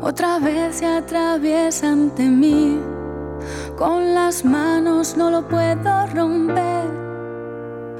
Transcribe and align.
Otra 0.00 0.38
vez 0.38 0.76
se 0.76 0.86
atraviesa 0.86 1.90
ante 1.90 2.28
mí. 2.28 2.78
Con 3.76 4.14
las 4.14 4.44
manos 4.44 5.16
no 5.16 5.30
lo 5.30 5.46
puedo 5.46 6.06
romper. 6.06 6.88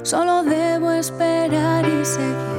Solo 0.03 0.43
debo 0.43 0.91
esperar 0.91 1.85
y 1.87 2.05
seguir 2.05 2.58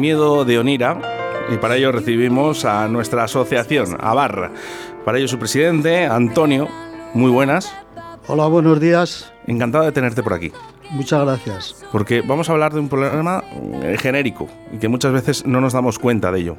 miedo, 0.00 0.44
de 0.44 0.58
Onira. 0.58 0.98
Y 1.52 1.58
para 1.58 1.76
ello 1.76 1.92
recibimos 1.92 2.64
a 2.64 2.88
nuestra 2.88 3.24
asociación, 3.24 3.96
ABAR. 4.00 4.50
Para 5.04 5.18
ello 5.18 5.28
su 5.28 5.38
presidente, 5.38 6.06
Antonio. 6.06 6.68
Muy 7.14 7.30
buenas. 7.30 7.72
Hola, 8.26 8.46
buenos 8.46 8.80
días. 8.80 9.32
Encantado 9.46 9.84
de 9.84 9.92
tenerte 9.92 10.22
por 10.22 10.34
aquí. 10.34 10.52
Muchas 10.90 11.24
gracias. 11.24 11.86
Porque 11.92 12.20
vamos 12.22 12.48
a 12.48 12.52
hablar 12.52 12.72
de 12.72 12.80
un 12.80 12.88
problema 12.88 13.44
eh, 13.82 13.96
genérico 13.98 14.48
y 14.72 14.78
que 14.78 14.88
muchas 14.88 15.12
veces 15.12 15.46
no 15.46 15.60
nos 15.60 15.72
damos 15.72 15.98
cuenta 15.98 16.32
de 16.32 16.40
ello. 16.40 16.56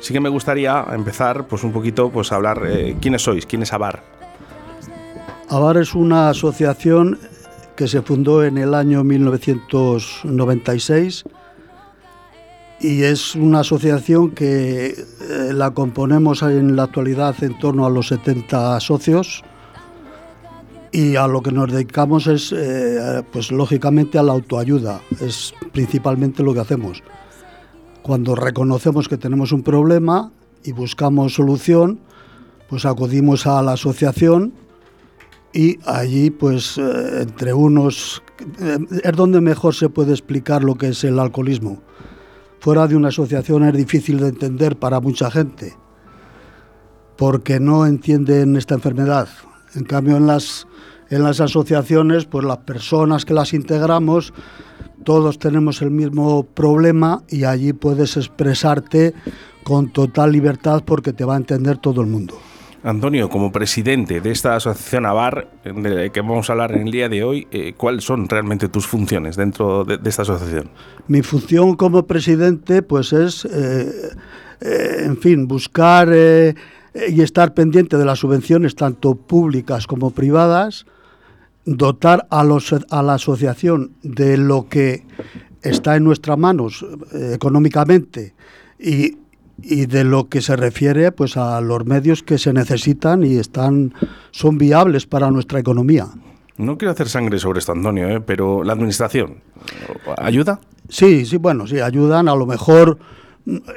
Sí 0.00 0.12
que 0.12 0.20
me 0.20 0.28
gustaría 0.28 0.84
empezar 0.92 1.46
pues 1.46 1.64
un 1.64 1.72
poquito 1.72 2.10
pues 2.10 2.30
a 2.32 2.36
hablar 2.36 2.62
eh, 2.66 2.96
quiénes 3.00 3.22
sois, 3.22 3.46
quién 3.46 3.62
es 3.62 3.72
ABAR. 3.72 4.02
ABAR 5.48 5.78
es 5.78 5.94
una 5.94 6.28
asociación 6.30 7.18
que 7.76 7.88
se 7.88 8.02
fundó 8.02 8.44
en 8.44 8.58
el 8.58 8.74
año 8.74 9.02
1996 9.02 11.24
y 12.80 13.02
es 13.02 13.34
una 13.34 13.60
asociación 13.60 14.32
que 14.32 14.86
eh, 14.86 15.52
la 15.52 15.72
componemos 15.72 16.42
en 16.42 16.76
la 16.76 16.84
actualidad 16.84 17.42
en 17.42 17.58
torno 17.58 17.86
a 17.86 17.90
los 17.90 18.08
70 18.08 18.78
socios 18.80 19.42
y 20.92 21.16
a 21.16 21.26
lo 21.26 21.42
que 21.42 21.50
nos 21.50 21.72
dedicamos 21.72 22.26
es, 22.26 22.52
eh, 22.56 23.22
pues 23.32 23.50
lógicamente, 23.50 24.18
a 24.18 24.22
la 24.22 24.32
autoayuda. 24.32 25.00
Es 25.20 25.52
principalmente 25.72 26.42
lo 26.42 26.54
que 26.54 26.60
hacemos. 26.60 27.02
Cuando 28.02 28.36
reconocemos 28.36 29.08
que 29.08 29.16
tenemos 29.16 29.50
un 29.50 29.62
problema 29.62 30.30
y 30.62 30.72
buscamos 30.72 31.34
solución, 31.34 31.98
pues 32.68 32.84
acudimos 32.86 33.46
a 33.46 33.60
la 33.62 33.72
asociación 33.72 34.52
y 35.52 35.78
allí, 35.84 36.30
pues, 36.30 36.78
eh, 36.78 37.22
entre 37.22 37.54
unos, 37.54 38.22
es 39.02 39.12
donde 39.16 39.40
mejor 39.40 39.74
se 39.74 39.88
puede 39.88 40.12
explicar 40.12 40.62
lo 40.62 40.76
que 40.76 40.88
es 40.88 41.02
el 41.02 41.18
alcoholismo. 41.18 41.80
Fuera 42.64 42.86
de 42.86 42.96
una 42.96 43.08
asociación 43.08 43.62
es 43.64 43.74
difícil 43.74 44.18
de 44.20 44.28
entender 44.28 44.78
para 44.78 44.98
mucha 44.98 45.30
gente, 45.30 45.76
porque 47.18 47.60
no 47.60 47.84
entienden 47.84 48.56
esta 48.56 48.72
enfermedad. 48.72 49.28
En 49.74 49.84
cambio, 49.84 50.16
en 50.16 50.26
las, 50.26 50.66
en 51.10 51.24
las 51.24 51.42
asociaciones, 51.42 52.24
pues 52.24 52.42
las 52.46 52.56
personas 52.56 53.26
que 53.26 53.34
las 53.34 53.52
integramos, 53.52 54.32
todos 55.04 55.38
tenemos 55.38 55.82
el 55.82 55.90
mismo 55.90 56.44
problema 56.44 57.22
y 57.28 57.44
allí 57.44 57.74
puedes 57.74 58.16
expresarte 58.16 59.12
con 59.62 59.92
total 59.92 60.32
libertad 60.32 60.84
porque 60.86 61.12
te 61.12 61.26
va 61.26 61.34
a 61.34 61.36
entender 61.36 61.76
todo 61.76 62.00
el 62.00 62.06
mundo. 62.06 62.38
Antonio, 62.84 63.30
como 63.30 63.50
presidente 63.50 64.20
de 64.20 64.30
esta 64.30 64.56
asociación 64.56 65.06
ABAR, 65.06 65.48
de 65.64 66.10
que 66.10 66.20
vamos 66.20 66.50
a 66.50 66.52
hablar 66.52 66.72
en 66.72 66.82
el 66.82 66.92
día 66.92 67.08
de 67.08 67.24
hoy, 67.24 67.48
eh, 67.50 67.72
¿cuáles 67.74 68.04
son 68.04 68.28
realmente 68.28 68.68
tus 68.68 68.86
funciones 68.86 69.36
dentro 69.36 69.84
de, 69.84 69.98
esta 70.04 70.20
asociación? 70.20 70.68
Mi 71.08 71.22
función 71.22 71.76
como 71.76 72.06
presidente, 72.06 72.82
pues 72.82 73.14
es, 73.14 73.46
eh, 73.46 74.10
eh, 74.60 74.96
en 75.00 75.16
fin, 75.16 75.48
buscar 75.48 76.08
y 76.14 77.22
estar 77.22 77.54
pendiente 77.54 77.96
de 77.96 78.04
las 78.04 78.18
subvenciones, 78.18 78.74
tanto 78.74 79.14
públicas 79.14 79.86
como 79.86 80.10
privadas, 80.10 80.84
dotar 81.64 82.26
a, 82.28 82.44
los, 82.44 82.70
a 82.90 83.02
la 83.02 83.14
asociación 83.14 83.92
de 84.02 84.36
lo 84.36 84.68
que 84.68 85.06
está 85.62 85.96
en 85.96 86.04
nuestras 86.04 86.36
manos 86.36 86.84
económicamente 87.32 88.34
y, 88.78 89.16
y, 89.62 89.86
de 89.86 90.04
lo 90.04 90.28
que 90.28 90.40
se 90.40 90.56
refiere 90.56 91.12
pues 91.12 91.36
a 91.36 91.60
los 91.60 91.84
medios 91.86 92.22
que 92.22 92.38
se 92.38 92.52
necesitan 92.52 93.24
y 93.24 93.36
están 93.36 93.94
son 94.30 94.58
viables 94.58 95.06
para 95.06 95.30
nuestra 95.30 95.58
economía. 95.58 96.08
No 96.56 96.78
quiero 96.78 96.92
hacer 96.92 97.08
sangre 97.08 97.38
sobre 97.38 97.58
esto, 97.58 97.72
Antonio, 97.72 98.08
¿eh? 98.08 98.20
pero 98.20 98.62
la 98.62 98.72
administración 98.74 99.42
ayuda. 100.18 100.60
Sí, 100.88 101.26
sí, 101.26 101.36
bueno, 101.36 101.66
sí 101.66 101.80
ayudan. 101.80 102.28
A 102.28 102.36
lo 102.36 102.46
mejor 102.46 102.98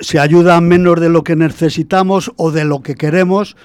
se 0.02 0.20
ayudan 0.20 0.68
menos 0.68 1.00
de 1.00 1.10
lo 1.10 1.24
que 1.24 1.36
necesitamos 1.36 2.32
o 2.36 2.52
de 2.52 2.66
lo 2.66 2.82
que 2.82 2.96
queremos, 2.96 3.56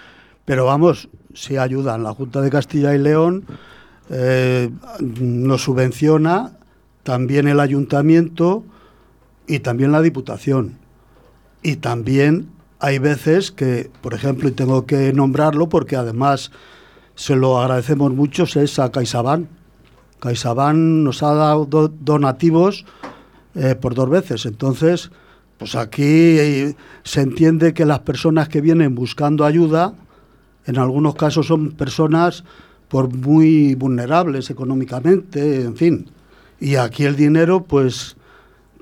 pero 0.45 0.65
vamos, 0.65 1.09
sí 1.35 1.57
ayudan. 1.57 2.03
La 2.03 2.15
Junta 2.15 2.41
de 2.41 2.51
Castilla 2.51 2.95
y 2.95 2.99
León 2.99 3.45
eh, 4.11 4.71
nos 5.01 5.63
subvenciona, 5.63 6.53
también 7.03 7.49
el 7.49 7.61
ayuntamiento 7.61 8.65
y 9.47 9.61
también 9.61 9.93
la 9.93 10.03
Diputación. 10.03 10.79
Y 11.63 11.77
también 11.77 12.49
hay 12.81 12.99
veces 12.99 13.53
que, 13.53 13.91
por 14.01 14.15
ejemplo, 14.15 14.49
y 14.49 14.53
tengo 14.53 14.87
que 14.87 15.13
nombrarlo 15.13 15.69
porque 15.69 15.97
además 15.97 16.51
se 17.15 17.37
lo 17.37 17.61
agradecemos 17.61 18.13
mucho, 18.13 18.45
es 18.45 18.79
a 18.79 18.91
CaixaBank. 18.91 19.47
CaixaBank 20.21 20.77
nos 20.77 21.23
ha 21.23 21.35
dado 21.35 21.67
do 21.67 21.89
donativos 21.89 22.85
eh, 23.55 23.75
por 23.75 23.95
dos 23.95 24.09
veces. 24.09 24.47
Entonces, 24.47 25.11
pues 25.59 25.77
aquí 25.77 26.75
se 27.05 27.21
entiende 27.21 27.75
que 27.75 27.85
las 27.85 28.01
personas 28.01 28.49
que 28.49 28.61
vienen 28.61 28.95
buscando 28.95 29.45
ayuda, 29.45 29.95
en 30.67 30.79
algunos 30.79 31.15
casos 31.15 31.47
son 31.47 31.73
personas 31.73 32.45
por 32.89 33.15
muy 33.15 33.75
vulnerables 33.75 34.51
económicamente, 34.51 35.63
en 35.63 35.77
fin. 35.77 36.11
Y 36.59 36.77
aquí 36.77 37.05
el 37.05 37.17
dinero, 37.17 37.65
pues, 37.65 38.17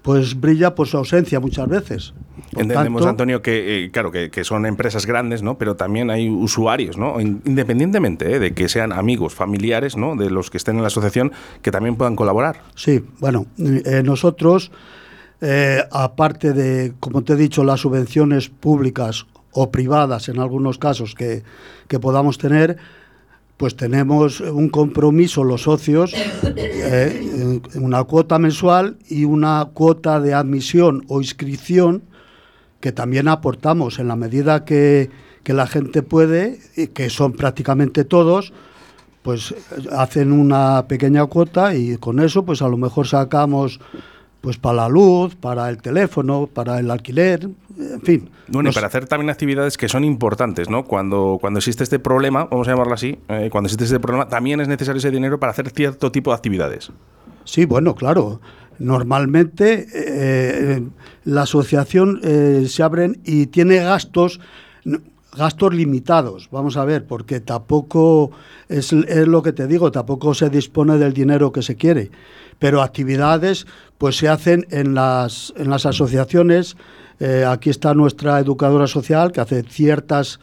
pues 0.02 0.38
brilla 0.40 0.74
por 0.74 0.88
su 0.88 0.96
ausencia 0.96 1.40
muchas 1.40 1.68
veces. 1.68 2.14
Por 2.52 2.62
Entendemos, 2.62 3.02
tanto, 3.02 3.10
Antonio, 3.10 3.42
que 3.42 3.84
eh, 3.84 3.90
claro 3.90 4.10
que, 4.10 4.30
que, 4.30 4.44
son 4.44 4.66
empresas 4.66 5.06
grandes, 5.06 5.42
¿no? 5.42 5.58
Pero 5.58 5.76
también 5.76 6.10
hay 6.10 6.28
usuarios, 6.28 6.96
¿no? 6.96 7.20
Independientemente 7.20 8.34
eh, 8.34 8.38
de 8.38 8.54
que 8.54 8.68
sean 8.68 8.92
amigos, 8.92 9.34
familiares, 9.34 9.96
¿no? 9.96 10.16
De 10.16 10.30
los 10.30 10.50
que 10.50 10.56
estén 10.56 10.76
en 10.76 10.82
la 10.82 10.88
asociación, 10.88 11.32
que 11.62 11.70
también 11.70 11.96
puedan 11.96 12.16
colaborar. 12.16 12.62
Sí, 12.74 13.04
bueno, 13.18 13.46
eh, 13.58 14.02
nosotros, 14.04 14.72
aparte 15.90 16.52
de, 16.52 16.94
como 16.98 17.22
te 17.22 17.34
he 17.34 17.36
dicho, 17.36 17.62
las 17.64 17.80
subvenciones 17.80 18.48
públicas 18.48 19.26
o 19.52 19.70
privadas, 19.70 20.28
en 20.28 20.38
algunos 20.38 20.78
casos 20.78 21.14
que, 21.14 21.42
que 21.88 21.98
podamos 21.98 22.38
tener, 22.38 22.78
pues 23.60 23.76
tenemos 23.76 24.40
un 24.40 24.70
compromiso 24.70 25.44
los 25.44 25.64
socios, 25.64 26.14
eh, 26.56 27.60
una 27.74 28.04
cuota 28.04 28.38
mensual 28.38 28.96
y 29.06 29.24
una 29.24 29.68
cuota 29.74 30.18
de 30.18 30.32
admisión 30.32 31.04
o 31.08 31.20
inscripción 31.20 32.02
que 32.80 32.90
también 32.90 33.28
aportamos 33.28 33.98
en 33.98 34.08
la 34.08 34.16
medida 34.16 34.64
que, 34.64 35.10
que 35.42 35.52
la 35.52 35.66
gente 35.66 36.02
puede, 36.02 36.58
que 36.94 37.10
son 37.10 37.34
prácticamente 37.34 38.04
todos, 38.04 38.54
pues 39.20 39.54
hacen 39.92 40.32
una 40.32 40.86
pequeña 40.88 41.26
cuota 41.26 41.74
y 41.74 41.98
con 41.98 42.18
eso 42.18 42.46
pues 42.46 42.62
a 42.62 42.68
lo 42.68 42.78
mejor 42.78 43.08
sacamos 43.08 43.78
pues 44.40 44.58
para 44.58 44.76
la 44.76 44.88
luz, 44.88 45.34
para 45.34 45.68
el 45.68 45.82
teléfono, 45.82 46.46
para 46.46 46.78
el 46.78 46.90
alquiler, 46.90 47.48
en 47.78 48.00
fin. 48.02 48.30
Bueno, 48.48 48.68
nos... 48.68 48.74
y 48.74 48.76
para 48.76 48.86
hacer 48.86 49.06
también 49.06 49.30
actividades 49.30 49.76
que 49.76 49.88
son 49.88 50.04
importantes, 50.04 50.68
¿no? 50.70 50.84
Cuando, 50.84 51.38
cuando 51.40 51.58
existe 51.58 51.84
este 51.84 51.98
problema, 51.98 52.44
vamos 52.44 52.66
a 52.68 52.72
llamarlo 52.72 52.94
así, 52.94 53.18
eh, 53.28 53.48
cuando 53.50 53.66
existe 53.66 53.84
este 53.84 54.00
problema, 54.00 54.28
también 54.28 54.60
es 54.60 54.68
necesario 54.68 54.98
ese 54.98 55.10
dinero 55.10 55.38
para 55.38 55.52
hacer 55.52 55.70
cierto 55.70 56.10
tipo 56.10 56.30
de 56.30 56.36
actividades. 56.36 56.90
Sí, 57.44 57.64
bueno, 57.64 57.94
claro. 57.94 58.40
Normalmente 58.78 59.86
eh, 59.92 60.82
la 61.24 61.42
asociación 61.42 62.20
eh, 62.22 62.64
se 62.66 62.82
abren 62.82 63.20
y 63.24 63.46
tiene 63.46 63.76
gastos 63.76 64.40
gastos 65.36 65.74
limitados, 65.74 66.48
vamos 66.50 66.76
a 66.76 66.84
ver, 66.84 67.06
porque 67.06 67.40
tampoco 67.40 68.30
es, 68.68 68.92
es, 68.92 69.28
lo 69.28 69.42
que 69.42 69.52
te 69.52 69.66
digo, 69.66 69.92
tampoco 69.92 70.34
se 70.34 70.50
dispone 70.50 70.98
del 70.98 71.12
dinero 71.12 71.52
que 71.52 71.62
se 71.62 71.76
quiere, 71.76 72.10
pero 72.58 72.82
actividades 72.82 73.66
pues 73.98 74.16
se 74.16 74.28
hacen 74.28 74.66
en 74.70 74.94
las, 74.94 75.52
en 75.56 75.70
las 75.70 75.86
asociaciones, 75.86 76.76
eh, 77.20 77.44
aquí 77.46 77.70
está 77.70 77.94
nuestra 77.94 78.38
educadora 78.40 78.86
social 78.86 79.30
que 79.30 79.40
hace 79.40 79.62
ciertas 79.62 80.40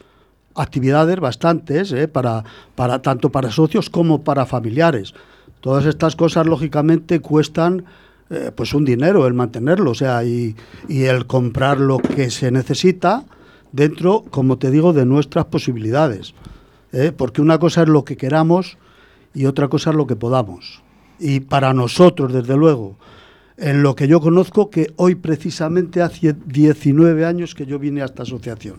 actividades, 0.54 1.20
bastantes, 1.20 1.92
eh, 1.92 2.08
para, 2.08 2.44
para, 2.74 3.00
tanto 3.02 3.30
para 3.30 3.50
socios 3.50 3.90
como 3.90 4.22
para 4.22 4.46
familiares. 4.46 5.14
Todas 5.60 5.86
estas 5.86 6.16
cosas, 6.16 6.46
lógicamente, 6.46 7.20
cuestan 7.20 7.84
eh, 8.30 8.52
pues 8.54 8.74
un 8.74 8.84
dinero 8.84 9.26
el 9.26 9.34
mantenerlo, 9.34 9.90
o 9.90 9.94
sea, 9.94 10.24
y, 10.24 10.54
y 10.88 11.04
el 11.04 11.26
comprar 11.26 11.80
lo 11.80 11.98
que 11.98 12.30
se 12.30 12.50
necesita, 12.50 13.24
dentro, 13.72 14.24
como 14.30 14.58
te 14.58 14.70
digo, 14.70 14.92
de 14.92 15.06
nuestras 15.06 15.46
posibilidades. 15.46 16.34
¿eh? 16.92 17.12
Porque 17.16 17.40
una 17.40 17.58
cosa 17.58 17.82
es 17.82 17.88
lo 17.88 18.04
que 18.04 18.16
queramos 18.16 18.78
y 19.34 19.46
otra 19.46 19.68
cosa 19.68 19.90
es 19.90 19.96
lo 19.96 20.06
que 20.06 20.16
podamos. 20.16 20.82
y 21.20 21.40
para 21.40 21.74
nosotros, 21.74 22.32
desde 22.32 22.56
luego, 22.56 22.96
en 23.58 23.82
lo 23.82 23.96
que 23.96 24.06
yo 24.06 24.20
conozco, 24.20 24.70
que 24.70 24.92
hoy 24.96 25.16
precisamente 25.16 26.00
hace 26.00 26.34
19 26.46 27.24
años 27.24 27.54
que 27.54 27.66
yo 27.66 27.78
vine 27.78 28.02
a 28.02 28.04
esta 28.04 28.22
asociación. 28.22 28.76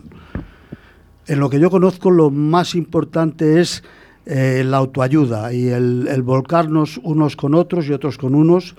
En 1.27 1.39
lo 1.39 1.49
que 1.49 1.59
yo 1.59 1.69
conozco, 1.69 2.09
lo 2.09 2.31
más 2.31 2.75
importante 2.75 3.59
es 3.59 3.83
eh, 4.25 4.63
la 4.65 4.77
autoayuda 4.77 5.53
y 5.53 5.67
el, 5.67 6.21
volcarnos 6.23 6.99
unos 7.03 7.35
con 7.35 7.55
otros 7.55 7.87
y 7.87 7.93
otros 7.93 8.17
con 8.17 8.35
unos. 8.35 8.75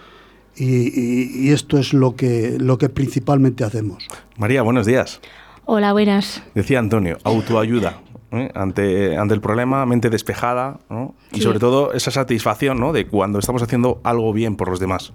Y, 0.57 1.47
y, 1.47 1.53
esto 1.53 1.79
es 1.79 1.93
lo 1.95 2.17
que, 2.17 2.57
lo 2.59 2.77
que 2.77 2.89
principalmente 2.89 3.63
hacemos. 3.63 4.07
María, 4.37 4.63
buenos 4.63 4.85
días. 4.85 5.21
Hola, 5.73 5.93
buenas. 5.93 6.43
Decía 6.53 6.81
Antonio, 6.81 7.19
autoayuda. 7.23 8.01
¿eh? 8.33 8.51
ante, 8.55 9.17
ante 9.17 9.35
el 9.35 9.41
problema, 9.41 9.87
mente 9.87 10.11
despejada 10.11 10.81
y 11.33 11.41
sobre 11.43 11.61
todo 11.61 11.93
esa 11.93 12.11
satisfacción 12.11 12.81
¿no? 12.81 12.93
de 12.93 13.07
cuando 13.07 13.39
estamos 13.39 13.63
haciendo 13.63 14.01
algo 14.03 14.33
bien 14.33 14.57
por 14.57 14.69
los 14.69 14.81
demás. 14.81 15.13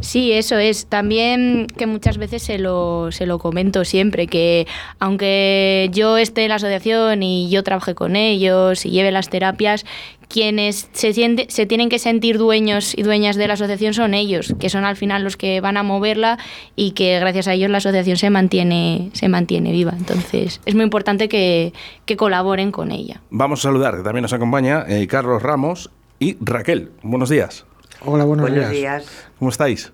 Sí, 0.00 0.30
eso 0.30 0.56
es. 0.56 0.86
También 0.86 1.66
que 1.76 1.88
muchas 1.88 2.18
veces 2.18 2.44
se 2.44 2.58
lo, 2.58 3.10
se 3.10 3.26
lo 3.26 3.40
comento 3.40 3.84
siempre, 3.84 4.28
que 4.28 4.68
aunque 5.00 5.90
yo 5.92 6.16
esté 6.16 6.44
en 6.44 6.50
la 6.50 6.54
asociación 6.54 7.24
y 7.24 7.50
yo 7.50 7.64
trabaje 7.64 7.96
con 7.96 8.14
ellos 8.14 8.86
y 8.86 8.90
lleve 8.90 9.10
las 9.10 9.28
terapias, 9.28 9.84
quienes 10.28 10.88
se, 10.92 11.12
siente, 11.12 11.46
se 11.48 11.66
tienen 11.66 11.88
que 11.88 11.98
sentir 11.98 12.38
dueños 12.38 12.96
y 12.96 13.02
dueñas 13.02 13.36
de 13.36 13.48
la 13.48 13.54
asociación 13.54 13.94
son 13.94 14.14
ellos, 14.14 14.54
que 14.58 14.68
son 14.68 14.84
al 14.84 14.96
final 14.96 15.24
los 15.24 15.36
que 15.36 15.60
van 15.60 15.76
a 15.76 15.82
moverla 15.82 16.38
y 16.76 16.92
que 16.92 17.18
gracias 17.18 17.48
a 17.48 17.54
ellos 17.54 17.70
la 17.70 17.78
asociación 17.78 18.16
se 18.16 18.30
mantiene, 18.30 19.10
se 19.14 19.28
mantiene 19.28 19.72
viva. 19.72 19.94
Entonces 19.96 20.60
es 20.64 20.74
muy 20.74 20.84
importante 20.84 21.28
que, 21.28 21.72
que 22.04 22.16
colaboren 22.16 22.70
con 22.70 22.92
ella. 22.92 23.20
Vamos 23.30 23.60
a 23.60 23.62
saludar, 23.64 23.96
que 23.96 24.02
también 24.02 24.22
nos 24.22 24.32
acompaña 24.32 24.84
eh, 24.86 25.06
Carlos 25.06 25.42
Ramos 25.42 25.90
y 26.18 26.36
Raquel. 26.40 26.90
Buenos 27.02 27.30
días. 27.30 27.64
Hola, 28.04 28.24
buenos, 28.24 28.48
buenos 28.48 28.70
días. 28.70 29.06
¿Cómo 29.38 29.50
estáis? 29.50 29.92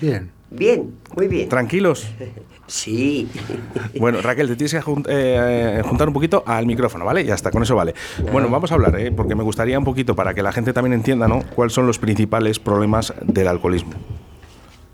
Bien. 0.00 0.30
Bien, 0.50 0.94
muy 1.14 1.28
bien. 1.28 1.48
¿Tranquilos? 1.48 2.06
Sí. 2.66 3.28
Bueno, 3.98 4.20
Raquel, 4.20 4.48
te 4.48 4.56
tienes 4.56 4.72
que 4.74 4.80
eh, 5.08 5.82
juntar 5.84 6.08
un 6.08 6.14
poquito 6.14 6.44
al 6.46 6.66
micrófono, 6.66 7.04
¿vale? 7.04 7.24
Ya 7.24 7.34
está, 7.34 7.50
con 7.50 7.62
eso 7.62 7.74
vale. 7.74 7.94
Bueno, 8.30 8.48
vamos 8.50 8.70
a 8.70 8.74
hablar, 8.74 8.98
¿eh? 9.00 9.10
porque 9.10 9.34
me 9.34 9.42
gustaría 9.42 9.78
un 9.78 9.84
poquito 9.84 10.14
para 10.14 10.34
que 10.34 10.42
la 10.42 10.52
gente 10.52 10.72
también 10.72 10.92
entienda, 10.92 11.26
¿no? 11.26 11.42
¿Cuáles 11.54 11.72
son 11.72 11.86
los 11.86 11.98
principales 11.98 12.58
problemas 12.58 13.14
del 13.22 13.48
alcoholismo? 13.48 13.92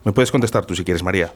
¿Me 0.05 0.13
puedes 0.13 0.31
contestar 0.31 0.65
tú 0.65 0.75
si 0.75 0.85
quieres, 0.85 1.03
María? 1.03 1.33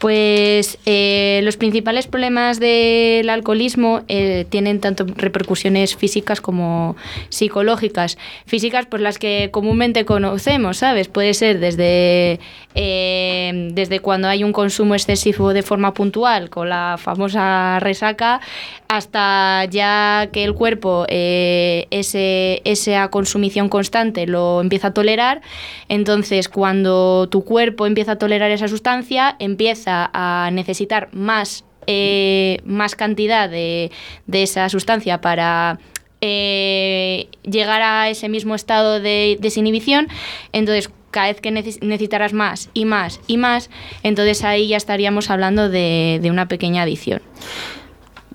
Pues 0.00 0.78
eh, 0.86 1.42
los 1.44 1.58
principales 1.58 2.06
problemas 2.06 2.58
del 2.58 3.28
alcoholismo 3.28 4.00
eh, 4.08 4.46
tienen 4.48 4.80
tanto 4.80 5.04
repercusiones 5.04 5.94
físicas 5.94 6.40
como 6.40 6.96
psicológicas. 7.28 8.16
Físicas, 8.46 8.86
pues 8.86 9.02
las 9.02 9.18
que 9.18 9.50
comúnmente 9.52 10.06
conocemos, 10.06 10.78
¿sabes? 10.78 11.08
Puede 11.08 11.34
ser 11.34 11.60
desde, 11.60 12.40
eh, 12.74 13.68
desde 13.74 14.00
cuando 14.00 14.28
hay 14.28 14.42
un 14.42 14.52
consumo 14.52 14.94
excesivo 14.94 15.52
de 15.52 15.62
forma 15.62 15.92
puntual, 15.92 16.48
con 16.48 16.70
la 16.70 16.96
famosa 16.98 17.78
resaca, 17.80 18.40
hasta 18.90 19.66
ya 19.66 20.30
que 20.32 20.42
el 20.42 20.52
cuerpo 20.54 21.06
ese, 21.08 22.60
esa 22.64 23.08
consumición 23.08 23.68
constante 23.68 24.26
lo 24.26 24.60
empieza 24.60 24.88
a 24.88 24.94
tolerar. 24.94 25.42
Entonces, 25.88 26.48
cuando 26.48 27.28
tu 27.30 27.44
cuerpo 27.44 27.86
empieza 27.86 28.12
a 28.12 28.18
tolerar 28.18 28.50
esa 28.50 28.66
sustancia, 28.66 29.36
empieza 29.38 30.10
a 30.12 30.50
necesitar 30.50 31.08
más, 31.12 31.64
eh, 31.86 32.58
más 32.64 32.96
cantidad 32.96 33.48
de, 33.48 33.92
esa 34.32 34.68
sustancia 34.68 35.20
para 35.20 35.78
eh, 36.20 37.28
llegar 37.44 37.82
a 37.82 38.10
ese 38.10 38.28
mismo 38.28 38.56
estado 38.56 38.98
de 38.98 39.38
desinhibición, 39.40 40.08
entonces 40.52 40.90
cada 41.12 41.28
vez 41.28 41.40
que 41.40 41.52
necesitarás 41.52 42.32
más 42.32 42.70
y 42.74 42.86
más 42.86 43.20
y 43.28 43.36
más, 43.36 43.70
entonces 44.02 44.42
ahí 44.42 44.66
ya 44.66 44.76
estaríamos 44.76 45.30
hablando 45.30 45.68
de, 45.68 46.20
una 46.28 46.48
pequeña 46.48 46.82
adición. 46.82 47.22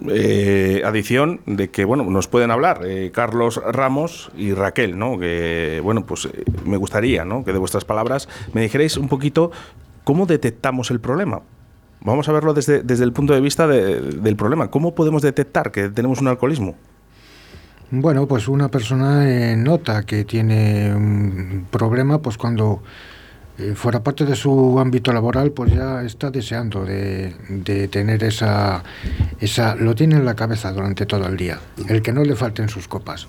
Eh, 0.10 0.82
adición 0.84 1.40
de 1.46 1.70
que 1.70 1.86
bueno 1.86 2.04
nos 2.04 2.28
pueden 2.28 2.52
hablar 2.52 2.82
Carlos 3.14 3.62
Ramos 3.64 4.30
y 4.36 4.54
Raquel 4.54 5.00
no 5.00 5.18
que 5.18 5.80
bueno 5.82 6.06
pues 6.06 6.28
me 6.66 6.76
gustaría 6.76 7.26
que 7.46 7.54
de 7.54 7.58
vuestras 7.58 7.86
palabras 7.86 8.28
me 8.52 8.62
dijerais 8.62 8.98
un 8.98 9.08
poquito 9.08 9.52
¿Cómo 10.06 10.28
detectamos 10.28 10.92
el 10.92 11.00
problema? 11.00 11.42
Vamos 12.02 12.30
a 12.30 12.32
verlo 12.32 12.54
desde, 12.54 12.84
el 13.04 13.12
punto 13.12 13.34
de 13.34 13.42
vista 13.42 13.68
del 13.68 14.36
problema. 14.36 14.70
¿Cómo 14.70 14.94
podemos 14.94 15.24
detectar 15.24 15.72
que 15.72 15.90
tenemos 15.90 16.22
un 16.22 16.28
alcoholismo? 16.28 16.76
Bueno, 17.90 18.28
pues 18.28 18.48
una 18.48 18.70
persona 18.70 19.28
eh, 19.28 19.56
nota 19.58 20.04
que 20.04 20.24
tiene 20.24 20.94
un 20.96 21.66
problema 21.72 22.22
pues 22.22 22.38
cuando 22.38 22.84
eh, 23.58 23.74
fuera 23.76 24.04
parte 24.04 24.26
de 24.26 24.36
su 24.36 24.80
ámbito 24.80 25.14
laboral 25.14 25.52
pues 25.52 25.74
ya 25.74 26.04
está 26.04 26.30
deseando 26.30 26.84
de, 26.84 27.34
tener 27.90 28.24
esa, 28.24 28.84
esa... 29.40 29.76
lo 29.76 29.96
tiene 29.96 30.16
en 30.16 30.26
la 30.26 30.36
cabeza 30.36 30.72
durante 30.72 31.06
todo 31.06 31.28
el 31.28 31.38
día, 31.38 31.60
el 31.88 32.02
que 32.02 32.12
no 32.12 32.24
le 32.24 32.36
falten 32.36 32.70
sus 32.70 32.88
copas. 32.88 33.28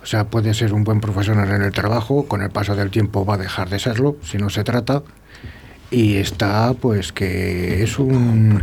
O 0.00 0.06
sea, 0.06 0.24
puede 0.30 0.54
ser 0.54 0.72
un 0.72 0.84
buen 0.84 1.00
profesional 1.00 1.50
en 1.50 1.62
el 1.62 1.72
trabajo, 1.72 2.26
con 2.26 2.40
el 2.40 2.50
paso 2.50 2.76
del 2.76 2.90
tiempo 2.90 3.26
va 3.26 3.34
a 3.34 3.38
dejar 3.38 3.68
de 3.68 3.78
serlo, 3.78 4.16
si 4.22 4.38
no 4.38 4.48
se 4.48 4.62
trata, 4.62 5.02
y 5.90 6.16
está 6.16 6.74
pues 6.74 7.12
que 7.12 7.82
es 7.82 7.98
un 7.98 8.62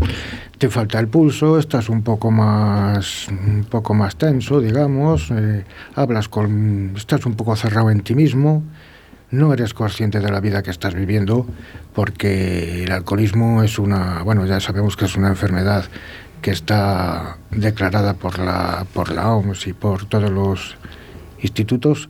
te 0.57 0.69
falta 0.69 1.00
el 1.00 1.07
pulso 1.07 1.57
estás 1.57 1.89
un 1.89 2.03
poco 2.03 2.30
más 2.30 3.27
un 3.30 3.65
poco 3.65 3.94
más 3.94 4.15
tenso 4.15 4.62
digamos 4.62 5.31
eh, 5.31 5.65
hablas 5.95 6.30
con 6.30 6.94
estás 6.95 7.25
un 7.25 7.33
poco 7.33 7.56
cerrado 7.56 7.89
en 7.89 8.01
ti 8.01 8.13
mismo 8.13 8.63
no 9.31 9.54
eres 9.54 9.74
consciente 9.74 10.19
de 10.19 10.31
la 10.31 10.39
vida 10.39 10.63
que 10.63 10.72
estás 10.72 10.94
viviendo 10.94 11.45
porque 11.94 12.83
el 12.83 12.92
alcoholismo 12.92 13.63
es 13.63 13.80
una 13.80 14.24
bueno 14.24 14.45
ya 14.45 14.60
sabemos 14.60 14.95
que 14.95 15.06
es 15.06 15.16
una 15.16 15.30
enfermedad 15.30 15.86
que 16.42 16.51
está 16.51 17.38
declarada 17.51 18.13
por 18.13 18.39
la 18.39 18.86
por 18.94 19.12
la 19.12 19.33
OMS 19.33 19.68
y 19.68 19.74
por 19.74 20.06
todos 20.06 20.30
los 20.30 20.75
institutos 21.42 22.10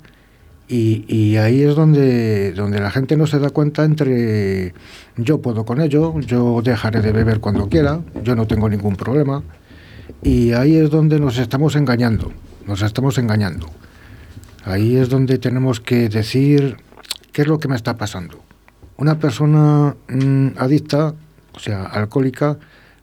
y, 0.68 1.38
ahí 1.38 1.62
es 1.62 1.76
donde, 1.76 2.52
donde 2.54 2.80
la 2.80 2.90
gente 2.90 3.16
no 3.18 3.28
se 3.28 3.38
da 3.38 3.52
cuenta 3.52 3.84
entre 3.84 4.74
yo 5.16 5.40
puedo 5.40 5.64
con 5.64 5.80
ello, 5.80 6.20
yo 6.22 6.62
dejaré 6.64 7.02
de 7.02 7.12
beber 7.12 7.40
cuando 7.40 7.70
quiera, 7.70 8.02
yo 8.24 8.36
no 8.36 8.48
tengo 8.48 8.68
ningún 8.68 8.96
problema. 8.96 9.44
Y 10.24 10.54
ahí 10.54 10.76
es 10.76 10.90
donde 10.90 11.20
nos 11.20 11.38
estamos 11.38 11.76
engañando, 11.76 12.32
nos 12.66 12.82
estamos 12.82 13.18
engañando. 13.20 13.70
Ahí 14.64 14.98
es 14.98 15.10
donde 15.10 15.38
tenemos 15.38 15.80
que 15.80 16.10
decir 16.10 16.78
qué 17.36 17.42
es 17.42 17.50
lo 17.50 17.60
que 17.60 17.68
me 17.68 17.76
está 17.76 17.98
pasando. 17.98 18.40
Una 18.96 19.20
persona 19.20 19.94
mm, 20.08 20.52
adicta, 20.58 21.14
o 21.54 21.60
sea, 21.60 21.84
alcohólica, 21.84 22.58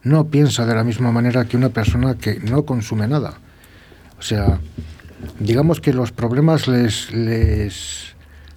no 0.05 0.25
piensa 0.29 0.65
de 0.65 0.75
la 0.75 0.85
misma 0.85 1.13
manera 1.13 1.45
que 1.45 1.59
una 1.59 1.69
persona 1.69 2.15
que 2.15 2.41
no 2.41 2.63
consume 2.63 3.07
nada. 3.07 3.35
O 4.19 4.23
sea, 4.23 4.59
digamos 5.39 5.83
que 5.83 5.93
los 5.93 6.13
problemas 6.13 6.67
les, 6.67 8.15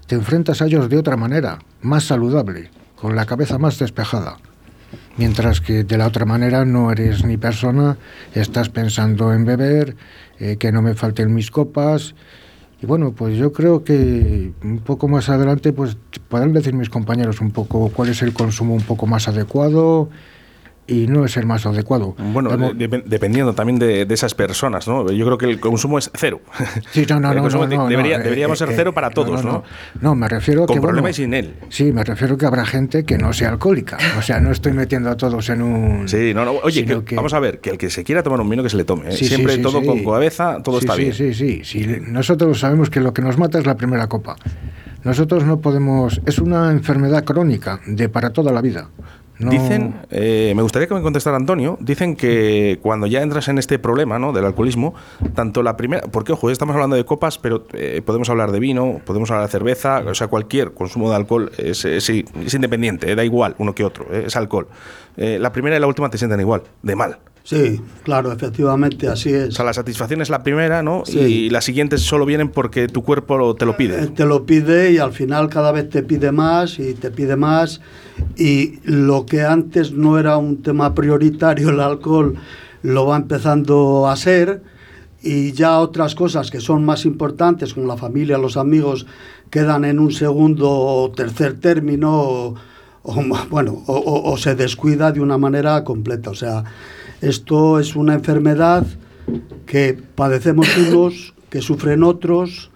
te 0.07 0.15
enfrentas 0.15 0.61
a 0.61 0.65
ellos 0.67 0.87
de 0.87 0.97
otra 0.97 1.17
manera, 1.17 1.59
más 1.81 2.05
saludable, 2.05 2.71
con 2.95 3.17
la 3.17 3.25
cabeza 3.25 3.57
más 3.57 3.77
despejada. 3.77 4.37
Mientras 5.17 5.59
que 5.59 5.83
de 5.83 5.97
la 5.97 6.07
otra 6.07 6.23
manera 6.23 6.63
no 6.63 6.89
eres 6.89 7.25
ni 7.25 7.35
persona, 7.35 7.97
estás 8.33 8.69
pensando 8.69 9.33
en 9.33 9.43
beber, 9.43 9.97
eh, 10.39 10.55
que 10.55 10.71
no 10.71 10.81
me 10.81 10.93
falten 10.93 11.33
mis 11.33 11.51
copas. 11.51 12.15
Bueno, 12.85 13.13
pues 13.13 13.37
yo 13.37 13.51
creo 13.51 13.83
que 13.83 14.51
un 14.63 14.79
poco 14.79 15.07
más 15.07 15.29
adelante 15.29 15.73
pues 15.73 15.97
podrán 16.29 16.53
decir 16.53 16.73
mis 16.73 16.89
compañeros 16.89 17.41
un 17.41 17.51
poco 17.51 17.89
cuál 17.89 18.09
es 18.09 18.21
el 18.21 18.33
consumo 18.33 18.75
un 18.75 18.83
poco 18.83 19.07
más 19.07 19.27
adecuado, 19.27 20.09
y 20.87 21.07
no 21.07 21.25
es 21.25 21.35
el 21.37 21.45
más 21.45 21.65
adecuado. 21.65 22.15
Bueno, 22.17 22.51
dependiendo 23.05 23.53
también 23.53 23.79
de, 23.79 24.05
esas 24.09 24.35
personas, 24.35 24.87
¿no? 24.87 25.11
Yo 25.11 25.25
creo 25.25 25.37
que 25.37 25.45
el 25.45 25.59
consumo 25.59 25.97
es 25.97 26.11
cero. 26.13 26.41
Sí, 26.91 27.05
no, 27.09 27.19
no, 27.19 27.33
no, 27.33 27.87
deberíamos 27.87 28.57
ser 28.57 28.69
eh, 28.69 28.73
cero 28.75 28.93
para 28.93 29.09
todos, 29.09 29.43
¿no? 29.43 29.63
No, 29.99 30.15
me 30.15 30.27
refiero 30.27 30.65
Con 30.65 30.75
que... 30.75 30.81
problema 30.81 31.09
y 31.09 31.13
sin 31.13 31.33
él. 31.33 31.55
Sí, 31.69 31.91
me 31.91 32.03
refiero 32.03 32.37
que 32.37 32.45
habrá 32.45 32.65
gente 32.65 33.03
que 33.03 33.17
no 33.17 33.33
sea 33.33 33.49
alcohólica. 33.49 33.97
O 34.17 34.21
sea, 34.21 34.39
no 34.39 34.51
estoy 34.51 34.73
metiendo 34.73 35.09
a 35.09 35.17
todos 35.17 35.49
en 35.49 35.61
un... 35.61 36.07
Sí, 36.07 36.33
no, 36.33 36.45
no. 36.45 36.53
Oye, 36.63 36.85
vamos 37.13 37.33
a 37.33 37.39
ver, 37.39 37.59
que 37.59 37.71
el 37.71 37.77
que 37.77 37.89
se 37.89 38.03
quiera 38.03 38.23
tomar 38.23 38.39
un 38.39 38.49
vino 38.49 38.63
que 38.63 38.69
se 38.69 38.77
le 38.77 38.85
tome. 38.85 39.09
¿eh? 39.09 39.11
Siempre 39.13 39.57
todo 39.57 39.83
con 39.83 40.03
cabeza, 40.03 40.61
todo 40.63 40.79
está 40.79 40.95
bien. 40.95 41.13
Sí, 41.13 41.33
sí, 41.33 41.61
sí. 41.63 41.85
Nosotros 42.07 42.59
sabemos 42.59 42.89
que 42.89 42.99
lo 42.99 43.13
que 43.13 43.21
nos 43.21 43.37
mata 43.37 43.57
es 43.59 43.65
la 43.65 43.75
primera 43.75 44.07
copa. 44.07 44.35
Nosotros 45.03 45.43
no 45.43 45.59
podemos... 45.59 46.21
Es 46.25 46.39
una 46.39 46.71
enfermedad 46.71 47.23
crónica 47.23 47.79
de 47.85 48.09
para 48.09 48.31
toda 48.31 48.51
la 48.51 48.61
vida. 48.61 48.89
Dicen, 49.37 49.95
eh, 50.11 50.53
me 50.55 50.61
gustaría 50.61 50.87
que 50.87 50.93
me 50.93 51.01
contestara 51.01 51.35
Antonio, 51.35 51.77
dicen 51.81 52.15
que 52.15 52.79
cuando 52.81 53.05
ya 53.05 53.21
entras 53.21 53.47
en 53.49 53.57
este 53.57 53.79
problema 53.79 54.17
¿no? 54.17 54.31
del 54.31 54.45
alcoholismo, 54.45 54.93
tanto 55.33 55.61
la 55.61 55.75
primera, 55.75 56.03
porque 56.07 56.31
ojo, 56.31 56.49
estamos 56.49 56.73
hablando 56.73 56.95
de 56.95 57.03
copas, 57.03 57.37
pero 57.37 57.65
eh, 57.73 58.01
podemos 58.05 58.29
hablar 58.29 58.51
de 58.51 58.59
vino, 58.59 59.01
podemos 59.05 59.29
hablar 59.31 59.47
de 59.47 59.51
cerveza, 59.51 60.03
o 60.07 60.15
sea, 60.15 60.27
cualquier 60.27 60.73
consumo 60.73 61.09
de 61.09 61.17
alcohol 61.17 61.51
es, 61.57 61.83
es, 61.83 62.09
independiente, 62.09 63.11
eh, 63.11 63.15
da 63.15 63.25
igual 63.25 63.55
uno 63.57 63.75
que 63.75 63.83
otro, 63.83 64.05
es 64.13 64.35
alcohol. 64.37 64.67
la 65.17 65.51
primera 65.51 65.75
y 65.75 65.79
la 65.79 65.87
última 65.87 66.09
te 66.09 66.17
sienten 66.17 66.39
igual, 66.39 66.63
de 66.81 66.95
mal. 66.95 67.17
Sí, 67.45 67.79
claro, 68.01 68.31
efectivamente, 68.31 69.07
así 69.07 69.31
es. 69.31 69.49
O 69.49 69.51
sea, 69.51 69.65
la 69.65 69.73
satisfacción 69.73 70.19
es 70.19 70.31
la 70.31 70.41
primera, 70.41 70.81
¿no? 70.81 71.03
Y 71.05 71.51
las 71.51 71.63
siguientes 71.63 72.01
solo 72.01 72.25
vienen 72.25 72.49
porque 72.49 72.87
tu 72.87 73.03
cuerpo 73.03 73.55
te 73.55 73.67
lo 73.67 73.77
pide. 73.77 74.03
Eh, 74.03 74.07
te 74.07 74.25
lo 74.25 74.47
pide 74.47 74.91
y 74.91 74.97
al 74.97 75.13
final 75.13 75.47
cada 75.47 75.71
vez 75.71 75.87
te 75.87 76.01
pide 76.01 76.31
más 76.31 76.79
y 76.79 76.95
te 76.95 77.11
pide 77.11 77.35
más. 77.35 77.81
Y 78.35 78.79
lo 78.83 79.27
que 79.27 79.43
antes 79.43 79.91
no 79.91 80.17
era 80.17 80.37
un 80.37 80.63
tema 80.63 80.95
prioritario, 80.95 81.69
el 81.69 81.81
alcohol, 81.81 82.35
lo 82.81 83.05
va 83.05 83.17
empezando 83.17 84.07
a 84.07 84.15
ser. 84.15 84.63
Y 85.21 85.51
ya 85.51 85.77
otras 85.77 86.15
cosas 86.15 86.49
que 86.49 86.59
son 86.59 86.83
más 86.83 87.05
importantes, 87.05 87.75
como 87.75 87.85
la 87.85 87.95
familia, 87.95 88.39
los 88.39 88.57
amigos, 88.57 89.05
quedan 89.51 89.85
en 89.85 89.99
un 89.99 90.11
segundo 90.11 90.71
o 90.71 91.11
tercer 91.11 91.59
término. 91.59 92.11
O, 92.11 92.55
bueno, 93.51 93.83
o 93.85 94.35
se 94.37 94.55
descuida 94.55 95.11
de 95.11 95.21
una 95.21 95.37
manera 95.37 95.83
completa. 95.83 96.31
O 96.31 96.35
sea, 96.35 96.63
esto 97.21 97.79
es 97.79 97.95
una 97.95 98.13
enfermedad 98.13 98.85
que 99.65 99.97
padecemos 100.15 100.67
unos, 100.77 101.33
que 101.49 101.61
sufren 101.61 102.03
otros 102.03 102.71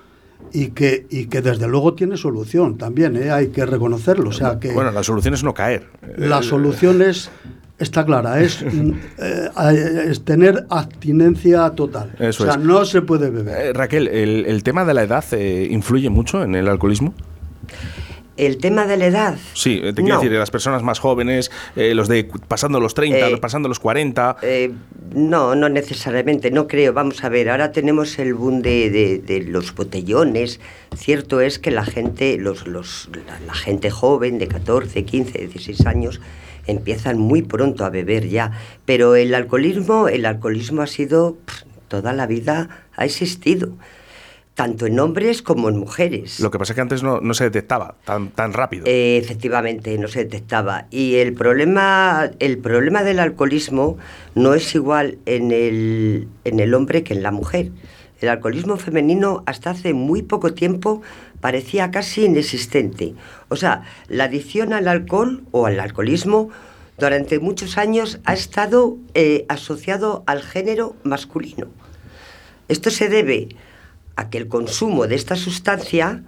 y 0.52 0.70
que, 0.70 1.06
y 1.10 1.26
que 1.26 1.42
desde 1.42 1.68
luego 1.68 1.94
tiene 1.94 2.18
solución 2.18 2.78
también, 2.78 3.16
¿eh? 3.18 3.32
hay 3.32 3.50
que 3.50 3.66
reconocerlo. 3.66 4.30
O 4.30 4.34
sea 4.34 4.60
que 4.60 4.72
bueno, 4.72 4.92
la 4.92 5.04
solución 5.04 5.34
es 5.34 5.44
no 5.44 5.54
caer. 5.54 5.88
La 6.18 6.42
solución 6.42 7.02
es, 7.02 7.30
está 7.78 8.06
clara, 8.06 8.42
es, 8.42 8.64
eh, 8.64 10.06
es 10.08 10.24
tener 10.24 10.66
abstinencia 10.70 11.70
total. 11.72 12.16
o 12.20 12.32
sea, 12.32 12.58
no 12.58 12.86
se 12.86 13.02
puede 13.02 13.30
beber. 13.30 13.68
Eh, 13.68 13.74
Raquel, 13.74 14.08
¿el, 14.08 14.46
¿el, 14.46 14.64
tema 14.64 14.86
de 14.86 14.94
la 14.94 15.04
edad 15.04 15.24
influye 15.34 16.10
mucho 16.10 16.44
en 16.44 16.56
el 16.56 16.68
alcoholismo? 16.68 17.14
El 18.40 18.58
tema 18.58 18.88
de 18.88 18.96
la 18.96 19.08
edad. 19.08 19.38
Sí, 19.54 19.82
te 19.84 19.94
quiero 20.02 20.16
decir, 20.18 20.32
las 20.32 20.50
personas 20.50 20.82
más 20.82 21.00
jóvenes, 21.00 21.52
eh, 21.76 21.94
los 21.94 22.08
de 22.08 22.24
pasando 22.48 22.80
los 22.80 22.94
30, 22.94 23.28
eh, 23.28 23.38
pasando 23.38 23.68
los 23.68 23.80
40. 23.80 24.38
Eh, 24.42 24.72
no, 25.14 25.56
no 25.56 25.68
necesariamente, 25.68 26.50
no 26.50 26.66
creo. 26.66 26.94
Vamos 26.94 27.22
a 27.26 27.28
ver, 27.28 27.50
ahora 27.50 27.74
tenemos 27.74 28.18
el 28.18 28.34
boom 28.34 28.62
de, 28.62 29.22
de, 29.26 29.42
los 29.42 29.76
botellones. 29.76 30.62
Cierto 30.96 31.42
es 31.42 31.60
que 31.60 31.70
la 31.70 31.84
gente, 31.84 32.38
los, 32.38 32.66
los, 32.66 33.10
la, 33.46 33.54
gente 33.54 33.92
joven 33.92 34.40
de 34.40 34.48
14, 34.48 35.04
15, 35.04 35.38
16 35.38 35.86
años 35.86 36.22
empiezan 36.66 37.18
muy 37.18 37.42
pronto 37.42 37.84
a 37.84 37.90
beber 37.90 38.30
ya. 38.30 38.52
Pero 38.86 39.18
el 39.18 39.36
alcoholismo, 39.36 40.08
el 40.08 40.26
alcoholismo 40.26 40.82
ha 40.82 40.88
sido 40.88 41.38
toda 41.90 42.14
la 42.14 42.26
vida 42.26 42.86
ha 42.96 43.04
existido 43.04 43.74
tanto 44.60 44.88
en 44.88 45.00
hombres 45.00 45.42
como 45.42 45.70
en 45.70 45.78
mujeres. 45.78 46.42
Lo 46.42 46.52
que 46.52 46.60
pasa 46.60 46.74
es 46.74 46.76
que 46.76 46.82
antes 46.82 47.02
no, 47.02 47.34
se 47.34 47.46
detectaba 47.46 47.96
tan, 48.04 48.28
tan 48.32 48.52
rápido. 48.52 48.84
Eh, 48.88 49.16
efectivamente, 49.16 49.98
no 49.98 50.10
se 50.10 50.26
detectaba. 50.26 50.88
Y 50.92 51.16
el 51.16 51.34
problema, 51.34 52.30
el 52.40 52.58
problema 52.58 53.04
del 53.04 53.20
alcoholismo 53.20 53.98
no 54.36 54.56
es 54.56 54.76
igual 54.76 55.18
en 55.26 55.54
el, 55.54 56.28
en 56.44 56.60
el 56.60 56.74
hombre 56.74 57.04
que 57.04 57.14
en 57.14 57.24
la 57.24 57.32
mujer. 57.32 57.72
El 58.20 58.28
alcoholismo 58.28 58.76
femenino 58.76 59.44
hasta 59.46 59.70
hace 59.70 59.94
muy 59.94 60.24
poco 60.24 60.54
tiempo 60.54 61.02
parecía 61.40 61.90
casi 61.90 62.26
inexistente. 62.26 63.14
O 63.48 63.56
sea, 63.56 63.84
la 64.10 64.26
adicción 64.26 64.74
al 64.74 64.90
alcohol 64.90 65.42
o 65.52 65.68
al 65.68 65.80
alcoholismo 65.80 66.50
durante 66.98 67.40
muchos 67.40 67.78
años 67.78 68.20
ha 68.26 68.34
estado 68.34 68.98
eh, 69.14 69.46
asociado 69.48 70.26
al 70.28 70.42
género 70.42 70.98
masculino. 71.04 71.68
Esto 72.68 72.90
se 72.90 73.08
debe 73.08 73.48
a 74.20 74.30
que 74.30 74.38
el 74.38 74.48
consumo 74.48 75.08
de 75.08 75.16
esta 75.16 75.36
sustancia 75.36 76.24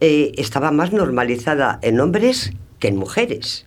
eh, 0.00 0.32
estaba 0.36 0.70
más 0.70 0.92
normalizada 0.92 1.78
en 1.82 2.00
hombres 2.00 2.52
que 2.78 2.88
en 2.88 2.96
mujeres. 2.96 3.66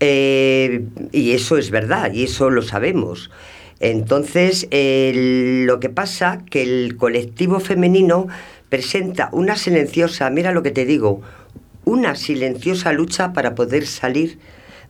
Eh, 0.00 0.84
y 1.12 1.32
eso 1.32 1.56
es 1.58 1.70
verdad, 1.70 2.12
y 2.12 2.24
eso 2.24 2.50
lo 2.50 2.62
sabemos. 2.62 3.30
Entonces, 3.78 4.66
lo 4.72 5.80
que 5.80 5.90
pasa 5.90 6.42
que 6.50 6.62
el 6.62 6.96
colectivo 6.96 7.60
femenino 7.60 8.26
presenta 8.68 9.28
una 9.32 9.56
silenciosa, 9.56 10.30
mira 10.30 10.52
lo 10.52 10.62
que 10.62 10.70
te 10.70 10.86
digo, 10.86 11.20
una 11.84 12.14
silenciosa 12.14 12.92
lucha 12.92 13.32
para 13.32 13.54
poder 13.54 13.86
salir 13.86 14.38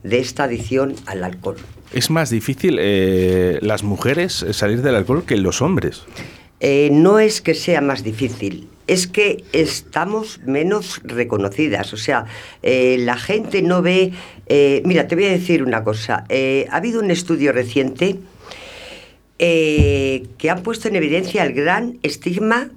de 0.03 0.19
esta 0.19 0.45
adicción 0.45 0.95
al 1.05 1.23
alcohol. 1.23 1.57
¿Es 1.93 2.09
más 2.09 2.29
difícil 2.29 2.77
eh, 2.79 3.59
las 3.61 3.83
mujeres 3.83 4.45
salir 4.51 4.81
del 4.81 4.95
alcohol 4.95 5.23
que 5.25 5.37
los 5.37 5.61
hombres? 5.61 6.03
Eh, 6.59 6.89
no 6.91 7.19
es 7.19 7.41
que 7.41 7.53
sea 7.53 7.81
más 7.81 8.03
difícil, 8.03 8.67
es 8.87 9.05
que 9.05 9.43
estamos 9.53 10.39
menos 10.45 11.01
reconocidas. 11.03 11.93
O 11.93 11.97
sea, 11.97 12.25
eh, 12.63 12.97
la 12.99 13.17
gente 13.17 13.61
no 13.61 13.81
ve... 13.81 14.13
Eh, 14.47 14.81
mira, 14.85 15.07
te 15.07 15.15
voy 15.15 15.25
a 15.25 15.31
decir 15.31 15.61
una 15.61 15.83
cosa. 15.83 16.25
ha 16.69 16.75
habido 16.75 16.99
un 16.99 17.11
estudio 17.11 17.51
reciente 17.51 18.17
que 19.37 20.49
ha 20.49 20.55
puesto 20.63 20.87
en 20.87 20.95
evidencia 20.95 21.43
el 21.43 21.53
gran 21.53 21.99
estigma 22.01 22.69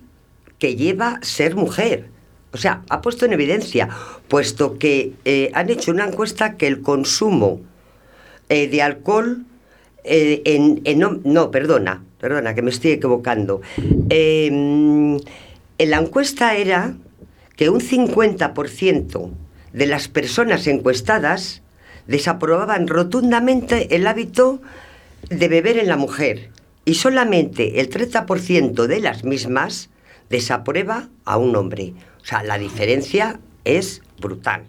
que 0.58 0.76
lleva 0.76 1.18
ser 1.22 1.54
mujer. 1.54 2.08
O 2.52 2.58
sea, 2.58 2.82
ha 2.90 3.00
puesto 3.00 3.24
en 3.24 3.32
evidencia, 3.32 3.88
puesto 4.28 4.76
que 4.76 5.12
han 5.54 5.70
hecho 5.70 5.90
una 5.90 6.06
encuesta 6.06 6.56
que 6.56 6.66
el 6.66 6.82
consumo 6.82 7.60
de 8.48 8.82
alcohol 8.82 9.46
en, 10.04 10.82
no, 11.24 11.50
perdona, 11.50 12.02
perdona, 12.20 12.54
que 12.54 12.62
me 12.62 12.70
estoy 12.70 12.92
equivocando. 12.92 13.62
Em, 14.10 15.16
en 15.78 15.90
la 15.90 15.98
encuesta 15.98 16.54
era 16.54 16.94
que 17.56 17.70
un 17.70 17.80
50% 17.80 19.30
de 19.72 19.86
las 19.86 20.08
personas 20.08 20.66
encuestadas 20.66 21.62
desaprobaban 22.06 22.88
rotundamente 22.88 23.94
el 23.96 24.06
hábito 24.06 24.60
de 25.28 25.48
beber 25.48 25.78
en 25.78 25.88
la 25.88 25.96
mujer 25.96 26.50
y 26.84 26.94
solamente 26.94 27.80
el 27.80 27.88
30% 27.88 28.86
de 28.86 29.00
las 29.00 29.24
mismas 29.24 29.90
desaprueba 30.28 31.08
a 31.24 31.38
un 31.38 31.56
hombre. 31.56 31.94
O 32.22 32.24
sea, 32.24 32.42
la 32.42 32.58
diferencia 32.58 33.40
es 33.64 34.02
brutal. 34.20 34.64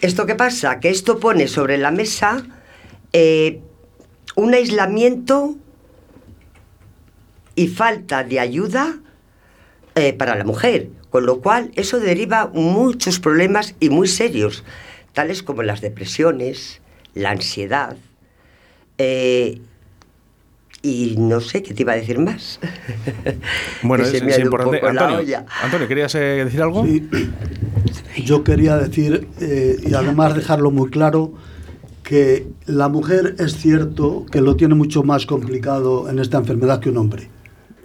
¿Esto 0.00 0.26
qué 0.26 0.34
pasa? 0.34 0.80
Que 0.80 0.90
esto 0.90 1.18
pone 1.18 1.48
sobre 1.48 1.78
la 1.78 1.90
mesa 1.90 2.44
eh, 3.12 3.60
un 4.36 4.54
aislamiento 4.54 5.56
y 7.58 7.66
falta 7.66 8.22
de 8.22 8.38
ayuda 8.38 9.00
eh, 9.96 10.12
para 10.12 10.36
la 10.36 10.44
mujer, 10.44 10.90
con 11.10 11.26
lo 11.26 11.40
cual 11.40 11.72
eso 11.74 11.98
deriva 11.98 12.52
muchos 12.54 13.18
problemas 13.18 13.74
y 13.80 13.90
muy 13.90 14.06
serios, 14.06 14.62
tales 15.12 15.42
como 15.42 15.64
las 15.64 15.80
depresiones, 15.80 16.80
la 17.14 17.30
ansiedad, 17.30 17.96
eh, 18.96 19.60
y 20.82 21.16
no 21.18 21.40
sé 21.40 21.64
qué 21.64 21.74
te 21.74 21.82
iba 21.82 21.94
a 21.94 21.96
decir 21.96 22.20
más. 22.20 22.60
Bueno, 23.82 24.04
es, 24.04 24.38
importante. 24.38 24.80
Antonio, 24.86 25.44
Antonio, 25.60 25.88
¿querías 25.88 26.14
eh, 26.14 26.44
decir 26.44 26.62
algo? 26.62 26.84
Sí. 26.86 27.08
Yo 28.24 28.44
quería 28.44 28.76
decir, 28.76 29.26
y 29.40 29.94
además 29.94 30.36
dejarlo 30.36 30.70
muy 30.70 30.90
claro, 30.90 31.32
que 32.04 32.46
la 32.66 32.88
mujer 32.88 33.34
es 33.40 33.56
cierto 33.56 34.26
que 34.30 34.40
lo 34.40 34.54
tiene 34.54 34.76
mucho 34.76 35.02
más 35.02 35.26
complicado 35.26 36.08
en 36.08 36.20
esta 36.20 36.38
enfermedad 36.38 36.78
que 36.78 36.90
un 36.90 36.98
hombre 36.98 37.30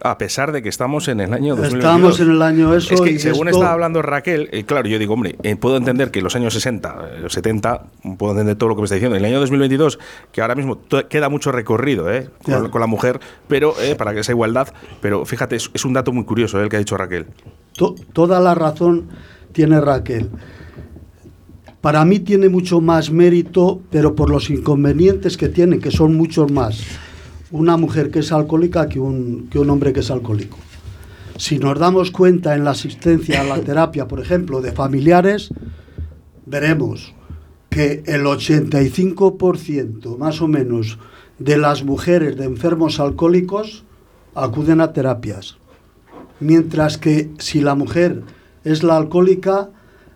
a 0.03 0.17
pesar 0.17 0.51
de 0.51 0.61
que 0.61 0.67
estamos 0.67 1.07
en 1.07 1.21
el 1.21 1.33
año 1.33 1.55
2022. 1.55 1.79
Estamos 1.79 2.19
en 2.19 2.31
el 2.31 2.41
año 2.41 2.75
eso. 2.75 2.93
Es 2.93 3.01
que 3.01 3.19
según 3.19 3.47
estaba 3.47 3.71
hablando 3.71 4.01
Raquel, 4.01 4.49
eh, 4.51 4.65
claro, 4.65 4.87
yo 4.87 4.99
digo, 4.99 5.13
hombre, 5.13 5.37
eh, 5.43 5.55
puedo 5.55 5.77
entender 5.77 6.11
que 6.11 6.21
los 6.21 6.35
años 6.35 6.53
60, 6.53 7.19
los 7.21 7.31
70, 7.31 7.85
puedo 8.17 8.33
entender 8.33 8.57
todo 8.57 8.69
lo 8.69 8.75
que 8.75 8.81
me 8.81 8.85
está 8.85 8.95
diciendo. 8.95 9.15
En 9.15 9.23
el 9.23 9.31
año 9.31 9.39
2022, 9.39 9.99
que 10.33 10.41
ahora 10.41 10.55
mismo 10.55 10.79
queda 11.09 11.29
mucho 11.29 11.53
recorrido 11.53 12.11
eh, 12.11 12.29
con, 12.43 12.81
la 12.81 12.87
mujer, 12.87 13.21
pero 13.47 13.73
para 13.97 14.13
que 14.13 14.19
esa 14.19 14.33
igualdad. 14.33 14.67
Pero 15.01 15.25
fíjate, 15.25 15.55
es, 15.55 15.85
un 15.85 15.93
dato 15.93 16.11
muy 16.11 16.25
curioso 16.25 16.61
el 16.61 16.67
que 16.67 16.75
ha 16.75 16.79
dicho 16.79 16.97
Raquel. 16.97 17.27
toda 18.11 18.41
la 18.41 18.55
razón 18.55 19.07
tiene 19.53 19.79
Raquel. 19.79 20.29
Para 21.79 22.03
mí 22.03 22.19
tiene 22.19 22.49
mucho 22.49 22.81
más 22.81 23.09
mérito, 23.09 23.81
pero 23.89 24.15
por 24.15 24.29
los 24.29 24.49
inconvenientes 24.49 25.37
que 25.37 25.49
tiene, 25.49 25.79
que 25.79 25.91
son 25.91 26.15
muchos 26.15 26.51
más 26.51 26.81
una 27.53 27.77
mujer 27.77 28.09
que 28.09 28.19
es 28.19 28.31
alcohólica 28.31 28.89
que 28.89 28.99
un, 28.99 29.47
que 29.49 29.59
un 29.59 29.69
hombre 29.69 29.93
que 29.93 29.99
es 29.99 30.09
alcohólico. 30.09 30.57
Si 31.37 31.59
nos 31.59 31.77
damos 31.77 32.09
cuenta 32.09 32.55
en 32.55 32.63
la 32.63 32.71
asistencia 32.71 33.41
a 33.41 33.43
la 33.43 33.59
terapia, 33.63 34.07
por 34.07 34.19
ejemplo, 34.19 34.59
de 34.59 34.71
familiares, 34.71 35.49
veremos 36.47 37.13
que 37.69 38.03
el 38.07 38.23
85% 38.23 40.17
más 40.17 40.41
o 40.41 40.47
menos 40.47 40.97
de 41.37 41.57
las 41.57 41.83
mujeres 41.83 42.37
de 42.37 42.45
enfermos 42.45 42.99
alcohólicos 42.99 43.83
acuden 44.33 44.81
a 44.81 44.91
terapias. 44.91 45.57
Mientras 46.39 46.97
que 46.97 47.29
si 47.37 47.61
la 47.61 47.75
mujer 47.75 48.23
es 48.63 48.81
la 48.81 48.97
alcohólica, 48.97 49.69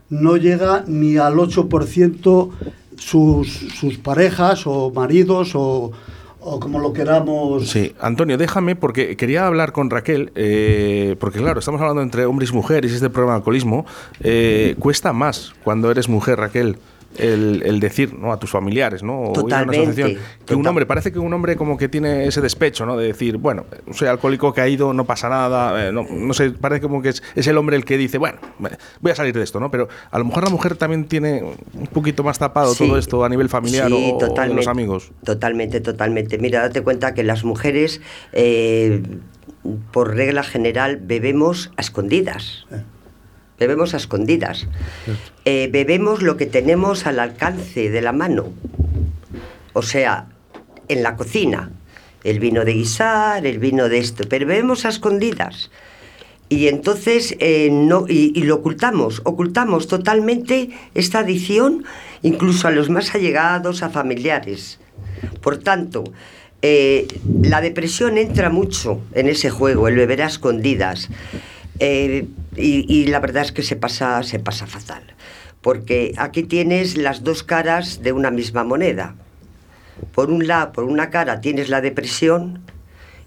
no 0.09 0.37
llega 0.37 0.83
ni 0.87 1.17
al 1.17 1.35
8% 1.35 2.49
sus, 2.97 3.47
sus 3.79 3.97
parejas 3.99 4.65
o 4.65 4.91
maridos 4.91 5.51
o, 5.53 5.91
o 6.39 6.59
como 6.59 6.79
lo 6.79 6.93
queramos. 6.93 7.69
Sí, 7.69 7.93
Antonio, 7.99 8.37
déjame, 8.37 8.75
porque 8.75 9.17
quería 9.17 9.47
hablar 9.47 9.71
con 9.71 9.89
Raquel, 9.89 10.31
eh, 10.35 11.15
porque 11.19 11.39
claro, 11.39 11.59
estamos 11.59 11.81
hablando 11.81 12.01
entre 12.01 12.25
hombres 12.25 12.51
y 12.51 12.53
mujeres, 12.53 12.91
este 12.93 13.09
problema 13.09 13.33
de 13.33 13.37
alcoholismo. 13.37 13.85
Eh, 14.21 14.75
cuesta 14.79 15.13
más 15.13 15.53
cuando 15.63 15.91
eres 15.91 16.09
mujer, 16.09 16.39
Raquel. 16.39 16.77
El, 17.17 17.79
decir 17.79 18.13
¿no? 18.13 18.31
a 18.31 18.39
tus 18.39 18.51
familiares, 18.51 19.03
¿no? 19.03 19.31
Totalmente. 19.33 20.17
que 20.45 20.55
un 20.55 20.65
hombre, 20.67 20.85
parece 20.85 21.11
que 21.11 21.19
un 21.19 21.33
hombre 21.33 21.55
como 21.55 21.77
que 21.77 21.89
tiene 21.89 22.25
ese 22.25 22.41
despecho, 22.41 22.85
¿no? 22.85 22.97
De 22.97 23.07
decir, 23.07 23.37
bueno, 23.37 23.65
soy 23.91 24.07
alcohólico 24.07 24.53
que 24.53 24.61
ha 24.61 24.67
ido, 24.67 24.93
no 24.93 25.05
pasa 25.05 25.29
nada, 25.29 25.87
eh, 25.87 25.91
no, 25.91 26.03
no, 26.09 26.33
sé, 26.33 26.51
parece 26.51 26.81
como 26.81 27.01
que 27.01 27.09
es, 27.09 27.23
es, 27.35 27.47
el 27.47 27.57
hombre 27.57 27.75
el 27.75 27.85
que 27.85 27.97
dice, 27.97 28.17
bueno, 28.17 28.39
voy 29.01 29.11
a 29.11 29.15
salir 29.15 29.33
de 29.33 29.43
esto, 29.43 29.59
¿no? 29.59 29.71
Pero 29.71 29.87
a 30.11 30.19
lo 30.19 30.25
mejor 30.25 30.43
la 30.43 30.49
mujer 30.49 30.75
también 30.75 31.05
tiene 31.05 31.43
un 31.73 31.87
poquito 31.87 32.23
más 32.23 32.39
tapado 32.39 32.73
todo 32.75 32.97
esto 32.97 33.23
a 33.23 33.29
nivel 33.29 33.49
familiar 33.49 33.91
o, 33.91 34.17
de 34.19 34.53
los 34.53 34.67
amigos. 34.67 35.11
Totalmente, 35.23 35.81
totalmente. 35.81 36.37
Mira, 36.37 36.61
date 36.61 36.81
cuenta 36.81 37.13
que 37.13 37.23
las 37.23 37.43
mujeres, 37.43 38.01
eh, 38.33 39.01
por 39.91 40.15
regla 40.15 40.43
general, 40.43 40.97
bebemos 40.97 41.71
a 41.77 41.81
escondidas. 41.81 42.65
Eh 42.71 42.81
bebemos 43.59 43.93
a 43.93 43.97
escondidas. 43.97 44.67
Eh, 45.45 45.69
bebemos 45.71 46.21
lo 46.21 46.37
que 46.37 46.45
tenemos 46.45 47.05
al 47.05 47.19
alcance 47.19 47.89
de 47.89 48.01
la 48.01 48.11
mano. 48.11 48.51
O 49.73 49.81
sea, 49.81 50.27
en 50.87 51.03
la 51.03 51.15
cocina. 51.15 51.71
El 52.23 52.39
vino 52.39 52.65
de 52.65 52.73
guisar, 52.73 53.45
el 53.45 53.59
vino 53.59 53.89
de 53.89 53.99
esto, 53.99 54.23
pero 54.27 54.45
bebemos 54.45 54.85
a 54.85 54.89
escondidas. 54.89 55.69
Y 56.49 56.67
entonces 56.67 57.35
eh, 57.39 57.69
no, 57.71 58.05
y, 58.07 58.41
lo 58.43 58.55
ocultamos, 58.55 59.21
ocultamos 59.25 59.87
totalmente 59.87 60.69
esta 60.93 61.19
adicción, 61.19 61.83
incluso 62.23 62.67
a 62.67 62.71
los 62.71 62.89
más 62.89 63.13
allegados, 63.13 63.83
a 63.83 63.89
familiares. 63.89 64.79
Por 65.41 65.57
tanto, 65.57 66.05
eh, 66.61 67.07
la 67.41 67.59
depresión 67.59 68.17
entra 68.17 68.49
mucho 68.49 69.01
en 69.13 69.27
ese 69.27 69.49
juego, 69.49 69.87
el 69.87 69.95
beber 69.95 70.21
a 70.21 70.27
escondidas. 70.27 71.09
Eh, 71.79 72.27
y, 72.57 73.05
la 73.07 73.19
verdad 73.19 73.43
es 73.43 73.51
que 73.51 73.63
se 73.63 73.75
pasa, 73.75 74.21
se 74.23 74.39
pasa 74.39 74.67
fatal. 74.67 75.03
Porque 75.61 76.13
aquí 76.17 76.43
tienes 76.43 76.97
las 76.97 77.23
dos 77.23 77.43
caras 77.43 78.01
de 78.01 78.11
una 78.11 78.31
misma 78.31 78.63
moneda. 78.63 79.15
Por 80.13 80.31
un 80.31 80.47
lado, 80.47 80.73
por 80.73 80.83
una 80.83 81.09
cara 81.09 81.41
tienes 81.41 81.69
la 81.69 81.81
depresión 81.81 82.61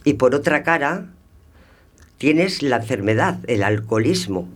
y 0.05 0.15
por 0.15 0.35
otra 0.35 0.63
cara 0.63 1.07
tienes 2.19 2.63
la 2.63 2.77
enfermedad, 2.77 3.39
el 3.47 3.63
alcoholismo. 3.63 4.49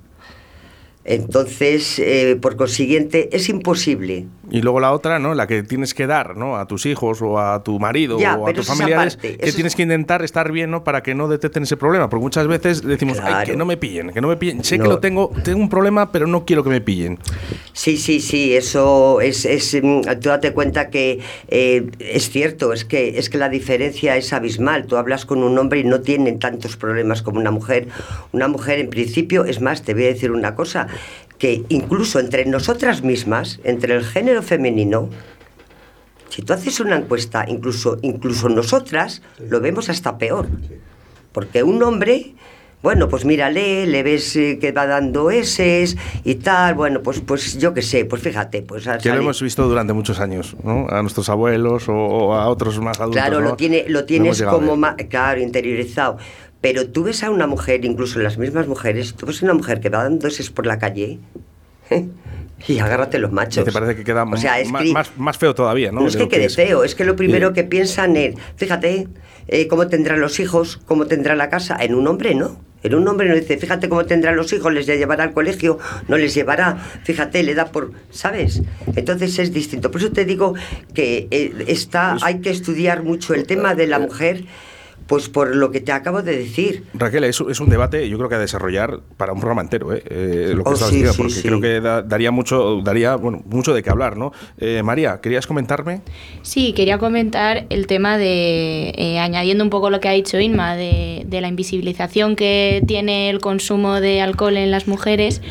Entonces, 1.05 1.99
eh, 1.99 2.39
por 2.41 2.57
consiguiente, 2.57 3.29
es 3.37 3.51
imposible. 3.51 4.27
Y 4.51 4.63
luego 4.63 4.81
la 4.81 4.93
otra, 4.93 5.19
¿no? 5.19 5.35
La 5.35 5.47
que 5.47 5.63
tienes 5.63 5.95
que 5.95 6.07
dar, 6.07 6.37
¿no? 6.37 6.57
A 6.57 6.67
tus 6.67 6.87
hijos 6.87 7.21
o 7.21 7.39
a 7.39 7.63
tu 7.63 7.79
marido 7.79 8.17
o 8.17 8.49
a 8.49 8.53
tus 8.53 8.67
familiares, 8.67 9.17
que 9.17 9.53
tienes 9.53 9.75
que 9.75 9.83
intentar 9.83 10.23
estar 10.23 10.51
bien, 10.53 10.71
¿no? 10.71 10.85
Para 10.85 11.03
que 11.03 11.15
no 11.15 11.29
detecten 11.29 11.65
ese 11.65 11.77
problema. 11.77 12.09
Porque 12.09 12.23
muchas 12.23 12.47
veces 12.47 12.83
decimos, 12.83 13.19
Ay, 13.23 13.47
que 13.47 13.57
no 13.57 13.67
me 13.67 13.77
pillen, 13.77 14.13
que 14.13 14.21
no 14.21 14.29
me 14.29 14.37
pillen. 14.37 14.65
Sé 14.65 14.79
que 14.79 14.85
lo 14.85 14.99
tengo, 14.99 15.31
tengo 15.43 15.61
un 15.61 15.69
problema, 15.69 16.11
pero 16.11 16.27
no 16.27 16.45
quiero 16.45 16.65
que 16.65 16.71
me 16.71 16.81
pillen. 16.81 17.19
Sí, 17.73 17.97
sí, 17.97 18.21
sí, 18.21 18.55
eso 18.55 19.21
es, 19.21 19.45
es 19.45 19.79
mm, 19.83 20.03
tú 20.21 20.29
date 20.29 20.53
cuenta 20.53 20.89
que 20.89 21.21
eh, 21.49 21.91
es 21.99 22.31
cierto, 22.31 22.73
es 22.73 22.85
que, 22.85 23.19
es 23.19 23.29
que 23.29 23.39
la 23.39 23.49
diferencia 23.49 24.17
es 24.17 24.33
abismal. 24.33 24.87
Tú 24.87 24.97
hablas 24.97 25.27
con 25.27 25.43
un 25.43 25.59
hombre 25.59 25.81
y 25.81 25.85
no 25.85 26.01
tienen 26.01 26.39
tantos 26.39 26.77
problemas 26.77 27.23
como 27.23 27.41
una 27.41 27.51
mujer. 27.51 27.89
Una 28.33 28.49
mujer, 28.49 28.79
en 28.79 28.89
principio, 28.89 29.45
es 29.45 29.61
más, 29.61 29.83
te 29.83 29.95
voy 29.95 30.05
a 30.05 30.09
decir 30.09 30.31
una 30.31 30.55
cosa, 30.55 30.87
que 31.39 31.65
incluso 31.69 32.21
entre 32.21 32.47
nosotras 32.47 33.03
mismas, 33.03 33.61
entre 33.65 33.95
el 33.95 34.05
género 34.05 34.43
femenino, 34.43 35.11
si 36.35 36.43
tú 36.43 36.53
haces 36.53 36.81
una 36.81 36.97
encuesta, 36.97 37.45
incluso, 37.47 37.99
incluso 38.03 38.49
nosotras 38.49 39.23
lo 39.39 39.61
vemos 39.61 39.89
hasta 39.89 40.19
peor. 40.19 40.49
Porque 41.33 41.63
un 41.63 41.83
hombre, 41.83 42.35
bueno, 42.83 43.09
pues 43.09 43.25
mírale, 43.25 43.87
le 43.87 44.03
ves 44.03 44.35
eh, 44.37 44.59
que 44.61 44.73
va 44.73 44.87
dando 44.87 45.31
S 45.31 45.97
y 46.25 46.35
tal, 46.37 46.75
bueno, 46.75 47.03
pues, 47.03 47.21
pues 47.21 47.59
yo 47.59 47.73
qué 47.73 47.83
sé, 47.83 48.05
pues 48.05 48.23
fíjate. 48.23 48.63
Pues 48.63 48.89
que 49.01 49.11
lo 49.11 49.17
hemos 49.17 49.41
visto 49.43 49.69
durante 49.69 49.93
muchos 49.93 50.19
años, 50.19 50.57
¿no? 50.65 50.87
A 50.89 51.03
nuestros 51.03 51.29
abuelos 51.29 51.85
o, 51.89 52.35
a 52.35 52.49
otros 52.49 52.81
más 52.81 52.99
adultos. 52.99 53.23
Claro, 53.23 53.41
lo, 53.41 53.55
tiene, 53.55 53.85
lo 53.89 54.05
tienes 54.05 54.43
como, 54.43 54.77
claro, 55.09 55.41
interiorizado. 55.41 56.19
Pero 56.65 56.87
tú 56.87 57.05
ves 57.05 57.23
a 57.23 57.29
una 57.29 57.47
mujer, 57.47 57.85
incluso 57.85 58.21
las 58.21 58.39
mismas 58.39 58.67
mujeres, 58.67 59.13
tú 59.13 59.27
ves 59.27 59.43
a 59.43 59.45
una 59.45 59.53
mujer 59.53 59.81
que 59.81 59.91
va 59.91 60.03
dando 60.03 60.29
ese 60.29 60.51
por 60.51 60.65
la 60.65 60.79
calle 60.79 61.19
y 62.67 62.79
agárrate 62.79 63.19
los 63.19 63.33
machos. 63.33 63.67
te 63.67 63.71
parece 63.71 63.97
que 63.97 64.03
queda 64.03 64.25
más, 64.25 65.37
feo 65.37 65.55
todavía, 65.55 65.93
¿no? 65.93 66.01
No 66.01 66.07
es 66.07 66.17
que 66.17 66.27
quede 66.27 66.49
feo, 66.49 66.83
es 66.83 66.95
que 66.95 67.05
lo 67.05 67.17
primero 67.17 67.53
que 67.53 67.65
piensan 67.65 68.17
es, 68.17 68.37
fíjate, 68.57 69.09
eh, 69.47 69.69
cómo 69.69 69.89
tendrán 69.89 70.23
los 70.23 70.41
hijos, 70.41 70.81
cómo 70.87 71.05
tendrá 71.05 71.37
la 71.37 71.51
casa. 71.51 71.77
En 71.79 71.95
un 71.95 72.07
hombre 72.07 72.35
no. 72.35 72.59
En 72.83 72.95
un 72.95 73.07
hombre 73.09 73.29
no 73.29 73.35
dice, 73.35 73.59
fíjate 73.59 73.91
cómo 73.91 74.07
tendrán 74.07 74.35
los 74.35 74.51
hijos, 74.55 74.73
les 74.73 74.87
llevará 74.87 75.25
al 75.25 75.35
colegio, 75.35 75.79
no 76.09 76.17
les 76.17 76.33
llevará, 76.33 76.79
fíjate, 77.03 77.43
le 77.43 77.55
da 77.55 77.67
por, 77.67 77.93
¿sabes? 78.11 78.63
Entonces 78.97 79.39
es 79.39 79.53
distinto. 79.53 79.91
Por 79.91 80.01
eso 80.01 80.13
te 80.13 80.25
digo 80.25 80.55
que 80.95 81.29
eh, 81.31 81.65
está, 81.67 82.13
pues 82.13 82.23
hay 82.23 82.41
que 82.41 82.49
estudiar 82.49 83.03
mucho 83.03 83.35
el 83.35 83.47
tema 83.47 83.75
de 83.75 83.87
la 83.87 83.99
mujer 83.99 84.45
pues 85.07 85.29
por 85.29 85.55
lo 85.55 85.71
que 85.71 85.81
te 85.81 85.93
acabo 85.93 86.23
de 86.23 86.37
decir. 86.39 86.85
Raquel, 86.95 87.25
es, 87.25 87.41
es 87.41 87.61
un 87.61 87.69
debate, 87.69 88.09
yo 88.09 88.17
creo 88.17 88.29
que 88.29 88.37
a 88.37 88.39
desarrollar 88.39 89.01
para 89.17 89.33
un 89.33 89.41
programa 89.41 89.63
entero, 89.63 89.93
¿eh? 89.93 90.03
eh 90.07 90.53
lo 90.55 90.65
que 90.65 90.71
oh, 90.71 90.73
diciendo, 90.75 91.13
porque 91.17 91.43
creo 91.43 91.61
que 91.61 91.81
daría 91.81 92.31
mucho, 92.31 92.81
daría 92.83 93.17
bueno, 93.17 93.43
mucho 93.47 93.75
de 93.75 93.83
qué 93.83 93.91
hablar, 93.91 94.17
¿no? 94.17 94.33
Eh, 94.59 94.83
María, 94.83 95.21
¿querías 95.21 95.47
comentarme? 95.47 96.01
Sí, 96.43 96.73
quería 96.73 96.99
comentar 96.99 97.67
el 97.69 97.87
tema 97.87 98.19
de, 98.19 98.95
eh, 98.97 99.19
añadiendo 99.19 99.65
un 99.65 99.71
poco 99.71 99.91
lo 99.91 100.01
que 100.01 100.09
ha 100.09 100.13
dicho 100.13 100.41
Inma, 100.41 100.77
de, 100.77 101.25
de, 101.27 101.41
la 101.41 101.49
invisibilización 101.49 102.37
que 102.37 102.83
tiene 102.87 103.31
el 103.31 103.41
consumo 103.41 104.01
de 104.01 104.21
alcohol 104.23 104.57
en 104.57 104.71
las 104.71 104.89
mujeres 104.89 105.43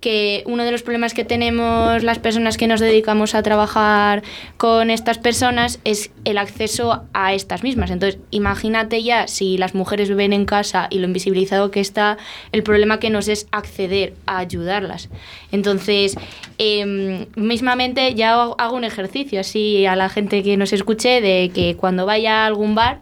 que 0.00 0.42
uno 0.46 0.64
de 0.64 0.72
los 0.72 0.82
problemas 0.82 1.14
que 1.14 1.24
tenemos 1.24 2.02
las 2.02 2.18
personas 2.18 2.56
que 2.56 2.66
nos 2.66 2.80
dedicamos 2.80 3.34
a 3.34 3.42
trabajar 3.42 4.22
con 4.56 4.90
estas 4.90 5.18
personas 5.18 5.78
es 5.84 6.10
el 6.24 6.38
acceso 6.38 7.04
a 7.12 7.34
estas 7.34 7.62
mismas. 7.62 7.90
Entonces, 7.90 8.20
imagínate 8.30 9.02
ya 9.02 9.28
si 9.28 9.58
las 9.58 9.74
mujeres 9.74 10.08
viven 10.08 10.32
en 10.32 10.46
casa 10.46 10.88
y 10.90 10.98
lo 10.98 11.06
invisibilizado 11.06 11.70
que 11.70 11.80
está, 11.80 12.16
el 12.52 12.62
problema 12.62 12.98
que 12.98 13.10
nos 13.10 13.28
es 13.28 13.46
acceder 13.52 14.14
a 14.26 14.38
ayudarlas. 14.38 15.08
Entonces, 15.52 16.16
em, 16.58 17.26
mismamente 17.36 18.14
ya 18.14 18.32
hago 18.32 18.76
un 18.76 18.84
ejercicio 18.84 19.40
así 19.40 19.86
a 19.86 19.96
la 19.96 20.08
gente 20.08 20.42
que 20.42 20.56
nos 20.56 20.72
escuche 20.72 21.20
de 21.20 21.50
que 21.54 21.76
cuando 21.76 22.06
vaya 22.06 22.44
a 22.44 22.46
algún 22.46 22.74
bar, 22.74 23.00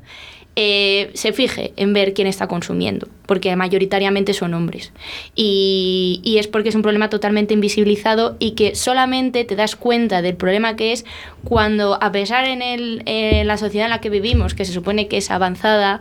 eh, 0.61 1.12
se 1.14 1.33
fije 1.33 1.73
en 1.77 1.92
ver 1.92 2.14
quién 2.14 2.27
está 2.27 2.49
consumiendo, 2.49 3.07
porque 3.27 3.55
mayoritariamente 3.55 4.35
son 4.35 4.55
hombres. 4.55 4.92
Y, 5.37 6.35
es 6.37 6.49
porque 6.49 6.71
es 6.71 6.75
un 6.75 6.83
problema 6.83 7.09
totalmente 7.09 7.55
invisibilizado 7.55 8.35
y 8.40 8.53
que 8.53 8.75
solamente 8.75 9.44
te 9.44 9.55
das 9.55 9.77
cuenta 9.77 10.21
del 10.21 10.35
problema 10.35 10.75
que 10.75 10.90
es 10.90 11.05
cuando, 11.44 12.03
a 12.03 12.11
pesar 12.11 12.44
en, 12.44 12.62
el, 12.62 13.05
la 13.47 13.57
sociedad 13.57 13.87
en 13.87 13.90
la 13.90 14.01
que 14.01 14.11
vivimos, 14.11 14.55
que 14.55 14.64
se 14.64 14.73
supone 14.73 15.07
que 15.07 15.18
es 15.18 15.31
avanzada, 15.31 16.01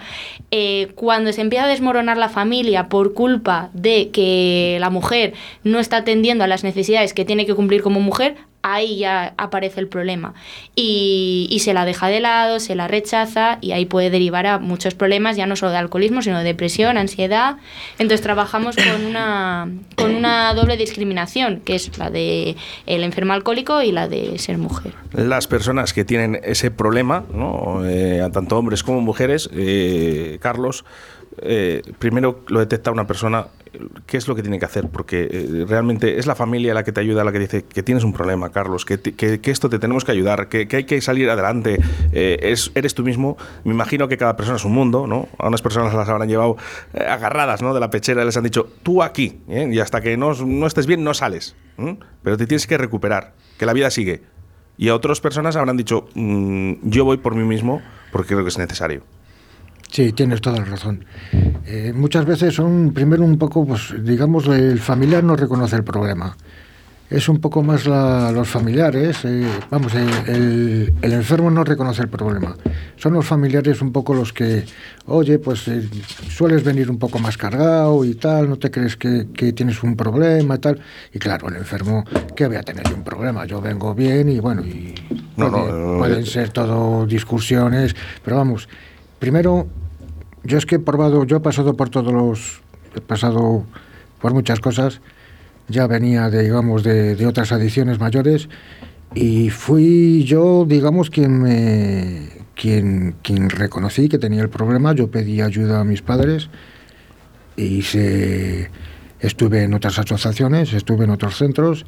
eh, 0.49 0.87
cuando 0.95 1.31
se 1.33 1.41
empieza 1.41 1.65
a 1.65 1.67
desmoronar 1.67 2.17
la 2.17 2.29
familia 2.29 2.89
por 2.89 3.13
culpa 3.13 3.69
de 3.73 4.09
que 4.09 4.77
la 4.79 4.89
mujer 4.89 5.33
no 5.63 5.77
está 5.77 5.97
atendiendo 5.97 6.43
a 6.43 6.47
las 6.47 6.63
necesidades 6.63 7.13
que 7.13 7.25
tiene 7.25 7.45
que 7.45 7.53
cumplir 7.53 7.83
como 7.83 7.99
mujer, 7.99 8.37
ahí 8.73 8.97
ya 8.97 9.33
aparece 9.37 9.79
el 9.79 9.87
problema. 9.87 10.33
Y, 10.75 11.47
y, 11.49 11.59
se 11.59 11.73
la 11.73 11.85
deja 11.85 12.07
de 12.07 12.19
lado, 12.19 12.59
se 12.59 12.75
la 12.75 12.87
rechaza 12.87 13.57
y 13.61 13.71
ahí 13.71 13.85
puede 13.85 14.09
derivar 14.09 14.45
a 14.45 14.59
muchos 14.59 14.95
problemas, 14.95 15.37
ya 15.37 15.45
no 15.45 15.55
solo 15.55 15.71
de 15.71 15.77
alcoholismo, 15.77 16.21
sino 16.21 16.37
de 16.39 16.43
depresión, 16.43 16.97
ansiedad. 16.97 17.57
Entonces 17.93 18.21
trabajamos 18.21 18.75
con 18.75 19.05
una, 19.05 19.67
con 19.95 20.15
una 20.15 20.53
doble 20.53 20.77
discriminación, 20.77 21.61
que 21.61 21.75
es 21.75 21.97
la 21.97 22.09
de 22.09 22.55
el 22.85 23.03
enfermo 23.03 23.33
alcohólico 23.33 23.81
y 23.81 23.91
la 23.91 24.07
de 24.07 24.37
ser 24.39 24.57
mujer. 24.57 24.93
Las 25.13 25.47
personas 25.47 25.93
que 25.93 26.05
tienen 26.05 26.39
ese 26.43 26.71
problema, 26.71 27.25
¿no? 27.33 27.81
Eh, 27.85 28.27
tanto 28.31 28.57
hombres 28.57 28.83
como 28.83 29.01
mujeres, 29.01 29.49
eh, 29.53 30.37
Carlos, 30.41 30.85
eh, 31.41 31.81
primero 31.99 32.41
lo 32.47 32.59
detecta 32.59 32.91
una 32.91 33.05
persona, 33.05 33.47
¿qué 34.05 34.17
es 34.17 34.27
lo 34.27 34.35
que 34.35 34.41
tiene 34.41 34.59
que 34.59 34.65
hacer? 34.65 34.89
Porque 34.89 35.27
eh, 35.29 35.65
realmente 35.67 36.17
es 36.17 36.25
la 36.25 36.35
familia 36.35 36.73
la 36.73 36.83
que 36.83 36.91
te 36.91 36.99
ayuda, 37.01 37.23
la 37.23 37.31
que 37.31 37.39
dice 37.39 37.63
que 37.63 37.83
tienes 37.83 38.03
un 38.03 38.13
problema, 38.13 38.49
Carlos, 38.51 38.85
que, 38.85 38.99
esto 39.43 39.69
te 39.69 39.79
tenemos 39.79 40.05
que 40.05 40.11
ayudar, 40.11 40.49
que, 40.49 40.67
hay 40.71 40.83
que 40.85 41.01
salir 41.01 41.29
adelante, 41.29 41.79
eh, 42.11 42.39
es, 42.41 42.71
eres 42.75 42.95
tú 42.95 43.03
mismo. 43.03 43.37
Me 43.63 43.73
imagino 43.73 44.07
que 44.07 44.17
cada 44.17 44.35
persona 44.35 44.57
es 44.57 44.65
un 44.65 44.73
mundo, 44.73 45.07
¿no? 45.07 45.27
A 45.37 45.47
unas 45.47 45.61
personas 45.61 45.93
las 45.93 46.09
habrán 46.09 46.27
llevado 46.27 46.57
agarradas 46.93 47.61
¿no? 47.61 47.73
de 47.73 47.79
la 47.79 47.89
pechera 47.89 48.23
y 48.23 48.25
les 48.25 48.37
han 48.37 48.43
dicho, 48.43 48.67
tú 48.83 49.03
aquí, 49.03 49.41
y 49.47 49.79
hasta 49.79 50.01
que 50.01 50.17
no, 50.17 50.33
no, 50.33 50.67
estés 50.67 50.87
bien 50.87 51.03
no 51.03 51.13
sales, 51.13 51.55
pero 52.23 52.37
te 52.37 52.47
tienes 52.47 52.67
que 52.67 52.77
recuperar, 52.77 53.33
que 53.57 53.65
la 53.65 53.73
vida 53.73 53.89
sigue. 53.89 54.21
Y 54.77 54.89
a 54.89 54.95
otras 54.95 55.21
personas 55.21 55.55
habrán 55.55 55.75
dicho, 55.75 56.07
mm, 56.13 56.73
yo 56.83 57.03
voy 57.03 57.17
por 57.17 57.33
mí 57.35 57.43
mismo 57.43 57.81
porque 58.11 58.29
creo 58.29 58.43
que 58.43 58.49
es 58.49 58.57
necesario. 58.57 59.03
Sí, 59.91 60.11
tienes 60.11 60.41
toda 60.41 60.59
la 60.59 60.65
razón. 60.65 61.05
Eh, 61.65 61.93
muchas 61.95 62.25
veces 62.25 62.53
son, 62.53 62.91
primero 62.93 63.23
un 63.23 63.37
poco, 63.37 63.65
pues 63.65 63.93
digamos, 64.03 64.47
el 64.47 64.79
familiar 64.79 65.23
no 65.23 65.35
reconoce 65.35 65.75
el 65.75 65.83
problema. 65.83 66.35
es 67.09 67.29
un 67.29 67.39
poco 67.39 67.63
más 67.63 67.85
los 67.85 68.47
familiares. 68.49 69.19
Eh, 69.23 69.47
vamos, 69.71 69.93
el, 69.95 70.93
enfermo 71.01 71.49
no 71.49 71.63
reconoce 71.63 72.01
el 72.01 72.09
problema. 72.09 72.55
Son 72.97 73.13
los 73.13 73.25
familiares 73.25 73.81
un 73.81 73.93
poco 73.93 74.13
los 74.13 74.33
que, 74.33 74.65
oye, 75.05 75.39
pues 75.39 75.67
eh, 75.69 75.87
sueles 76.29 76.63
venir 76.63 76.91
un 76.91 76.99
poco 76.99 77.17
más 77.19 77.37
cargado 77.37 78.03
y 78.03 78.15
tal, 78.15 78.49
no 78.49 78.57
te 78.57 78.69
crees 78.69 78.97
que, 78.97 79.25
tienes 79.53 79.81
un 79.83 79.95
problema 79.95 80.55
y 80.55 80.59
tal. 80.59 80.81
Y 81.13 81.19
claro, 81.19 81.47
el 81.47 81.55
enfermo, 81.55 82.03
¿qué 82.35 82.47
voy 82.47 82.57
a 82.57 82.63
tener 82.63 82.93
un 82.93 83.03
problema? 83.03 83.45
Yo 83.45 83.61
vengo 83.61 83.95
bien 83.95 84.27
y 84.29 84.39
bueno, 84.39 84.63
y 84.63 84.93
no, 85.37 85.49
pueden 85.97 86.25
ser 86.25 86.49
todo 86.49 87.05
discusiones, 87.05 87.95
pero 88.23 88.35
vamos, 88.35 88.67
primero, 89.19 89.67
yo 90.43 90.57
es 90.57 90.65
que 90.65 90.75
he 90.75 90.79
probado, 90.79 91.25
yo 91.25 91.37
he 91.37 91.39
pasado 91.39 91.75
por 91.75 91.89
todos 91.89 92.13
los, 92.13 92.61
he 92.95 93.01
pasado 93.01 93.63
por 94.19 94.33
muchas 94.33 94.59
cosas 94.59 95.01
ya 95.67 95.87
venía, 95.87 96.29
de, 96.29 96.43
digamos, 96.43 96.83
de, 96.83 97.25
otras 97.25 97.51
adicciones 97.51 97.99
mayores 97.99 98.49
y 99.13 99.49
fui 99.49 100.23
yo, 100.23 100.65
digamos, 100.67 101.09
quien 101.09 101.41
me, 101.41 102.29
quien, 102.55 103.15
quien 103.21 103.49
reconocí 103.49 104.09
que 104.09 104.17
tenía 104.17 104.41
el 104.41 104.49
problema. 104.49 104.93
Yo 104.93 105.09
pedí 105.09 105.41
ayuda 105.41 105.81
a 105.81 105.83
mis 105.83 106.01
padres 106.01 106.49
y 107.55 107.83
estuve 109.19 109.63
en 109.63 109.73
otras 109.73 109.99
asociaciones, 109.99 110.73
estuve 110.73 111.05
en 111.05 111.11
otros 111.11 111.37
centros 111.37 111.85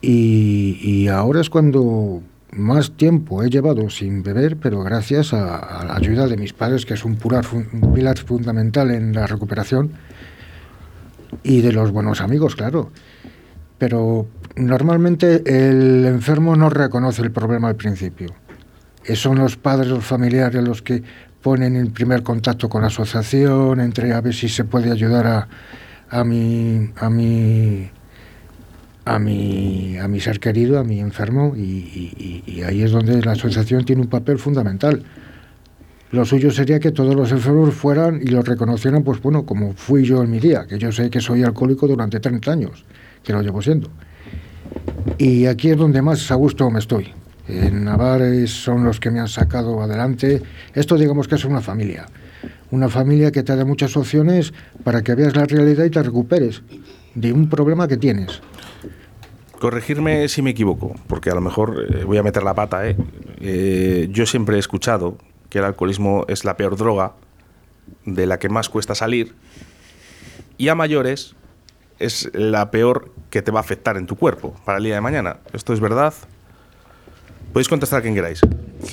y, 0.00 1.08
ahora 1.08 1.40
es 1.40 1.50
cuando 1.50 2.22
más 2.52 2.92
tiempo 2.92 3.42
he 3.42 3.50
llevado 3.50 3.90
sin 3.90 4.22
beber, 4.22 4.56
pero 4.56 4.82
gracias 4.82 5.32
a, 5.32 5.84
la 5.86 5.96
ayuda 5.96 6.26
de 6.26 6.36
mis 6.36 6.52
padres, 6.52 6.84
que 6.84 6.94
es 6.94 7.04
un, 7.04 7.18
un 7.72 7.94
pilar 7.94 8.18
fundamental 8.18 8.90
en 8.90 9.12
la 9.12 9.26
recuperación 9.26 9.92
y 11.42 11.60
de 11.60 11.72
los 11.72 11.90
buenos 11.90 12.20
amigos, 12.20 12.56
claro. 12.56 12.90
Pero 13.78 14.26
normalmente 14.56 15.42
el 15.46 16.04
enfermo 16.06 16.56
no 16.56 16.70
reconoce 16.70 17.22
el 17.22 17.30
problema 17.30 17.68
al 17.68 17.76
principio. 17.76 18.34
Son 19.14 19.38
los 19.38 19.56
padres, 19.56 19.88
los 19.88 20.04
familiares 20.04 20.62
los 20.62 20.82
que 20.82 21.02
ponen 21.42 21.76
en 21.76 21.92
primer 21.92 22.22
contacto 22.22 22.68
con 22.68 22.82
la 22.82 22.88
asociación, 22.88 23.80
entre 23.80 24.12
a 24.12 24.20
ver 24.20 24.34
si 24.34 24.48
se 24.48 24.64
puede 24.64 24.90
ayudar 24.90 25.26
a, 25.26 25.48
a 26.10 26.24
mi, 26.24 26.90
a 26.96 27.08
mi 27.08 27.90
a 29.14 29.18
mi, 29.18 29.98
a 29.98 30.06
mi 30.06 30.20
ser 30.20 30.38
querido, 30.38 30.78
a 30.78 30.84
mi 30.84 31.00
enfermo, 31.00 31.54
y, 31.56 32.42
y, 32.46 32.62
ahí 32.62 32.82
es 32.82 32.92
donde 32.92 33.20
la 33.22 33.32
asociación 33.32 33.84
tiene 33.84 34.02
un 34.02 34.08
papel 34.08 34.38
fundamental. 34.38 35.02
Lo 36.12 36.24
suyo 36.24 36.50
sería 36.50 36.78
que 36.78 36.92
todos 36.92 37.14
los 37.14 37.32
enfermos 37.32 37.74
fueran 37.74 38.20
y 38.22 38.26
lo 38.26 38.42
reconocieran, 38.42 39.02
pues 39.02 39.20
bueno, 39.20 39.44
como 39.44 39.72
fui 39.72 40.04
yo 40.04 40.22
en 40.22 40.30
mi 40.30 40.38
día, 40.38 40.66
que 40.68 40.78
yo 40.78 40.92
sé 40.92 41.10
que 41.10 41.20
soy 41.20 41.42
alcohólico 41.42 41.88
durante 41.88 42.20
30 42.20 42.52
años, 42.52 42.84
que 43.24 43.32
lo 43.32 43.42
llevo 43.42 43.60
siendo. 43.62 43.90
Y 45.18 45.46
aquí 45.46 45.70
es 45.70 45.76
donde 45.76 46.02
más 46.02 46.30
a 46.30 46.36
gusto 46.36 46.70
me 46.70 46.78
estoy. 46.78 47.12
En 47.48 47.84
Navarre 47.84 48.46
son 48.46 48.84
los 48.84 49.00
que 49.00 49.10
me 49.10 49.18
han 49.18 49.28
sacado 49.28 49.82
adelante. 49.82 50.40
Esto 50.72 50.96
digamos 50.96 51.26
que 51.26 51.34
es 51.34 51.44
una 51.44 51.60
familia. 51.60 52.06
Una 52.70 52.88
familia 52.88 53.32
que 53.32 53.42
te 53.42 53.56
da 53.56 53.64
muchas 53.64 53.96
opciones 53.96 54.52
para 54.84 55.02
que 55.02 55.16
veas 55.16 55.34
la 55.34 55.46
realidad 55.46 55.84
y 55.84 55.90
te 55.90 56.02
recuperes 56.02 56.62
de 57.14 57.32
un 57.32 57.48
problema 57.48 57.88
que 57.88 57.96
tienes. 57.96 58.40
Corregirme 59.60 60.26
si 60.28 60.40
me 60.40 60.50
equivoco, 60.50 60.94
porque 61.06 61.28
a 61.28 61.34
lo 61.34 61.42
mejor 61.42 61.86
eh, 61.86 62.04
voy 62.04 62.16
a 62.16 62.22
meter 62.22 62.42
la 62.42 62.54
pata. 62.54 62.88
¿eh? 62.88 62.96
Eh, 63.40 64.08
yo 64.10 64.24
siempre 64.24 64.56
he 64.56 64.58
escuchado 64.58 65.18
que 65.50 65.58
el 65.58 65.64
alcoholismo 65.66 66.24
es 66.28 66.46
la 66.46 66.56
peor 66.56 66.78
droga, 66.78 67.12
de 68.06 68.26
la 68.26 68.38
que 68.38 68.48
más 68.48 68.70
cuesta 68.70 68.94
salir, 68.94 69.34
y 70.56 70.68
a 70.68 70.74
mayores 70.74 71.36
es 71.98 72.30
la 72.32 72.70
peor 72.70 73.12
que 73.28 73.42
te 73.42 73.50
va 73.50 73.58
a 73.58 73.60
afectar 73.60 73.98
en 73.98 74.06
tu 74.06 74.16
cuerpo 74.16 74.54
para 74.64 74.78
el 74.78 74.84
día 74.84 74.94
de 74.94 75.02
mañana. 75.02 75.40
¿Esto 75.52 75.74
es 75.74 75.80
verdad? 75.80 76.14
Podéis 77.52 77.68
contestar 77.68 77.98
a 77.98 78.02
quien 78.02 78.14
queráis. 78.14 78.40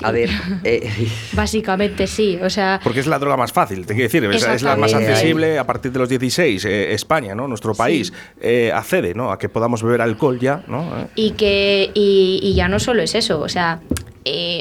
A 0.01 0.11
ver. 0.11 0.29
Eh, 0.63 0.89
Básicamente 1.33 2.07
sí, 2.07 2.39
o 2.41 2.49
sea. 2.49 2.79
Porque 2.83 2.99
es 2.99 3.07
la 3.07 3.19
droga 3.19 3.37
más 3.37 3.51
fácil, 3.51 3.85
te 3.85 3.93
quiero 3.93 4.09
decir, 4.09 4.23
es, 4.23 4.61
la 4.63 4.75
más 4.75 4.93
accesible 4.93 5.59
a 5.59 5.65
partir 5.65 5.91
de 5.91 5.99
los 5.99 6.09
16. 6.09 6.65
Eh, 6.65 6.93
España, 6.93 7.35
¿no? 7.35 7.47
Nuestro 7.47 7.73
país 7.75 8.11
eh, 8.41 8.71
accede, 8.73 9.13
¿no? 9.13 9.31
A 9.31 9.37
que 9.37 9.49
podamos 9.49 9.83
beber 9.83 10.01
alcohol 10.01 10.39
ya, 10.39 10.63
¿no? 10.67 11.07
Y 11.15 11.31
que 11.31 11.91
y, 11.93 12.53
ya 12.55 12.67
no 12.67 12.79
solo 12.79 13.03
es 13.03 13.13
eso, 13.13 13.39
o 13.39 13.49
sea, 13.49 13.81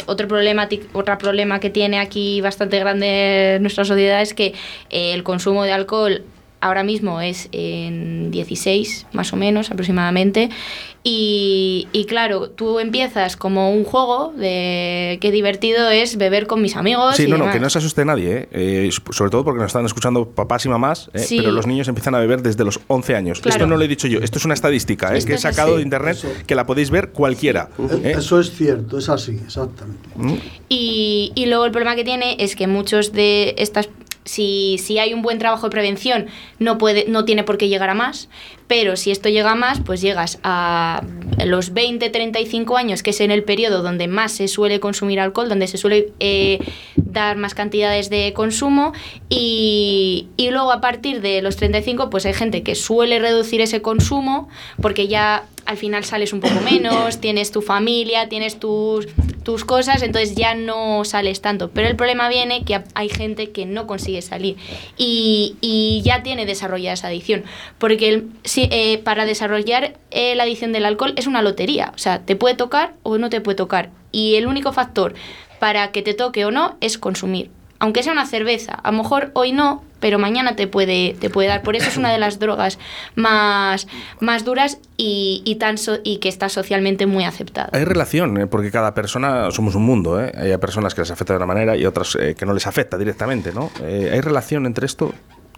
otro 0.06 0.28
problema, 0.28 0.68
otro 0.92 1.18
problema 1.18 1.59
que 1.59 1.70
tiene 1.70 1.98
aquí 1.98 2.40
bastante 2.40 2.78
grande 2.78 3.59
nuestra 3.61 3.85
sociedad 3.85 4.20
es 4.20 4.35
que 4.35 4.54
el 4.90 5.22
consumo 5.22 5.64
de 5.64 5.72
alcohol 5.72 6.22
ahora 6.66 6.85
mismo 6.85 7.20
es 7.20 7.48
en 7.52 8.31
16 8.31 9.07
más 9.12 9.33
o 9.33 9.37
menos 9.37 9.70
aproximadamente 9.70 10.50
y, 11.09 12.05
claro, 12.09 12.50
tú 12.50 12.81
empiezas 12.81 13.37
como 13.37 13.70
un 13.70 13.85
juego 13.85 14.33
de 14.37 15.18
qué 15.20 15.31
divertido 15.31 15.88
es 15.88 16.16
beber 16.16 16.48
con 16.48 16.61
mis 16.61 16.74
amigos. 16.74 17.14
Sí, 17.14 17.29
no, 17.29 17.38
no, 17.38 17.48
que 17.52 17.61
no 17.61 17.70
se 17.70 17.79
asuste 17.79 18.05
nadie, 18.05 18.48
¿eh? 18.50 18.90
sobre 19.11 19.31
todo 19.31 19.44
porque 19.44 19.61
nos 19.61 19.68
están 19.68 19.87
escuchando 19.87 20.29
papás 20.29 20.66
y 20.66 20.68
mamás, 20.68 21.09
¿eh? 21.14 21.24
pero 21.29 21.52
los 21.52 21.64
niños 21.68 21.87
empiezan 21.87 22.16
a 22.16 22.18
beber 22.18 22.42
desde 22.42 22.64
los 22.64 22.81
11 22.88 23.14
años. 23.14 23.40
Esto 23.44 23.68
no 23.68 23.76
lo 23.76 23.85
he 23.85 23.88
dicho 23.88 24.09
yo, 24.09 24.18
esto 24.18 24.38
es 24.38 24.44
una 24.46 24.55
estadística 24.55 25.16
¿eh? 25.16 25.24
que 25.24 25.35
he 25.35 25.38
sacado 25.38 25.76
de 25.76 25.83
internet 25.83 26.44
que 26.44 26.57
la 26.57 26.66
podéis 26.66 26.90
ver 26.90 27.11
cualquiera. 27.11 27.68
Eso 28.02 28.40
es 28.40 28.50
cierto, 28.50 28.98
es 28.98 29.09
así, 29.09 29.38
exactamente. 29.44 30.09
¿Mm? 30.16 30.35
Y, 30.68 31.31
y 31.37 31.46
luego 31.46 31.66
el 31.66 31.70
problema 31.70 31.94
que 31.94 32.02
tiene 32.02 32.37
es 32.40 32.57
que 32.57 32.66
muchos 32.66 33.12
de 33.12 33.55
estas 33.59 33.88
si, 34.26 34.76
si, 34.78 34.98
hay 34.98 35.14
un 35.14 35.22
buen 35.22 35.38
trabajo 35.38 35.66
de 35.66 35.70
prevención, 35.70 36.26
no, 36.58 36.76
puede, 36.76 37.06
no 37.08 37.24
tiene 37.24 37.44
por 37.44 37.56
qué 37.56 37.68
llegar 37.68 37.88
a 37.88 37.94
más, 37.94 38.28
pero 38.66 38.96
si 38.96 39.10
esto 39.10 39.28
llega 39.28 39.52
a 39.52 39.54
más, 39.54 39.80
pues 39.80 40.00
llegas 40.00 40.38
a 40.42 41.02
los 41.44 41.72
20, 41.72 42.10
35 42.10 42.76
años, 42.76 43.02
que 43.02 43.10
es 43.10 43.20
en 43.20 43.30
el 43.30 43.44
periodo 43.44 43.82
donde 43.82 44.08
más 44.08 44.32
se 44.32 44.48
suele 44.48 44.80
consumir 44.80 45.20
alcohol, 45.20 45.48
donde 45.48 45.68
se 45.68 45.78
suele 45.78 46.12
eh, 46.20 46.58
dar 46.96 47.36
más 47.36 47.54
cantidades 47.54 48.10
de 48.10 48.32
consumo, 48.34 48.92
y, 49.28 50.28
y 50.36 50.50
luego 50.50 50.72
a 50.72 50.80
partir 50.80 51.20
de 51.20 51.40
los 51.40 51.56
35, 51.56 52.10
pues 52.10 52.26
hay 52.26 52.34
gente 52.34 52.62
que 52.62 52.74
suele 52.74 53.18
reducir 53.18 53.60
ese 53.60 53.80
consumo 53.80 54.48
porque 54.80 55.08
ya 55.08 55.46
al 55.66 55.76
final 55.76 56.04
sales 56.04 56.32
un 56.32 56.40
poco 56.40 56.60
menos, 56.60 57.20
tienes 57.20 57.50
tu 57.50 57.60
familia, 57.60 58.28
tienes 58.28 58.58
tus, 58.58 59.08
tus 59.46 59.64
cosas, 59.64 60.02
entonces 60.02 60.35
ya 60.35 60.56
no 60.56 61.04
sales 61.04 61.40
tanto. 61.40 61.70
Pero 61.70 61.87
el 61.87 61.94
problema 61.94 62.28
viene 62.28 62.64
que 62.64 62.82
hay 62.94 63.09
gente 63.09 63.52
que 63.52 63.64
no 63.64 63.87
consigue 63.87 64.20
salir 64.20 64.56
y, 64.98 65.54
y 65.61 66.02
ya 66.04 66.24
tiene 66.24 66.46
desarrollada 66.46 66.94
esa 66.94 67.06
adicción. 67.06 67.44
Porque 67.78 68.09
el, 68.09 68.28
eh, 68.56 68.98
para 69.04 69.24
desarrollar 69.24 69.94
eh, 70.11 70.35
la 70.35 70.42
adicción 70.42 70.72
del 70.72 70.85
alcohol 70.85 71.14
es 71.16 71.28
una 71.28 71.42
lotería, 71.42 71.92
o 71.94 71.98
sea, 71.98 72.24
te 72.24 72.35
puede 72.35 72.56
tocar 72.56 72.94
o 73.04 73.18
no 73.18 73.30
te 73.30 73.40
puede 73.40 73.54
tocar. 73.54 73.90
Y 74.11 74.35
el 74.35 74.48
único 74.48 74.72
factor 74.72 75.14
para 75.61 75.92
que 75.92 76.02
te 76.02 76.12
toque 76.12 76.44
o 76.44 76.50
no 76.50 76.76
es 76.80 76.98
consumir 76.98 77.50
aunque 77.78 78.02
sea 78.02 78.12
una 78.12 78.26
cerveza, 78.26 78.72
a 78.72 78.90
lo 78.90 78.98
mejor 78.98 79.30
hoy 79.34 79.52
no, 79.52 79.82
pero 80.00 80.18
mañana 80.18 80.56
te 80.56 80.66
puede, 80.66 81.16
te 81.18 81.30
puede 81.30 81.48
dar. 81.48 81.62
Por 81.62 81.76
eso 81.76 81.88
es 81.88 81.96
una 81.96 82.12
de 82.12 82.18
las 82.18 82.38
drogas 82.40 82.78
más, 83.14 83.86
más 84.20 84.44
duras 84.44 84.78
y, 84.96 85.42
y, 85.44 85.56
tan 85.56 85.76
y 86.04 86.18
que 86.18 86.28
está 86.28 86.48
socialmente 86.48 87.06
muy 87.06 87.24
aceptada. 87.24 87.70
Hay 87.72 87.84
relación, 87.84 88.36
¿eh? 88.38 88.46
porque 88.46 88.70
cada 88.70 88.94
persona 88.94 89.50
somos 89.50 89.74
un 89.74 89.84
mundo. 89.84 90.22
¿eh? 90.22 90.32
Hay 90.36 90.56
personas 90.58 90.94
que 90.94 91.02
les 91.02 91.10
afecta 91.10 91.32
de 91.32 91.38
una 91.38 91.46
manera 91.46 91.76
y 91.76 91.86
otras 91.86 92.16
eh, 92.20 92.34
que 92.38 92.46
no 92.46 92.54
les 92.54 92.66
afecta 92.66 92.98
directamente. 92.98 93.52
¿no? 93.52 93.70
¿Hay 93.82 94.20
relación 94.20 94.66
entre 94.66 94.86
esto 94.86 95.12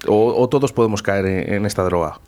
o, 0.07 0.48
todos 0.48 0.72
podemos 0.72 1.02
caer 1.02 1.26
en, 1.26 1.66
esta 1.66 1.83
droga? 1.83 2.20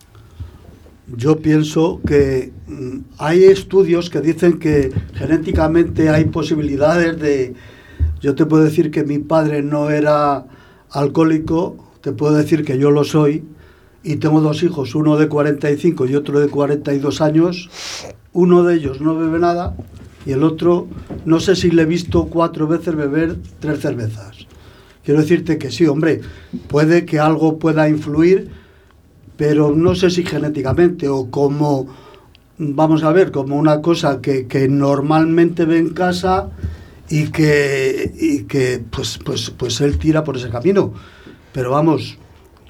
Yo 1.06 1.40
pienso 1.40 2.00
que 2.06 2.52
mm, 2.66 2.98
hay 3.18 3.44
estudios 3.44 4.10
que 4.10 4.20
dicen 4.20 4.58
que 4.58 4.92
genéticamente 5.14 6.08
hay 6.08 6.24
posibilidades 6.26 7.18
de 7.18 7.54
yo 8.20 8.34
te 8.34 8.46
puedo 8.46 8.64
decir 8.64 8.90
que 8.90 9.04
mi 9.04 9.18
padre 9.18 9.62
no 9.62 9.90
era 9.90 10.44
alcohólico, 10.90 11.76
te 12.00 12.12
puedo 12.12 12.34
decir 12.34 12.64
que 12.64 12.78
yo 12.78 12.90
lo 12.90 13.04
soy, 13.04 13.44
y 14.02 14.16
tengo 14.16 14.40
dos 14.40 14.62
hijos, 14.62 14.94
uno 14.94 15.16
de 15.16 15.28
45 15.28 16.06
y 16.06 16.14
otro 16.14 16.40
de 16.40 16.48
42 16.48 17.20
años. 17.20 17.68
Uno 18.32 18.62
de 18.62 18.76
ellos 18.76 19.00
no 19.00 19.16
bebe 19.16 19.38
nada 19.38 19.74
y 20.24 20.32
el 20.32 20.42
otro, 20.42 20.86
no 21.24 21.40
sé 21.40 21.56
si 21.56 21.70
le 21.70 21.82
he 21.82 21.86
visto 21.86 22.26
cuatro 22.26 22.66
veces 22.66 22.94
beber 22.94 23.36
tres 23.58 23.80
cervezas. 23.80 24.46
Quiero 25.04 25.20
decirte 25.20 25.58
que 25.58 25.70
sí, 25.70 25.86
hombre, 25.86 26.20
puede 26.68 27.04
que 27.04 27.18
algo 27.18 27.58
pueda 27.58 27.88
influir, 27.88 28.50
pero 29.36 29.74
no 29.74 29.94
sé 29.94 30.10
si 30.10 30.24
genéticamente 30.24 31.08
o 31.08 31.30
como, 31.30 31.86
vamos 32.58 33.02
a 33.02 33.12
ver, 33.12 33.32
como 33.32 33.56
una 33.56 33.80
cosa 33.80 34.20
que, 34.20 34.46
que 34.46 34.68
normalmente 34.68 35.64
ve 35.64 35.78
en 35.78 35.90
casa 35.90 36.50
y 37.10 37.30
que, 37.30 38.12
y 38.18 38.44
que 38.44 38.80
pues, 38.88 39.18
pues, 39.18 39.50
pues 39.50 39.80
él 39.80 39.98
tira 39.98 40.24
por 40.24 40.36
ese 40.36 40.48
camino. 40.48 40.94
Pero 41.52 41.72
vamos, 41.72 42.16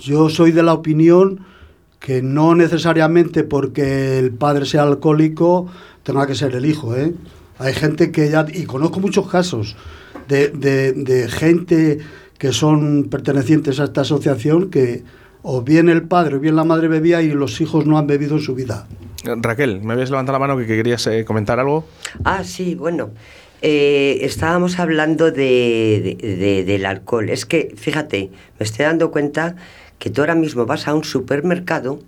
yo 0.00 0.30
soy 0.30 0.50
de 0.50 0.62
la 0.62 0.72
opinión 0.72 1.44
que 2.00 2.22
no 2.22 2.54
necesariamente 2.54 3.44
porque 3.44 4.18
el 4.18 4.32
padre 4.32 4.64
sea 4.64 4.82
alcohólico 4.82 5.66
tenga 6.02 6.26
que 6.26 6.34
ser 6.34 6.54
el 6.54 6.64
hijo. 6.64 6.96
¿eh? 6.96 7.12
Hay 7.58 7.74
gente 7.74 8.10
que 8.10 8.30
ya, 8.30 8.46
y 8.52 8.64
conozco 8.64 8.98
muchos 8.98 9.28
casos 9.28 9.76
de, 10.26 10.48
de, 10.48 10.94
de 10.94 11.28
gente 11.28 11.98
que 12.38 12.52
son 12.52 13.08
pertenecientes 13.10 13.78
a 13.78 13.84
esta 13.84 14.00
asociación 14.00 14.70
que 14.70 15.04
o 15.42 15.60
bien 15.60 15.90
el 15.90 16.04
padre 16.04 16.36
o 16.36 16.40
bien 16.40 16.56
la 16.56 16.64
madre 16.64 16.88
bebía 16.88 17.20
y 17.20 17.30
los 17.30 17.60
hijos 17.60 17.84
no 17.84 17.98
han 17.98 18.06
bebido 18.06 18.36
en 18.36 18.42
su 18.42 18.54
vida. 18.54 18.86
Raquel, 19.24 19.82
me 19.82 19.92
habías 19.92 20.10
levantado 20.10 20.38
la 20.38 20.46
mano 20.46 20.58
que 20.58 20.66
querías 20.66 21.06
eh, 21.06 21.26
comentar 21.26 21.60
algo. 21.60 21.84
Ah, 22.24 22.42
sí, 22.42 22.74
bueno. 22.74 23.10
Eh, 23.62 24.18
estábamos 24.22 24.78
hablando 24.78 25.30
de, 25.30 26.16
de- 26.20 26.64
del 26.64 26.86
alcohol. 26.86 27.28
Es 27.28 27.44
que, 27.46 27.74
fíjate, 27.76 28.30
me 28.58 28.64
estoy 28.64 28.86
dando 28.86 29.10
cuenta 29.10 29.56
que 29.98 30.08
tú 30.10 30.22
ahora 30.22 30.34
mismo 30.34 30.64
vas 30.66 30.88
a 30.88 30.94
un 30.94 31.04
supermercado 31.04 32.00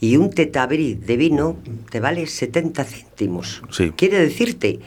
y 0.00 0.16
un 0.16 0.30
tetabrí 0.30 0.94
de 0.94 1.16
vino 1.16 1.56
te 1.90 1.98
vale 1.98 2.26
70 2.26 2.84
céntimos. 2.84 3.62
Sí. 3.70 3.92
Quiere 3.96 4.20
decirte 4.20 4.78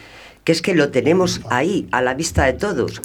que 0.45 0.54
es 0.54 0.62
que 0.62 0.73
lo 0.73 0.89
tenemos 0.89 1.41
ahí, 1.49 1.88
a 1.91 2.01
la 2.01 2.13
vista 2.13 2.45
de 2.45 2.54
todos. 2.54 3.01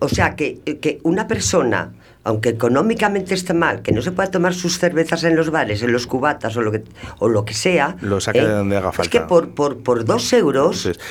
O 0.00 0.08
sea, 0.08 0.34
que, 0.34 0.58
que 0.80 0.98
una 1.04 1.28
persona, 1.28 1.92
aunque 2.24 2.48
económicamente 2.48 3.34
esté 3.34 3.52
mal, 3.54 3.82
que 3.82 3.92
no 3.92 4.00
se 4.02 4.10
pueda 4.12 4.30
tomar 4.30 4.54
sus 4.54 4.78
cervezas 4.78 5.22
en 5.24 5.36
los 5.36 5.50
bares, 5.50 5.82
en 5.82 5.92
los 5.92 6.06
cubatas 6.06 6.56
o 6.56 6.62
lo 6.62 6.72
que, 6.72 6.82
o 7.18 7.28
lo 7.28 7.44
que 7.44 7.52
sea... 7.54 7.96
¿eh? 8.00 8.04
Lo 8.06 8.20
saque 8.20 8.40
de 8.40 8.48
donde 8.48 8.76
haga 8.78 8.88
Es 8.98 9.08
que 9.08 9.18
falta. 9.18 9.26
por, 9.28 9.50
por, 9.54 9.82
por 9.82 10.04
dos 10.06 10.32
euros... 10.32 10.86
Entonces, 10.86 11.04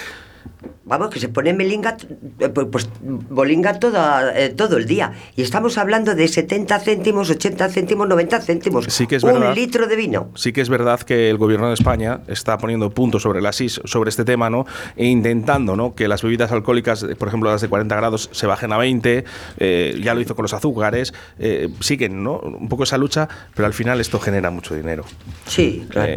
Vamos, 0.84 1.10
que 1.12 1.20
se 1.20 1.30
pone 1.30 1.54
melinga, 1.54 1.96
eh, 2.40 2.50
pues, 2.50 2.68
pues, 2.72 2.90
bolinga 3.02 3.80
toda, 3.80 4.38
eh, 4.38 4.50
todo 4.50 4.78
el 4.78 4.86
día. 4.88 5.14
Y 5.36 5.44
estamos 5.44 5.78
hablando 5.78 6.16
de 6.16 6.28
70 6.28 6.80
céntimos, 6.80 7.30
80 7.30 7.70
céntimos, 7.70 8.08
90 8.08 8.42
céntimos. 8.42 8.86
Sí 8.90 9.06
que 9.08 9.18
es 9.18 9.24
Un 9.24 9.34
verdad. 9.34 9.56
litro 9.56 9.88
de 9.88 9.96
vino. 9.96 10.32
Sí 10.36 10.52
que 10.52 10.62
es 10.62 10.68
verdad 10.70 11.00
que 11.02 11.30
el 11.30 11.38
gobierno 11.38 11.68
de 11.68 11.76
España 11.76 12.22
está 12.28 12.58
poniendo 12.58 12.90
puntos 12.90 13.22
sobre 13.22 13.40
las 13.42 13.62
is 13.62 13.80
sobre 13.86 14.10
este 14.10 14.26
tema, 14.26 14.50
¿no? 14.50 14.66
E 14.98 15.06
intentando, 15.06 15.76
¿no? 15.76 15.94
Que 15.96 16.08
las 16.08 16.24
bebidas 16.24 16.52
alcohólicas, 16.52 17.04
eh, 17.04 17.16
por 17.16 17.28
ejemplo, 17.28 17.52
las 17.52 17.62
de 17.62 17.70
40 17.70 17.96
grados, 17.96 18.30
se 18.34 18.48
bajen 18.48 18.74
a 18.74 18.78
20. 18.78 19.24
eh, 19.60 20.00
ya 20.04 20.14
lo 20.16 20.22
hizo 20.22 20.36
con 20.36 20.44
los 20.44 20.54
azúcares. 20.54 21.14
eh, 21.38 21.70
siguen, 21.82 22.24
¿no? 22.24 22.40
Un 22.40 22.68
poco 22.68 22.84
esa 22.84 22.98
lucha, 22.98 23.30
pero 23.56 23.66
al 23.68 23.74
final 23.74 24.02
esto 24.02 24.20
genera 24.20 24.50
mucho 24.50 24.74
dinero. 24.76 25.04
Sí, 25.46 25.86
claro. 25.90 26.14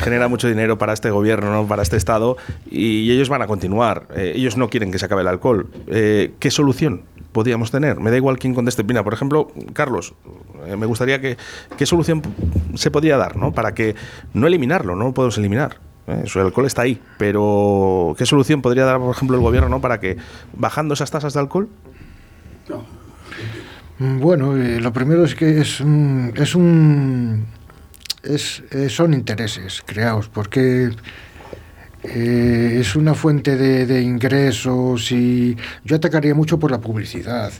Genera 0.00 0.28
mucho 0.28 0.46
dinero 0.48 0.78
para 0.78 0.92
este 0.92 1.10
gobierno, 1.10 1.50
¿no? 1.52 1.66
para 1.66 1.82
este 1.82 1.96
Estado, 1.96 2.36
y 2.70 3.10
ellos 3.10 3.28
van 3.28 3.42
a 3.42 3.46
continuar. 3.46 3.73
Eh, 4.14 4.32
ellos 4.36 4.56
no 4.56 4.68
quieren 4.68 4.90
que 4.90 4.98
se 4.98 5.06
acabe 5.06 5.22
el 5.22 5.28
alcohol. 5.28 5.68
Eh, 5.86 6.34
¿Qué 6.38 6.50
solución 6.50 7.02
podríamos 7.32 7.70
tener? 7.70 8.00
Me 8.00 8.10
da 8.10 8.16
igual 8.16 8.38
quién 8.38 8.54
conteste. 8.54 8.84
Mira, 8.84 9.02
por 9.02 9.14
ejemplo, 9.14 9.50
Carlos, 9.72 10.14
eh, 10.66 10.76
me 10.76 10.86
gustaría 10.86 11.20
que. 11.20 11.36
¿Qué 11.76 11.86
solución 11.86 12.22
se 12.74 12.90
podría 12.90 13.16
dar 13.16 13.36
¿no? 13.36 13.52
para 13.52 13.74
que 13.74 13.94
no 14.32 14.46
eliminarlo? 14.46 14.96
No 14.96 15.04
lo 15.04 15.14
podemos 15.14 15.36
eliminar. 15.38 15.78
¿eh? 16.06 16.24
El 16.32 16.40
alcohol 16.40 16.66
está 16.66 16.82
ahí, 16.82 17.00
pero 17.18 18.14
¿qué 18.18 18.26
solución 18.26 18.62
podría 18.62 18.84
dar, 18.84 18.98
por 18.98 19.14
ejemplo, 19.14 19.36
el 19.36 19.42
gobierno 19.42 19.68
¿no? 19.68 19.80
para 19.80 20.00
que, 20.00 20.16
bajando 20.52 20.94
esas 20.94 21.10
tasas 21.10 21.34
de 21.34 21.40
alcohol, 21.40 21.68
Mm, 23.98 24.18
Bueno, 24.18 24.54
lo 24.54 24.92
primero 24.92 25.24
es 25.24 25.34
que 25.34 25.60
es 25.60 25.80
es 25.80 26.54
un 26.54 27.46
es, 28.22 28.62
son 28.88 29.14
intereses 29.14 29.82
creados 29.84 30.28
porque 30.28 30.90
eh, 32.04 32.76
es 32.80 32.96
una 32.96 33.14
fuente 33.14 33.56
de, 33.56 33.86
de 33.86 34.02
ingresos 34.02 35.10
y 35.12 35.56
yo 35.84 35.96
atacaría 35.96 36.34
mucho 36.34 36.58
por 36.58 36.70
la 36.70 36.78
publicidad. 36.80 37.52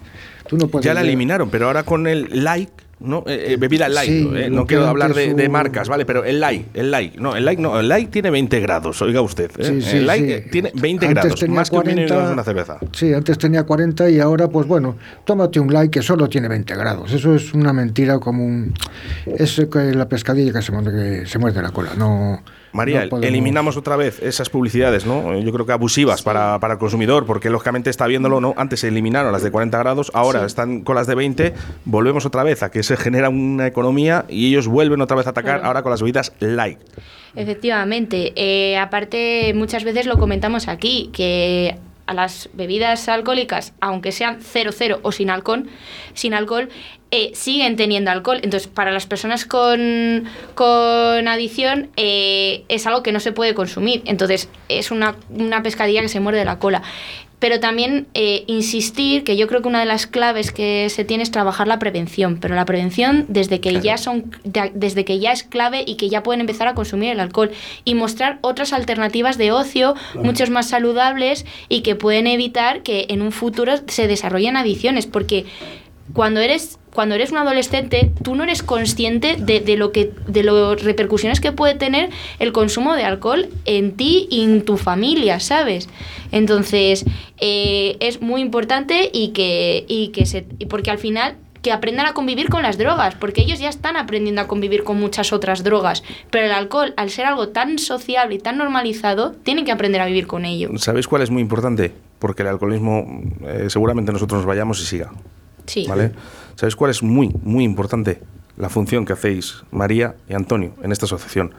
Tú 0.46 0.56
no 0.58 0.68
puedes 0.68 0.84
ya 0.84 0.94
la 0.94 1.00
ver- 1.00 1.08
eliminaron, 1.08 1.48
pero 1.50 1.66
ahora 1.66 1.82
con 1.84 2.06
el 2.06 2.44
like, 2.44 2.70
¿no? 3.00 3.24
Eh, 3.26 3.52
eh, 3.52 3.56
bebida 3.56 3.88
light, 3.88 4.10
Sí, 4.10 4.28
¿no? 4.30 4.36
Eh, 4.36 4.50
no 4.50 4.66
quiero 4.66 4.86
hablar 4.86 5.14
de, 5.14 5.48
marcas, 5.48 5.88
¿vale? 5.88 6.04
Pero 6.04 6.24
el 6.24 6.38
like, 6.40 6.66
el 6.74 6.90
like, 6.90 7.18
no, 7.18 7.34
el 7.34 7.44
like 7.46 7.60
no, 7.60 7.80
el 7.80 7.88
like 7.88 8.10
tiene 8.10 8.28
20 8.30 8.60
grados, 8.60 9.00
oiga 9.00 9.22
usted. 9.22 9.50
¿eh? 9.58 9.64
Sí, 9.64 9.80
sí, 9.82 9.96
el 9.96 10.06
like 10.06 10.48
tiene 10.52 10.70
20 10.74 11.06
Antes 11.06 11.22
grados, 11.24 11.40
tenía 11.40 11.56
más 11.56 11.70
que 11.70 11.76
un 11.76 11.82
40, 11.82 12.30
una 12.32 12.44
cerveza. 12.44 12.78
Sí, 12.92 13.14
antes 13.14 13.38
tenía 13.38 13.64
40 13.64 14.10
y 14.10 14.20
ahora, 14.20 14.48
pues 14.48 14.66
bueno, 14.66 14.96
tómate 15.24 15.58
un 15.60 15.72
like 15.72 15.98
que 15.98 16.02
solo 16.04 16.28
tiene 16.28 16.48
20 16.48 16.74
grados. 16.76 17.10
Eso 17.12 17.34
es 17.34 17.54
una 17.54 17.72
mentira 17.72 18.18
como 18.18 18.44
un... 18.44 18.74
Es 19.26 19.60
que 19.72 19.94
la 19.94 20.06
pescadilla 20.08 20.52
que 20.52 20.60
se 20.62 20.72
muerde, 20.72 21.20
que 21.22 21.26
se 21.26 21.38
muerde 21.38 21.62
la 21.62 21.70
cola. 21.70 21.90
No, 21.96 22.42
María, 22.74 23.04
no 23.04 23.08
podemos- 23.10 23.28
eliminamos 23.28 23.76
otra 23.76 23.96
vez 23.96 24.20
esas 24.22 24.50
publicidades, 24.50 25.06
¿no? 25.06 25.38
Yo 25.38 25.52
creo 25.52 25.64
que 25.64 25.72
abusivas 25.72 26.22
para, 26.22 26.58
para 26.60 26.74
el 26.74 26.78
consumidor, 26.78 27.24
porque 27.24 27.48
lógicamente 27.50 27.88
está 27.90 28.06
viéndolo, 28.06 28.40
¿no? 28.40 28.52
Antes 28.56 28.80
se 28.80 28.88
eliminaron 28.88 29.32
las 29.32 29.42
de 29.42 29.50
40 29.50 29.78
grados, 29.78 30.10
ahora 30.14 30.44
están 30.44 30.82
con 30.82 30.96
las 30.96 31.06
de 31.06 31.14
20, 31.14 31.54
volvemos 31.84 32.26
otra 32.26 32.42
vez 32.42 32.62
a 32.62 32.70
que 32.70 32.82
se 32.82 32.96
genera 32.96 33.28
una 33.28 33.66
economía 33.66 34.24
y 34.28 34.48
ellos 34.48 34.66
vuelven 34.68 35.00
otra 35.00 35.16
vez 35.16 35.26
a 35.26 35.30
atacar 35.30 35.54
Claro. 35.54 35.66
ahora 35.68 35.82
con 35.82 35.90
las 35.90 36.02
bebidas 36.02 36.32
light. 36.40 36.78
Efectivamente. 37.36 38.32
Eh, 38.36 38.76
aparte, 38.78 39.52
muchas 39.54 39.84
veces 39.84 40.06
lo 40.06 40.18
comentamos 40.18 40.68
aquí, 40.68 41.10
que 41.12 41.76
a 42.06 42.14
las 42.14 42.48
bebidas 42.52 43.08
alcohólicas, 43.08 43.72
aunque 43.80 44.12
sean 44.12 44.40
0,0 44.40 45.00
o 45.02 45.12
sin 45.12 45.30
alcohol, 45.30 45.66
sin 46.14 46.34
alcohol 46.34 46.68
eh, 47.10 47.30
siguen 47.34 47.76
teniendo 47.76 48.10
alcohol. 48.10 48.40
Entonces, 48.42 48.68
para 48.68 48.90
las 48.90 49.06
personas 49.06 49.44
con, 49.44 50.24
con 50.54 51.28
adicción 51.28 51.90
eh, 51.96 52.64
es 52.68 52.86
algo 52.86 53.02
que 53.02 53.12
no 53.12 53.20
se 53.20 53.32
puede 53.32 53.54
consumir. 53.54 54.02
Entonces, 54.04 54.48
es 54.68 54.90
una, 54.90 55.16
una 55.30 55.62
pescadilla 55.62 56.02
que 56.02 56.08
se 56.08 56.20
muerde 56.20 56.44
la 56.44 56.58
cola. 56.58 56.82
Pero 57.44 57.60
también 57.60 58.06
eh, 58.14 58.44
insistir, 58.46 59.22
que 59.22 59.36
yo 59.36 59.46
creo 59.48 59.60
que 59.60 59.68
una 59.68 59.80
de 59.80 59.84
las 59.84 60.06
claves 60.06 60.50
que 60.50 60.88
se 60.88 61.04
tiene 61.04 61.22
es 61.22 61.30
trabajar 61.30 61.68
la 61.68 61.78
prevención, 61.78 62.38
pero 62.40 62.54
la 62.54 62.64
prevención 62.64 63.26
desde 63.28 63.60
que 63.60 63.68
Claro. 63.68 63.84
ya 63.84 63.98
son 63.98 64.30
de- 64.44 64.72
desde 64.74 65.04
que 65.04 65.18
ya 65.18 65.30
es 65.30 65.42
clave 65.42 65.84
y 65.86 65.96
que 65.96 66.08
ya 66.08 66.22
pueden 66.22 66.40
empezar 66.40 66.68
a 66.68 66.74
consumir 66.74 67.10
el 67.10 67.20
alcohol 67.20 67.50
y 67.84 67.94
mostrar 67.96 68.38
otras 68.40 68.72
alternativas 68.72 69.36
de 69.36 69.52
ocio 69.52 69.94
muchos 70.14 70.48
más 70.48 70.70
saludables 70.70 71.44
y 71.68 71.82
que 71.82 71.94
pueden 71.96 72.26
evitar 72.28 72.82
que 72.82 73.04
en 73.10 73.20
un 73.20 73.30
futuro 73.30 73.74
se 73.88 74.06
desarrollen 74.08 74.56
adicciones, 74.56 75.04
porque 75.04 75.44
cuando 76.12 76.40
eres 76.40 76.78
cuando 76.94 77.16
eres 77.16 77.32
un 77.32 77.38
adolescente, 77.38 78.12
tú 78.22 78.36
no 78.36 78.44
eres 78.44 78.62
consciente 78.62 79.36
de, 79.36 79.58
de 79.58 79.76
lo 79.76 79.90
que 79.90 80.12
de 80.28 80.44
las 80.44 80.82
repercusiones 80.82 81.40
que 81.40 81.50
puede 81.50 81.74
tener 81.74 82.10
el 82.38 82.52
consumo 82.52 82.94
de 82.94 83.02
alcohol 83.02 83.48
en 83.64 83.96
ti 83.96 84.28
y 84.30 84.44
en 84.44 84.64
tu 84.64 84.76
familia, 84.76 85.40
¿sabes? 85.40 85.88
Entonces, 86.30 87.04
eh, 87.38 87.96
es 87.98 88.22
muy 88.22 88.40
importante 88.40 89.10
y 89.12 89.28
que, 89.28 89.84
y 89.88 90.08
que 90.08 90.24
se. 90.24 90.42
porque 90.68 90.90
al 90.90 90.98
final 90.98 91.36
que 91.62 91.72
aprendan 91.72 92.06
a 92.06 92.12
convivir 92.12 92.50
con 92.50 92.62
las 92.62 92.76
drogas, 92.76 93.14
porque 93.14 93.40
ellos 93.40 93.58
ya 93.58 93.70
están 93.70 93.96
aprendiendo 93.96 94.42
a 94.42 94.46
convivir 94.46 94.84
con 94.84 95.00
muchas 95.00 95.32
otras 95.32 95.64
drogas, 95.64 96.04
pero 96.30 96.44
el 96.44 96.52
alcohol, 96.52 96.92
al 96.98 97.08
ser 97.08 97.24
algo 97.24 97.48
tan 97.48 97.78
sociable 97.78 98.34
y 98.34 98.38
tan 98.38 98.58
normalizado, 98.58 99.32
tienen 99.32 99.64
que 99.64 99.72
aprender 99.72 100.02
a 100.02 100.06
vivir 100.06 100.26
con 100.26 100.44
ello. 100.44 100.68
¿Sabéis 100.76 101.08
cuál 101.08 101.22
es 101.22 101.30
muy 101.30 101.40
importante? 101.40 101.90
Porque 102.18 102.42
el 102.42 102.48
alcoholismo 102.48 103.22
eh, 103.46 103.66
seguramente 103.68 104.12
nosotros 104.12 104.40
nos 104.40 104.46
vayamos 104.46 104.78
y 104.80 104.84
siga. 104.84 105.10
Sí. 105.66 105.86
¿Vale? 105.88 106.12
¿Sabéis 106.56 106.76
cuál 106.76 106.90
es 106.90 107.02
muy, 107.02 107.34
muy 107.42 107.64
importante? 107.64 108.20
La 108.56 108.68
función 108.68 109.04
que 109.04 109.12
hacéis 109.14 109.62
María 109.72 110.14
y 110.28 110.34
Antonio 110.34 110.74
en 110.82 110.92
esta 110.92 111.06
asociación 111.06 111.52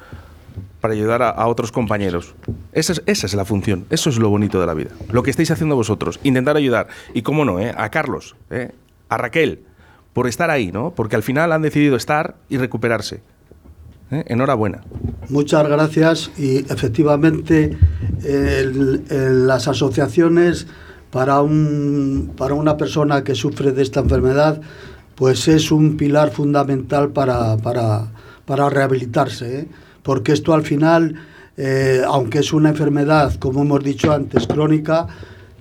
para 0.79 0.93
ayudar 0.93 1.21
a, 1.23 1.29
a 1.29 1.47
otros 1.47 1.71
compañeros. 1.71 2.35
Esa 2.71 2.93
es, 2.93 3.03
esa 3.05 3.25
es 3.27 3.33
la 3.33 3.43
función, 3.43 3.85
eso 3.89 4.09
es 4.09 4.17
lo 4.17 4.29
bonito 4.29 4.59
de 4.61 4.65
la 4.67 4.73
vida. 4.73 4.91
Lo 5.11 5.23
que 5.23 5.31
estáis 5.31 5.51
haciendo 5.51 5.75
vosotros, 5.75 6.19
intentar 6.23 6.55
ayudar. 6.55 6.87
Y 7.13 7.23
cómo 7.23 7.43
no, 7.43 7.59
¿eh? 7.59 7.73
a 7.75 7.89
Carlos, 7.89 8.35
¿eh? 8.51 8.71
a 9.09 9.17
Raquel, 9.17 9.61
por 10.13 10.27
estar 10.27 10.49
ahí, 10.51 10.71
¿no? 10.71 10.91
Porque 10.95 11.15
al 11.17 11.23
final 11.23 11.51
han 11.51 11.61
decidido 11.63 11.95
estar 11.97 12.35
y 12.47 12.57
recuperarse. 12.57 13.21
¿eh? 14.11 14.23
Enhorabuena. 14.27 14.81
Muchas 15.29 15.67
gracias 15.67 16.31
y 16.37 16.59
efectivamente 16.71 17.75
el- 18.23 19.03
el- 19.09 19.47
las 19.47 19.67
asociaciones 19.67 20.67
para, 21.15 21.41
un, 21.41 22.33
para 22.35 22.55
una 22.55 22.75
persona 22.75 23.23
que 23.23 23.35
sufre 23.35 23.71
de 23.71 23.83
esta 23.83 24.01
enfermedad 24.01 24.59
pues 25.15 25.47
es 25.47 25.71
un 25.71 25.95
pilar 25.95 26.29
fundamental 26.29 27.11
para, 27.11 27.55
para, 27.55 28.11
para 28.45 28.69
rehabilitarse, 28.69 29.59
¿eh? 29.59 29.67
porque 30.03 30.33
esto 30.33 30.53
al 30.53 30.63
final, 30.63 31.15
eh, 31.55 32.01
aunque 32.05 32.39
es 32.39 32.51
una 32.51 32.67
enfermedad, 32.67 33.33
como 33.35 33.61
hemos 33.61 33.81
dicho 33.81 34.11
antes, 34.11 34.45
crónica, 34.45 35.07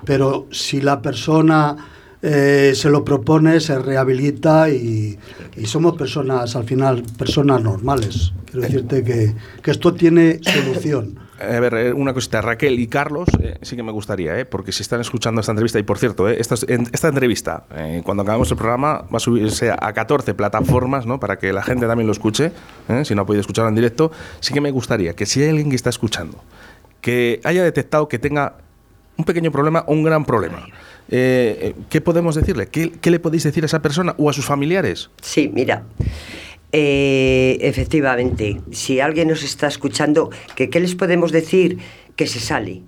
pero 0.04 0.48
si 0.50 0.80
la 0.80 1.00
persona 1.00 1.76
eh, 2.20 2.72
se 2.74 2.90
lo 2.90 3.04
propone, 3.04 3.60
se 3.60 3.78
rehabilita 3.78 4.70
y, 4.70 5.16
y 5.56 5.66
somos 5.66 5.96
personas, 5.96 6.56
al 6.56 6.64
final, 6.64 7.04
personas 7.16 7.62
normales. 7.62 8.32
Quiero 8.46 8.62
decirte 8.62 9.04
que, 9.04 9.36
que 9.62 9.70
esto 9.70 9.94
tiene 9.94 10.40
solución. 10.42 11.23
A 11.40 11.58
ver, 11.60 11.74
eh, 11.74 11.92
una 11.92 12.14
cosita, 12.14 12.40
Raquel 12.40 12.78
y 12.78 12.86
Carlos, 12.86 13.28
eh, 13.42 13.58
sí 13.62 13.74
que 13.74 13.82
me 13.82 13.90
gustaría, 13.90 14.38
eh, 14.38 14.44
porque 14.44 14.70
si 14.70 14.82
están 14.82 15.00
escuchando 15.00 15.40
esta 15.40 15.50
entrevista, 15.52 15.78
y 15.80 15.82
por 15.82 15.98
cierto, 15.98 16.28
esta, 16.28 16.54
en- 16.68 16.88
esta 16.92 17.08
entrevista, 17.08 17.64
cuando 18.04 18.22
acabemos 18.22 18.50
el 18.52 18.56
programa, 18.56 19.04
va 19.12 19.16
a 19.16 19.20
subirse 19.20 19.70
a 19.72 19.92
14 19.92 20.34
plataformas, 20.34 21.06
¿no? 21.06 21.18
Para 21.18 21.36
que 21.38 21.52
la 21.52 21.62
gente 21.62 21.86
también 21.86 22.06
lo 22.06 22.12
escuche, 22.12 22.52
si 23.02 23.14
no 23.14 23.22
ha 23.22 23.26
podido 23.26 23.40
escucharlo 23.40 23.68
en 23.68 23.74
directo, 23.74 24.12
sí 24.40 24.54
que 24.54 24.60
me 24.60 24.70
gustaría 24.70 25.14
que 25.14 25.26
si 25.26 25.42
hay 25.42 25.48
alguien 25.50 25.70
que 25.70 25.76
está 25.76 25.90
escuchando, 25.90 26.38
que 27.00 27.40
haya 27.44 27.64
detectado 27.64 28.06
que 28.08 28.18
tenga 28.20 28.54
un 29.16 29.24
pequeño 29.24 29.50
problema 29.50 29.84
o 29.88 29.92
un 29.92 30.04
gran 30.04 30.24
problema, 30.24 30.66
¿qué 31.08 32.00
podemos 32.02 32.36
decirle? 32.36 32.68
¿Qué, 32.68 32.92
qué 33.00 33.10
le 33.10 33.18
podéis 33.18 33.42
decir 33.42 33.64
a 33.64 33.66
esa 33.66 33.82
persona 33.82 34.14
o 34.18 34.30
a 34.30 34.32
sus 34.32 34.46
familiares? 34.46 35.10
Sí, 35.20 35.50
mira. 35.52 35.82
Eh, 36.76 37.56
efectivamente, 37.60 38.60
si 38.72 38.98
alguien 38.98 39.28
nos 39.28 39.44
está 39.44 39.68
escuchando, 39.68 40.30
¿qué 40.56 40.80
les 40.80 40.96
podemos 40.96 41.30
decir? 41.30 41.78
Que 42.16 42.26
se 42.26 42.40
sale. 42.40 42.82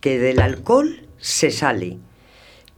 Que 0.00 0.18
del 0.18 0.40
alcohol 0.40 1.06
se 1.16 1.50
sale. 1.50 1.96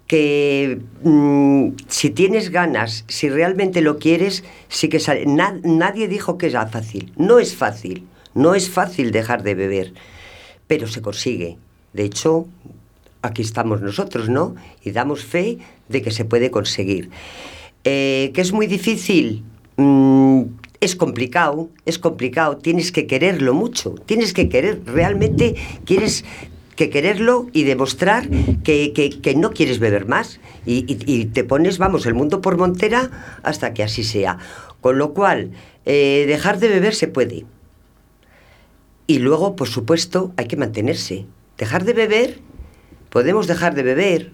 Que 0.06 0.78
mm, 1.02 1.70
si 1.88 2.10
tienes 2.10 2.50
ganas, 2.50 3.04
si 3.08 3.28
realmente 3.28 3.80
lo 3.80 3.98
quieres, 3.98 4.44
sí 4.68 4.88
que 4.88 5.00
sale. 5.00 5.26
Na- 5.26 5.58
nadie 5.64 6.06
dijo 6.06 6.38
que 6.38 6.46
era 6.46 6.66
fácil. 6.68 7.12
No 7.16 7.40
es 7.40 7.56
fácil. 7.56 8.06
No 8.32 8.54
es 8.54 8.70
fácil 8.70 9.10
dejar 9.10 9.42
de 9.42 9.56
beber, 9.56 9.92
pero 10.68 10.86
se 10.86 11.02
consigue. 11.02 11.58
De 11.92 12.04
hecho, 12.04 12.46
aquí 13.22 13.42
estamos 13.42 13.80
nosotros, 13.82 14.28
¿no? 14.28 14.54
Y 14.84 14.92
damos 14.92 15.24
fe 15.24 15.58
de 15.88 16.02
que 16.02 16.12
se 16.12 16.24
puede 16.24 16.52
conseguir. 16.52 17.10
Eh, 17.82 18.30
¿Que 18.32 18.40
es 18.42 18.52
muy 18.52 18.68
difícil? 18.68 19.42
Mm, 19.80 20.42
es 20.80 20.94
complicado, 20.94 21.70
es 21.86 21.98
complicado. 21.98 22.58
Tienes 22.58 22.92
que 22.92 23.06
quererlo 23.06 23.54
mucho. 23.54 23.94
Tienes 23.94 24.34
que 24.34 24.50
querer, 24.50 24.82
realmente 24.84 25.54
quieres 25.86 26.24
que 26.76 26.90
quererlo 26.90 27.48
y 27.52 27.64
demostrar 27.64 28.28
que, 28.62 29.34
no 29.36 29.52
quieres 29.52 29.78
beber 29.78 30.06
más. 30.06 30.40
Y, 30.66 31.24
te 31.26 31.44
pones, 31.44 31.78
vamos, 31.78 32.04
el 32.04 32.14
mundo 32.14 32.42
por 32.42 32.58
montera 32.58 33.38
hasta 33.42 33.72
que 33.72 33.82
así 33.82 34.04
sea. 34.04 34.38
Con 34.82 34.98
lo 34.98 35.14
cual, 35.14 35.52
eh, 35.86 36.24
dejar 36.26 36.58
de 36.58 36.68
beber 36.68 36.94
se 36.94 37.08
puede. 37.08 37.46
Y 39.06 39.18
luego, 39.18 39.56
por 39.56 39.68
supuesto, 39.68 40.32
hay 40.36 40.46
que 40.46 40.56
mantenerse. 40.56 41.26
Dejar 41.56 41.84
de 41.84 41.94
beber, 41.94 42.38
podemos 43.08 43.46
dejar 43.46 43.74
de 43.74 43.82
beber 43.82 44.32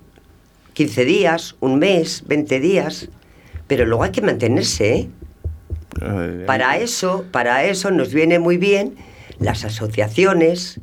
15 0.74 1.04
días, 1.04 1.56
un 1.60 1.78
mes, 1.78 2.24
20 2.26 2.60
días, 2.60 3.08
pero 3.66 3.86
luego 3.86 4.04
hay 4.04 4.12
que 4.12 4.22
mantenerse. 4.22 4.94
¿eh? 4.94 5.08
Para 6.46 6.78
eso, 6.78 7.24
para 7.30 7.64
eso 7.64 7.90
nos 7.90 8.12
viene 8.12 8.38
muy 8.38 8.56
bien 8.56 8.96
las 9.38 9.64
asociaciones 9.64 10.80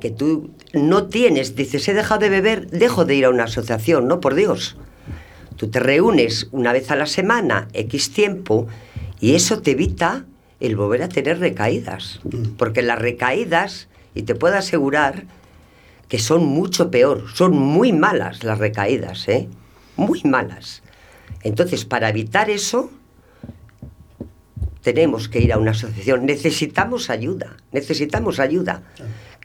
que 0.00 0.10
tú 0.10 0.50
no 0.72 1.06
tienes, 1.06 1.56
dices, 1.56 1.88
he 1.88 1.94
dejado 1.94 2.20
de 2.20 2.30
beber, 2.30 2.70
dejo 2.70 3.04
de 3.04 3.14
ir 3.16 3.24
a 3.24 3.30
una 3.30 3.44
asociación, 3.44 4.08
no 4.08 4.20
por 4.20 4.34
Dios. 4.34 4.76
Tú 5.56 5.68
te 5.68 5.80
reúnes 5.80 6.48
una 6.52 6.72
vez 6.72 6.90
a 6.90 6.96
la 6.96 7.06
semana, 7.06 7.68
X 7.74 8.12
tiempo, 8.12 8.66
y 9.20 9.34
eso 9.34 9.60
te 9.60 9.72
evita 9.72 10.24
el 10.58 10.76
volver 10.76 11.02
a 11.02 11.08
tener 11.08 11.38
recaídas. 11.38 12.20
Mm. 12.24 12.56
Porque 12.56 12.82
las 12.82 12.98
recaídas, 12.98 13.88
y 14.14 14.22
te 14.22 14.34
puedo 14.34 14.56
asegurar 14.56 15.24
que 16.08 16.18
son 16.18 16.44
mucho 16.46 16.90
peor, 16.90 17.26
son 17.34 17.56
muy 17.56 17.92
malas 17.92 18.42
las 18.42 18.58
recaídas, 18.58 19.28
¿eh? 19.28 19.48
Muy 19.96 20.22
malas. 20.24 20.82
Entonces, 21.42 21.84
para 21.84 22.08
evitar 22.08 22.50
eso, 22.50 22.90
tenemos 24.82 25.28
que 25.28 25.40
ir 25.40 25.52
a 25.52 25.58
una 25.58 25.72
asociación. 25.72 26.26
Necesitamos 26.26 27.10
ayuda, 27.10 27.56
necesitamos 27.72 28.40
ayuda. 28.40 28.82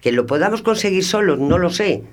Que 0.02 0.12
lo 0.12 0.26
podamos 0.26 0.62
conseguir 0.62 1.04
solos, 1.04 1.40
no 1.40 1.58
lo 1.58 1.70
sé. 1.70 2.04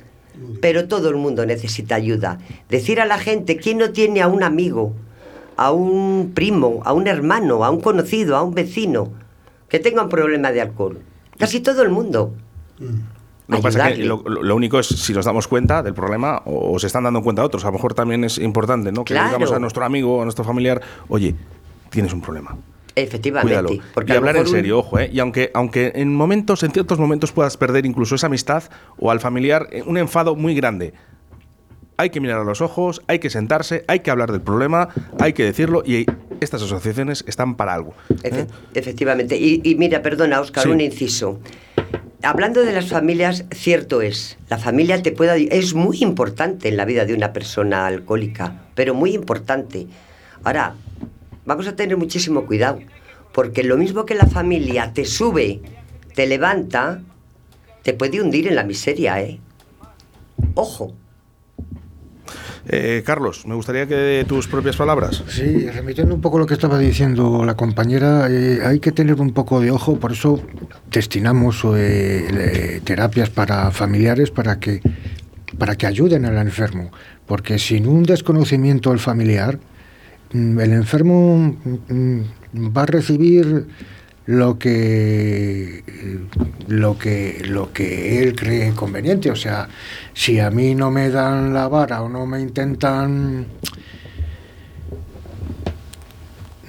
Pero 0.60 0.88
todo 0.88 1.10
el 1.10 1.16
mundo 1.16 1.44
necesita 1.44 1.94
ayuda. 1.94 2.38
Decir 2.68 3.00
a 3.00 3.06
la 3.06 3.18
gente, 3.18 3.58
¿quién 3.58 3.78
no 3.78 3.90
tiene 3.90 4.22
a 4.22 4.28
un 4.28 4.42
amigo, 4.42 4.94
a 5.56 5.72
un 5.72 6.32
primo, 6.34 6.80
a 6.84 6.92
un 6.92 7.06
hermano, 7.06 7.64
a 7.64 7.70
un 7.70 7.80
conocido, 7.80 8.36
a 8.36 8.42
un 8.42 8.54
vecino 8.54 9.12
que 9.68 9.78
tenga 9.78 10.02
un 10.02 10.08
problema 10.08 10.50
de 10.50 10.62
alcohol? 10.62 11.00
Casi 11.38 11.60
todo 11.60 11.82
el 11.82 11.90
mundo. 11.90 12.34
Lo, 13.48 14.22
lo, 14.22 14.56
único 14.56 14.78
es 14.78 14.86
si 14.86 15.12
nos 15.12 15.26
damos 15.26 15.46
cuenta 15.46 15.82
del 15.82 15.92
problema 15.92 16.40
o, 16.46 16.78
se 16.78 16.86
están 16.86 17.04
dando 17.04 17.22
cuenta 17.22 17.44
otros. 17.44 17.64
A 17.64 17.68
lo 17.68 17.74
mejor 17.74 17.92
también 17.92 18.24
es 18.24 18.38
importante 18.38 18.90
¿no? 18.90 19.04
que 19.04 19.14
digamos 19.14 19.52
a 19.52 19.58
nuestro 19.58 19.84
amigo, 19.84 20.22
a 20.22 20.24
nuestro 20.24 20.44
familiar, 20.44 20.80
oye, 21.08 21.34
tienes 21.90 22.14
un 22.14 22.22
problema. 22.22 22.56
Efectivamente. 22.94 23.80
Porque 23.94 24.12
y 24.12 24.16
hablar 24.16 24.36
en 24.36 24.46
serio, 24.46 24.78
ojo, 24.78 24.98
¿eh? 24.98 25.10
Y 25.12 25.20
aunque, 25.20 25.50
aunque 25.54 25.92
en 25.94 26.14
momentos, 26.14 26.62
en 26.62 26.72
ciertos 26.72 26.98
momentos 26.98 27.32
puedas 27.32 27.56
perder 27.56 27.86
incluso 27.86 28.14
esa 28.14 28.26
amistad 28.26 28.64
o 28.98 29.10
al 29.10 29.20
familiar, 29.20 29.68
eh, 29.70 29.82
un 29.86 29.98
enfado 29.98 30.36
muy 30.36 30.54
grande. 30.54 30.92
Hay 31.96 32.10
que 32.10 32.20
mirar 32.20 32.40
a 32.40 32.44
los 32.44 32.60
ojos, 32.60 33.02
hay 33.06 33.18
que 33.18 33.30
sentarse, 33.30 33.84
hay 33.86 34.00
que 34.00 34.10
hablar 34.10 34.32
del 34.32 34.40
problema, 34.40 34.88
hay 35.20 35.34
que 35.34 35.44
decirlo 35.44 35.82
y 35.86 36.06
estas 36.40 36.62
asociaciones 36.62 37.24
están 37.28 37.54
para 37.54 37.74
algo. 37.74 37.94
¿eh? 38.22 38.46
efectivamente. 38.74 39.36
Y, 39.36 39.76
mira, 39.76 40.02
perdona, 40.02 40.40
Oscar, 40.40 40.68
un 40.68 40.80
inciso. 40.80 41.38
Hablando 42.22 42.62
de 42.62 42.72
las 42.72 42.86
familias, 42.86 43.44
cierto 43.52 44.00
es, 44.00 44.38
la 44.48 44.56
familia 44.58 45.02
te 45.02 45.10
puede 45.12 45.56
es 45.56 45.74
muy 45.74 45.98
importante 46.02 46.68
en 46.68 46.76
la 46.76 46.84
vida 46.84 47.04
de 47.04 47.14
una 47.14 47.32
persona 47.32 47.86
alcohólica, 47.86 48.62
pero 48.74 48.94
muy 48.94 49.12
importante. 49.12 49.88
Ahora, 50.44 50.74
vamos 51.44 51.66
a 51.66 51.76
tener 51.76 51.96
muchísimo 51.96 52.46
cuidado, 52.46 52.80
porque 53.32 53.62
lo 53.62 53.76
mismo 53.76 54.04
que 54.04 54.14
la 54.14 54.26
familia 54.26 54.92
te 54.92 55.04
sube, 55.04 55.60
te 56.14 56.26
levanta, 56.26 57.00
te 57.82 57.92
puede 57.94 58.20
hundir 58.20 58.46
en 58.46 58.56
la 58.56 58.64
miseria, 58.64 59.20
¿eh? 59.20 59.40
Ojo. 60.54 60.94
Eh, 62.68 63.02
Carlos, 63.04 63.44
me 63.44 63.56
gustaría 63.56 63.86
que 63.86 63.96
de 63.96 64.24
tus 64.24 64.46
propias 64.46 64.76
palabras. 64.76 65.24
Sí, 65.26 65.68
remitiendo 65.68 66.14
un 66.14 66.20
poco 66.20 66.38
lo 66.38 66.46
que 66.46 66.54
estaba 66.54 66.78
diciendo 66.78 67.44
la 67.44 67.56
compañera, 67.56 68.28
eh, 68.30 68.60
hay 68.64 68.78
que 68.78 68.92
tener 68.92 69.20
un 69.20 69.32
poco 69.32 69.60
de 69.60 69.72
ojo, 69.72 69.98
por 69.98 70.12
eso 70.12 70.40
destinamos 70.90 71.64
eh, 71.74 72.80
terapias 72.84 73.30
para 73.30 73.72
familiares 73.72 74.30
para 74.30 74.60
que, 74.60 74.80
para 75.58 75.74
que 75.74 75.86
ayuden 75.86 76.24
al 76.24 76.38
enfermo, 76.38 76.92
porque 77.26 77.58
sin 77.58 77.88
un 77.88 78.04
desconocimiento 78.04 78.90
del 78.90 79.00
familiar, 79.00 79.58
el 80.32 80.72
enfermo 80.72 81.56
mm, 81.88 82.20
va 82.76 82.82
a 82.82 82.86
recibir 82.86 83.66
lo 84.24 84.58
que 84.58 85.82
lo 86.68 86.96
que 86.98 87.42
lo 87.46 87.72
que 87.72 88.22
él 88.22 88.34
cree 88.34 88.72
conveniente. 88.72 89.30
O 89.30 89.36
sea 89.36 89.68
si 90.14 90.38
a 90.40 90.50
mí 90.50 90.74
no 90.74 90.90
me 90.90 91.10
dan 91.10 91.52
la 91.52 91.68
vara 91.68 92.02
o 92.02 92.08
no 92.08 92.26
me 92.26 92.40
intentan 92.40 93.46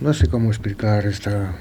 no 0.01 0.13
sé 0.13 0.27
cómo 0.27 0.49
explicar 0.49 1.05
esta 1.05 1.55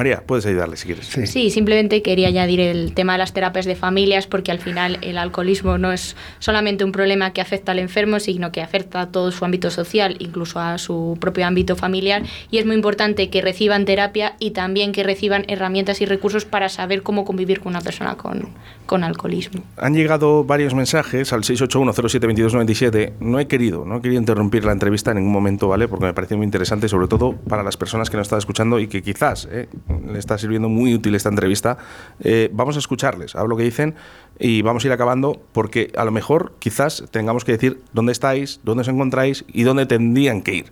María, 0.00 0.22
puedes 0.24 0.46
ayudarle 0.46 0.78
si 0.78 0.86
quieres. 0.86 1.08
Sí. 1.08 1.50
simplemente 1.50 2.00
quería 2.00 2.28
añadir 2.28 2.58
el 2.60 2.94
tema 2.94 3.12
de 3.12 3.18
las 3.18 3.34
terapias 3.34 3.66
de 3.66 3.76
familias, 3.76 4.26
porque 4.26 4.50
al 4.50 4.58
final 4.58 4.96
el 5.02 5.18
alcoholismo 5.18 5.76
no 5.76 5.92
es 5.92 6.16
solamente 6.38 6.84
un 6.84 6.92
problema 6.92 7.34
que 7.34 7.42
afecta 7.42 7.72
al 7.72 7.78
enfermo, 7.78 8.18
sino 8.18 8.50
que 8.50 8.62
afecta 8.62 9.02
a 9.02 9.06
todo 9.08 9.30
su 9.30 9.44
ámbito 9.44 9.70
social, 9.70 10.16
incluso 10.18 10.58
a 10.58 10.78
su 10.78 11.18
propio 11.20 11.46
ámbito 11.46 11.76
familiar. 11.76 12.22
Y 12.50 12.56
es 12.56 12.64
muy 12.64 12.76
importante 12.76 13.28
que 13.28 13.42
reciban 13.42 13.84
terapia 13.84 14.36
y 14.38 14.52
también 14.52 14.92
que 14.92 15.02
reciban 15.02 15.44
herramientas 15.48 16.00
y 16.00 16.06
recursos 16.06 16.46
para 16.46 16.70
saber 16.70 17.02
cómo 17.02 17.26
convivir 17.26 17.60
con 17.60 17.72
una 17.72 17.82
persona 17.82 18.16
con, 18.16 18.48
con 18.86 19.04
alcoholismo. 19.04 19.62
Han 19.76 19.92
llegado 19.92 20.44
varios 20.44 20.72
mensajes 20.72 21.34
al 21.34 21.42
681072297. 21.42 23.12
No 23.20 23.38
he 23.38 23.46
querido, 23.46 23.84
no 23.84 23.98
he 23.98 24.00
querido 24.00 24.18
interrumpir 24.18 24.64
la 24.64 24.72
entrevista 24.72 25.10
en 25.10 25.18
ningún 25.18 25.34
momento, 25.34 25.68
¿vale? 25.68 25.88
Porque 25.88 26.06
me 26.06 26.14
parece 26.14 26.36
muy 26.36 26.46
interesante, 26.46 26.88
sobre 26.88 27.06
todo 27.06 27.34
para 27.34 27.62
las 27.62 27.76
personas 27.76 28.08
que 28.08 28.16
nos 28.16 28.28
están 28.28 28.38
escuchando 28.38 28.78
y 28.78 28.86
que 28.86 29.02
quizás 29.02 29.46
¿eh? 29.50 29.68
Le 30.10 30.18
está 30.18 30.38
sirviendo 30.38 30.68
muy 30.68 30.94
útil 30.94 31.14
esta 31.14 31.28
entrevista. 31.28 31.78
Eh, 32.20 32.50
vamos 32.52 32.76
a 32.76 32.78
escucharles, 32.78 33.34
a 33.34 33.44
lo 33.44 33.56
que 33.56 33.64
dicen 33.64 33.94
y 34.38 34.62
vamos 34.62 34.84
a 34.84 34.88
ir 34.88 34.92
acabando 34.92 35.40
porque 35.52 35.92
a 35.96 36.04
lo 36.04 36.10
mejor 36.10 36.52
quizás 36.58 37.04
tengamos 37.10 37.44
que 37.44 37.52
decir 37.52 37.80
dónde 37.92 38.12
estáis, 38.12 38.60
dónde 38.64 38.82
os 38.82 38.88
encontráis 38.88 39.44
y 39.52 39.62
dónde 39.62 39.86
tendrían 39.86 40.42
que 40.42 40.54
ir. 40.54 40.66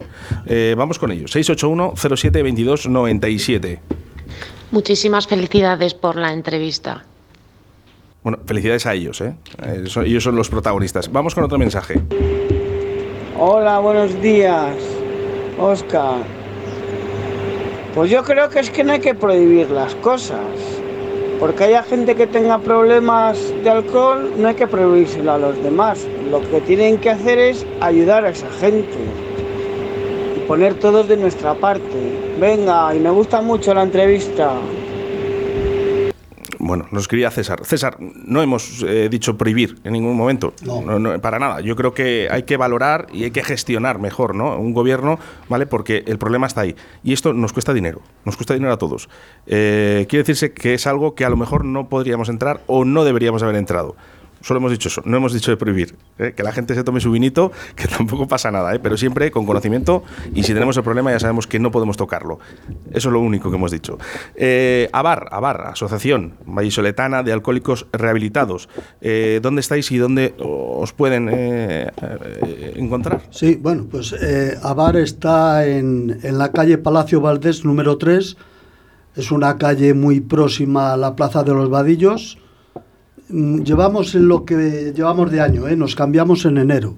Eh, 0.47 0.75
vamos 0.77 0.99
con 0.99 1.13
ellos. 1.13 1.31
681 1.33 1.95
07 2.17 2.43
22 2.43 2.89
97. 2.89 3.81
Muchísimas 4.71 5.27
felicidades 5.27 5.95
por 5.95 6.17
la 6.17 6.33
entrevista. 6.33 7.05
Bueno, 8.23 8.39
felicidades 8.45 8.85
a 8.87 8.95
ellos, 8.95 9.21
¿eh? 9.21 9.35
ellos 10.05 10.23
son 10.23 10.37
los 10.37 10.51
protagonistas. 10.51 11.11
Vamos 11.11 11.35
con 11.35 11.45
otro 11.45 11.57
mensaje. 11.57 12.01
Hola, 13.39 13.79
buenos 13.79 14.21
días, 14.21 14.77
Oscar. 15.59 16.38
Pues 17.95 18.11
yo 18.11 18.23
creo 18.23 18.49
que 18.49 18.61
es 18.61 18.71
que 18.71 18.85
no 18.85 18.93
hay 18.93 19.01
que 19.01 19.15
prohibir 19.15 19.71
las 19.71 19.95
cosas. 19.97 20.41
Porque 21.41 21.65
haya 21.65 21.83
gente 21.85 22.17
que 22.17 22.27
tenga 22.27 22.59
problemas 22.59 23.39
de 23.63 23.71
alcohol, 23.71 24.33
no 24.37 24.49
hay 24.49 24.55
que 24.55 24.67
prohibírselo 24.67 25.33
a 25.33 25.39
los 25.39 25.63
demás. 25.63 26.07
Lo 26.31 26.41
que 26.41 26.61
tienen 26.61 26.99
que 26.99 27.11
hacer 27.11 27.39
es 27.39 27.65
ayudar 27.81 28.25
a 28.25 28.31
esa 28.31 28.51
gente 28.61 28.97
y 30.37 30.41
poner 30.49 30.75
todos 30.75 31.07
de 31.07 31.17
nuestra 31.17 31.55
parte. 31.55 32.19
Venga, 32.41 32.95
y 32.95 32.99
me 32.99 33.11
gusta 33.11 33.41
mucho 33.41 33.73
la 33.73 33.85
entrevista. 33.85 34.53
Bueno, 36.59 36.87
nos 36.91 37.07
quería 37.07 37.31
César. 37.31 37.65
César, 37.65 37.97
no 38.01 38.43
hemos 38.43 38.83
eh, 38.83 39.09
dicho 39.09 39.37
prohibir 39.37 39.79
en 39.85 39.93
ningún 39.93 40.17
momento, 40.17 40.53
no. 40.65 41.21
para 41.21 41.39
nada. 41.39 41.61
Yo 41.61 41.77
creo 41.77 41.95
que 41.95 42.29
hay 42.31 42.43
que 42.43 42.57
valorar 42.57 43.07
y 43.13 43.25
hay 43.25 43.31
que 43.31 43.45
gestionar 43.45 44.01
mejor, 44.01 44.35
¿no? 44.35 44.59
Un 44.59 44.73
gobierno, 44.73 45.19
¿vale? 45.49 45.67
Porque 45.67 46.03
el 46.07 46.19
problema 46.19 46.49
está 46.49 46.63
ahí. 46.63 46.75
Y 47.05 47.13
esto 47.13 47.33
nos 47.33 47.53
cuesta 47.53 47.73
dinero, 47.73 48.01
nos 48.25 48.37
cuesta 48.37 48.55
dinero 48.55 48.73
a 48.73 48.77
todos. 48.77 49.09
Eh, 49.47 50.07
quiere 50.09 50.23
decirse 50.23 50.53
que 50.53 50.75
es 50.75 50.87
algo 50.89 51.15
que 51.15 51.25
a 51.25 51.31
lo 51.31 51.37
mejor 51.37 51.65
no 51.65 51.89
podríamos 51.89 52.29
entrar 52.29 52.61
o 52.67 52.85
no 52.85 53.05
deberíamos 53.05 53.43
haber 53.43 53.57
entrado. 53.57 53.95
Solo 54.41 54.59
hemos 54.59 54.71
dicho 54.71 54.89
eso, 54.89 55.03
no 55.05 55.17
hemos 55.17 55.33
dicho 55.33 55.51
de 55.51 55.57
prohibir. 55.57 55.97
¿eh? 56.19 56.33
Que 56.37 56.43
la 56.43 56.53
gente 56.53 56.75
se 56.75 56.85
tome 56.85 57.01
su 57.01 57.11
vinito, 57.11 57.53
que 57.77 57.89
tampoco 57.89 58.29
pasa 58.29 58.51
nada, 58.51 58.75
¿eh? 58.75 58.79
pero 58.79 58.97
siempre 58.97 59.31
con 59.31 59.47
conocimiento 59.47 60.05
y 60.35 60.43
si 60.43 60.55
tenemos 60.55 60.77
el 60.77 60.83
problema 60.83 61.11
ya 61.11 61.21
sabemos 61.21 61.47
que 61.47 61.59
no 61.59 61.71
podemos 61.71 61.97
tocarlo. 61.97 62.39
Eso 62.91 63.09
es 63.09 63.13
lo 63.13 63.21
único 63.21 63.51
que 63.51 63.57
hemos 63.57 63.71
dicho. 63.71 63.99
Eh, 64.35 64.89
ABAR, 64.93 65.29
ABAR, 65.31 65.67
Asociación 65.67 66.35
Vallisoletana 66.47 67.23
de 67.23 67.33
Alcohólicos 67.33 67.87
Rehabilitados. 67.93 68.69
Eh, 69.01 69.41
¿Dónde 69.43 69.61
estáis 69.61 69.91
y 69.93 69.99
dónde 69.99 70.35
os 70.39 70.93
pueden 70.93 71.29
encontrar? 72.77 73.23
Sí, 73.31 73.59
bueno, 73.61 73.87
pues 73.91 74.15
ABAR 74.63 74.97
está 74.97 75.67
en, 75.67 76.19
en 76.23 76.39
la 76.39 76.53
calle 76.53 76.79
Palacio 76.79 77.21
Valdés 77.21 77.65
número 77.65 77.99
3 77.99 78.37
Es 79.17 79.31
una 79.31 79.59
calle 79.59 79.95
muy 79.95 80.21
próxima 80.21 80.93
a 80.93 80.97
la 80.97 81.17
Plaza 81.17 81.43
de 81.43 81.55
los 81.55 81.69
Vadillos. 81.69 82.39
Mm, 83.31 83.63
llevamos 83.63 84.15
en 84.15 84.27
lo 84.27 84.47
que 84.47 84.93
llevamos 84.97 85.31
de 85.31 85.43
año, 85.43 85.69
¿eh? 85.69 85.77
nos 85.77 85.95
cambiamos 85.95 86.47
en 86.47 86.57
enero. 86.57 86.95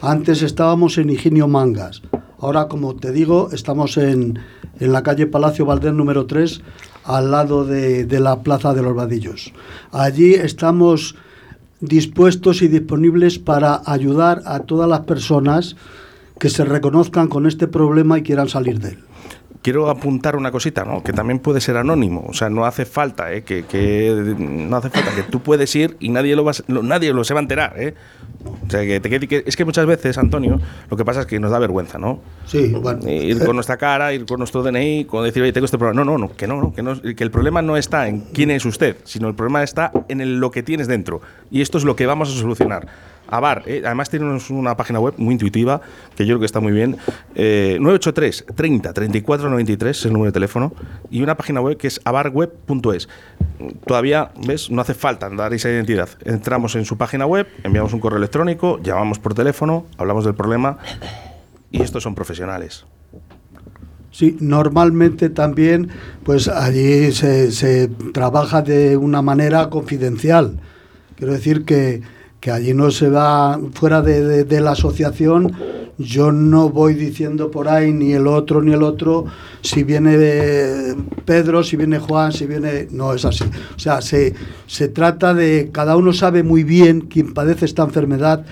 Antes 0.00 0.42
estábamos 0.42 0.98
en 0.98 1.10
Higinio 1.10 1.46
Mangas. 1.46 2.02
Ahora, 2.40 2.66
como 2.66 2.96
te 2.96 3.12
digo, 3.12 3.50
estamos 3.52 3.96
en, 3.96 4.40
en 4.80 4.92
la 4.92 5.04
calle 5.04 5.26
Palacio 5.28 5.66
Valdés 5.66 5.92
número 5.92 6.26
3, 6.26 6.62
al 7.04 7.30
lado 7.30 7.64
de, 7.64 8.04
de 8.06 8.20
la 8.20 8.42
Plaza 8.42 8.74
de 8.74 8.82
los 8.82 8.94
Vadillos. 8.94 9.52
Allí 9.92 10.34
estamos 10.34 11.14
dispuestos 11.80 12.62
y 12.62 12.68
disponibles 12.68 13.38
para 13.38 13.82
ayudar 13.86 14.42
a 14.46 14.60
todas 14.60 14.88
las 14.88 15.00
personas 15.00 15.76
que 16.40 16.50
se 16.50 16.64
reconozcan 16.64 17.28
con 17.28 17.46
este 17.46 17.68
problema 17.68 18.18
y 18.18 18.22
quieran 18.22 18.48
salir 18.48 18.80
de 18.80 18.90
él 18.90 19.07
quiero 19.62 19.90
apuntar 19.90 20.36
una 20.36 20.50
cosita, 20.50 20.84
¿no? 20.84 21.02
Que 21.02 21.12
también 21.12 21.38
puede 21.38 21.60
ser 21.60 21.76
anónimo. 21.76 22.24
O 22.28 22.32
sea, 22.32 22.48
no 22.48 22.64
hace 22.64 22.84
falta, 22.84 23.32
¿eh? 23.32 23.42
que, 23.42 23.64
que, 23.64 24.34
no 24.38 24.76
hace 24.76 24.90
falta 24.90 25.14
que 25.14 25.22
tú 25.24 25.40
puedes 25.40 25.74
ir 25.74 25.96
y 26.00 26.08
nadie 26.10 26.36
lo 26.36 26.44
va, 26.44 26.52
nadie 26.68 27.12
lo 27.12 27.24
se 27.24 27.34
va 27.34 27.40
a 27.40 27.42
enterar, 27.42 27.74
¿eh? 27.76 27.94
O 28.44 28.70
sea, 28.70 28.80
que, 28.80 29.00
que, 29.00 29.44
es 29.46 29.56
que 29.56 29.64
muchas 29.64 29.86
veces, 29.86 30.16
Antonio, 30.16 30.60
lo 30.88 30.96
que 30.96 31.04
pasa 31.04 31.20
es 31.20 31.26
que 31.26 31.40
nos 31.40 31.50
da 31.50 31.58
vergüenza, 31.58 31.98
¿no? 31.98 32.20
Sí, 32.46 32.68
bueno. 32.68 33.00
Ir 33.08 33.44
con 33.44 33.56
nuestra 33.56 33.76
cara, 33.76 34.12
ir 34.12 34.24
con 34.26 34.38
nuestro 34.38 34.62
DNI, 34.62 35.06
con 35.06 35.24
decir, 35.24 35.42
oye, 35.42 35.52
tengo 35.52 35.64
este 35.64 35.78
problema. 35.78 36.04
No, 36.04 36.12
no, 36.12 36.18
no, 36.18 36.36
que 36.36 36.46
no, 36.46 36.72
que 36.72 36.82
no, 36.82 37.00
que 37.00 37.24
el 37.24 37.30
problema 37.30 37.62
no 37.62 37.76
está 37.76 38.08
en 38.08 38.20
quién 38.20 38.50
es 38.50 38.64
usted, 38.64 38.96
sino 39.04 39.28
el 39.28 39.34
problema 39.34 39.62
está 39.62 39.92
en 40.08 40.20
el, 40.20 40.38
lo 40.38 40.50
que 40.50 40.62
tienes 40.62 40.86
dentro. 40.86 41.20
Y 41.50 41.62
esto 41.62 41.78
es 41.78 41.84
lo 41.84 41.96
que 41.96 42.06
vamos 42.06 42.30
a 42.30 42.38
solucionar. 42.38 42.86
Abar, 43.28 43.62
eh, 43.66 43.82
además 43.84 44.10
tiene 44.10 44.38
una 44.50 44.76
página 44.76 45.00
web 45.00 45.14
muy 45.18 45.34
intuitiva, 45.34 45.80
que 46.16 46.24
yo 46.24 46.34
creo 46.34 46.40
que 46.40 46.46
está 46.46 46.60
muy 46.60 46.72
bien. 46.72 46.96
983 47.34 48.46
30 48.54 48.92
34 48.92 49.50
93 49.50 49.98
es 49.98 50.04
el 50.06 50.12
número 50.12 50.30
de 50.30 50.32
teléfono. 50.32 50.72
Y 51.10 51.22
una 51.22 51.36
página 51.36 51.60
web 51.60 51.76
que 51.76 51.86
es 51.86 52.00
abarweb.es. 52.04 53.08
Todavía, 53.86 54.30
¿ves? 54.46 54.70
No 54.70 54.80
hace 54.80 54.94
falta 54.94 55.28
dar 55.30 55.52
esa 55.52 55.68
identidad. 55.68 56.08
Entramos 56.24 56.74
en 56.76 56.84
su 56.84 56.96
página 56.96 57.26
web, 57.26 57.46
enviamos 57.64 57.92
un 57.92 58.00
correo 58.00 58.18
electrónico, 58.18 58.80
llamamos 58.82 59.18
por 59.18 59.34
teléfono, 59.34 59.86
hablamos 59.98 60.24
del 60.24 60.34
problema. 60.34 60.78
Y 61.70 61.82
estos 61.82 62.02
son 62.02 62.14
profesionales. 62.14 62.86
Sí, 64.10 64.36
normalmente 64.40 65.28
también, 65.28 65.90
pues 66.24 66.48
allí 66.48 67.12
se, 67.12 67.52
se 67.52 67.88
trabaja 68.12 68.62
de 68.62 68.96
una 68.96 69.22
manera 69.22 69.68
confidencial. 69.68 70.58
Quiero 71.16 71.32
decir 71.32 71.64
que 71.64 72.02
que 72.40 72.50
allí 72.50 72.72
no 72.72 72.90
se 72.90 73.08
va 73.08 73.58
fuera 73.72 74.02
de, 74.02 74.60
la 74.60 74.72
asociación. 74.72 75.52
Yo 75.98 76.30
no 76.30 76.70
voy 76.70 76.94
diciendo 76.94 77.50
por 77.50 77.68
ahí 77.68 77.92
ni 77.92 78.12
el 78.12 78.28
otro 78.28 78.62
ni 78.62 78.72
el 78.72 78.84
otro, 78.84 79.24
si 79.62 79.82
viene 79.82 80.94
Pedro, 81.24 81.64
si 81.64 81.76
viene 81.76 81.98
Juan, 81.98 82.32
si 82.32 82.46
viene... 82.46 82.86
No 82.92 83.12
es 83.12 83.24
así. 83.24 83.44
O 83.74 83.78
sea, 83.78 84.00
se, 84.00 84.34
se 84.66 84.88
trata 84.88 85.34
de... 85.34 85.70
Cada 85.72 85.96
uno 85.96 86.12
sabe 86.12 86.44
muy 86.44 86.62
bien 86.62 87.00
quién 87.00 87.34
padece 87.34 87.64
esta 87.64 87.82
enfermedad, 87.82 88.46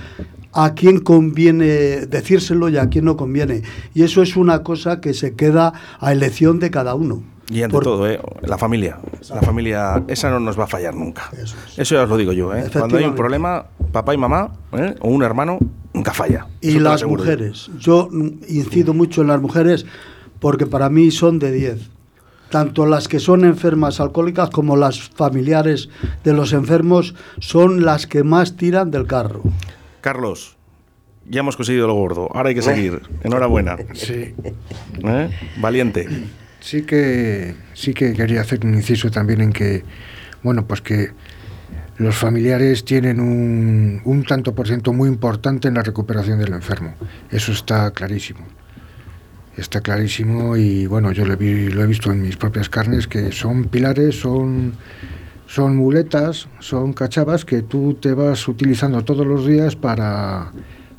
a 0.53 0.75
quién 0.75 0.99
conviene 0.99 2.07
decírselo 2.07 2.69
y 2.69 2.79
a 2.79 2.89
quién 2.89 3.05
no 3.05 3.17
conviene. 3.17 3.63
Y 3.95 4.03
eso 4.03 4.23
es 4.23 4.37
una 4.37 4.65
cosa 4.65 5.01
que 5.01 5.15
se 5.15 5.35
queda 5.35 5.73
a 6.01 6.13
elección 6.13 6.59
de 6.59 6.73
cada 6.73 6.97
uno. 6.97 7.36
Y 7.49 7.63
ante 7.63 7.79
todo, 7.79 8.09
¿eh? 8.09 8.21
la 8.43 8.59
familia. 8.59 8.99
La 9.31 9.41
familia, 9.43 10.03
esa 10.09 10.31
no 10.31 10.41
nos 10.41 10.59
va 10.59 10.65
a 10.65 10.67
fallar 10.67 10.95
nunca. 10.95 11.31
Eso, 11.77 11.95
ya 11.95 12.03
os 12.03 12.09
lo 12.09 12.17
digo 12.17 12.33
yo. 12.33 12.55
¿eh? 12.55 12.69
Cuando 12.73 12.99
hay 12.99 13.05
un 13.05 13.15
problema, 13.15 13.67
papá 13.93 14.15
y 14.15 14.17
mamá 14.17 14.53
¿eh? 14.73 14.97
o 15.01 15.09
un 15.09 15.23
hermano, 15.23 15.59
nunca 15.93 16.13
falla. 16.13 16.47
Y 16.61 16.79
las 16.79 17.05
mujeres. 17.05 17.71
Yo. 17.79 18.09
incido 18.49 18.95
mucho 18.95 19.23
en 19.23 19.29
las 19.29 19.41
mujeres 19.41 19.87
porque 20.41 20.67
para 20.67 20.91
mí 20.91 21.11
son 21.11 21.39
de 21.39 21.53
10. 21.53 21.91
Tanto 22.51 22.87
las 22.87 23.09
que 23.09 23.21
son 23.21 23.45
enfermas 23.45 24.01
alcohólicas 24.01 24.51
como 24.51 24.77
las 24.77 25.01
familiares 25.01 25.89
de 26.25 26.33
los 26.33 26.53
enfermos 26.53 27.15
son 27.39 27.85
las 27.85 28.07
que 28.07 28.23
más 28.23 28.57
tiran 28.57 28.91
del 28.91 29.07
carro. 29.07 29.43
Carlos, 30.01 30.57
ya 31.29 31.41
hemos 31.41 31.57
conseguido 31.57 31.87
lo 31.87 31.95
gordo. 31.95 32.29
Ahora 32.35 32.49
hay 32.51 32.55
que 32.55 32.63
seguir. 32.63 33.03
Enhorabuena. 33.23 33.77
Sí. 33.95 34.35
¿Eh? 35.05 35.31
Valiente. 35.59 36.09
Sí 36.67 36.83
que, 36.83 37.55
sí 37.75 37.95
que 37.95 38.13
quería 38.13 38.41
hacer 38.41 38.67
un 38.67 38.75
inciso 38.75 39.09
también 39.09 39.41
en 39.41 39.53
que, 39.53 39.85
bueno, 40.43 40.67
pues 40.67 40.81
que 40.81 41.13
los 41.97 42.17
familiares 42.17 42.85
tienen 42.85 43.21
un, 43.21 44.01
un 44.05 44.25
tanto 44.25 44.53
por 44.53 44.67
ciento 44.67 44.93
muy 44.93 45.09
importante 45.09 45.69
en 45.69 45.75
la 45.75 45.85
recuperación 45.85 46.41
del 46.41 46.53
enfermo. 46.53 46.95
Eso 47.31 47.53
está 47.53 47.93
clarísimo. 47.93 48.41
Está 49.57 49.81
clarísimo 49.81 50.57
y 50.57 50.89
bueno, 50.89 51.13
yo 51.13 51.25
lo 51.25 51.35
he, 51.35 51.71
lo 51.71 51.85
he 51.85 51.87
visto 51.87 52.11
en 52.11 52.21
mis 52.21 52.37
propias 52.37 52.69
carnes 52.69 53.07
que 53.07 53.31
son 53.31 53.67
pilares, 53.67 54.19
son, 54.19 54.73
son 55.47 55.77
muletas, 55.77 56.49
son 56.59 56.95
cachavas 56.95 57.45
que 57.45 57.63
tú 57.63 57.95
te 57.95 58.13
vas 58.13 58.49
utilizando 58.49 59.05
todos 59.05 59.25
los 59.25 59.47
días 59.47 59.77
para, 59.77 60.51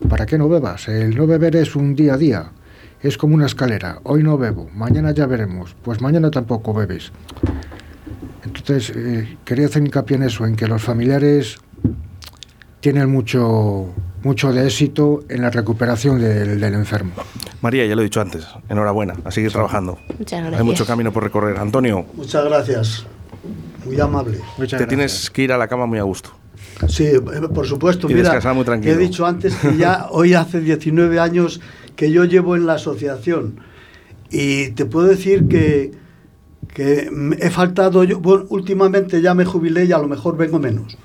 para 0.07 0.25
que 0.25 0.37
no 0.37 0.47
bebas. 0.47 0.87
El 0.87 1.17
no 1.17 1.27
beber 1.27 1.57
es 1.57 1.75
un 1.75 1.93
día 1.93 2.13
a 2.13 2.17
día 2.17 2.51
es 3.07 3.17
como 3.17 3.35
una 3.35 3.45
escalera. 3.45 3.99
Hoy 4.03 4.21
no 4.21 4.37
bebo, 4.37 4.69
mañana 4.73 5.11
ya 5.11 5.25
veremos. 5.25 5.75
Pues 5.81 6.01
mañana 6.01 6.29
tampoco 6.29 6.73
bebes. 6.73 7.11
Entonces, 8.43 8.91
eh, 8.95 9.37
quería 9.45 9.67
hacer 9.67 9.81
hincapié 9.83 10.17
en 10.17 10.23
eso, 10.23 10.45
en 10.45 10.55
que 10.55 10.67
los 10.67 10.81
familiares 10.81 11.57
tienen 12.81 13.09
mucho, 13.09 13.87
mucho 14.23 14.51
de 14.51 14.65
éxito 14.65 15.23
en 15.29 15.41
la 15.41 15.49
recuperación 15.49 16.19
del, 16.19 16.63
enfermo. 16.63 17.13
María, 17.61 17.85
ya 17.85 17.95
lo 17.95 18.01
he 18.01 18.03
dicho 18.03 18.21
antes, 18.21 18.45
enhorabuena, 18.69 19.15
a 19.23 19.31
seguir 19.31 19.51
trabajando. 19.51 19.97
Muchas 20.17 20.39
gracias. 20.39 20.59
Hay 20.59 20.65
mucho 20.65 20.85
camino 20.85 21.11
por 21.11 21.23
recorrer. 21.23 21.57
Antonio. 21.57 22.05
Muchas 22.13 22.45
gracias, 22.45 23.05
muy 23.85 23.99
amable. 23.99 24.39
Te 24.69 24.85
tienes 24.85 25.29
que 25.29 25.43
ir 25.43 25.51
a 25.51 25.57
la 25.57 25.67
cama 25.67 25.85
muy 25.85 25.99
a 25.99 26.03
gusto. 26.03 26.31
Sí, 26.87 27.05
eh, 27.05 27.21
por 27.53 27.65
supuesto. 27.65 28.09
Y 28.09 28.13
Mira, 28.13 28.53
muy 28.53 28.63
tranquilo. 28.63 28.93
he 28.93 28.97
dicho 28.97 29.25
antes 29.25 29.55
que 29.55 29.75
ya 29.77 30.07
hoy 30.11 30.35
hace 30.35 30.61
19 30.61 31.19
años 31.19 31.59
que 31.97 32.11
yo 32.11 32.23
llevo 32.23 32.55
en 32.55 32.65
la 32.65 32.75
asociación. 32.75 33.59
Y 34.29 34.69
te 34.71 34.85
puedo 34.85 35.07
decir 35.07 35.49
que, 35.49 35.91
que 36.73 37.09
he 37.39 37.49
faltado, 37.49 38.05
yo, 38.05 38.19
bueno, 38.21 38.45
últimamente 38.49 39.21
ya 39.21 39.33
me 39.33 39.43
jubilé 39.43 39.85
y 39.85 39.91
a 39.91 39.97
lo 39.97 40.07
mejor 40.07 40.37
vengo 40.37 40.59
menos. 40.59 40.97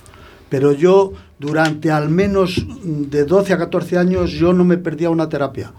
Pero 0.49 0.73
yo 0.73 1.13
durante 1.39 1.91
al 1.91 2.11
menos 2.11 2.65
de 2.85 3.25
12 3.25 3.55
a 3.55 3.59
14 3.59 3.99
años 3.99 4.31
yo 4.31 4.53
no 4.53 4.65
me 4.65 4.77
perdía 4.77 5.11
una 5.11 5.29
terapia. 5.29 5.73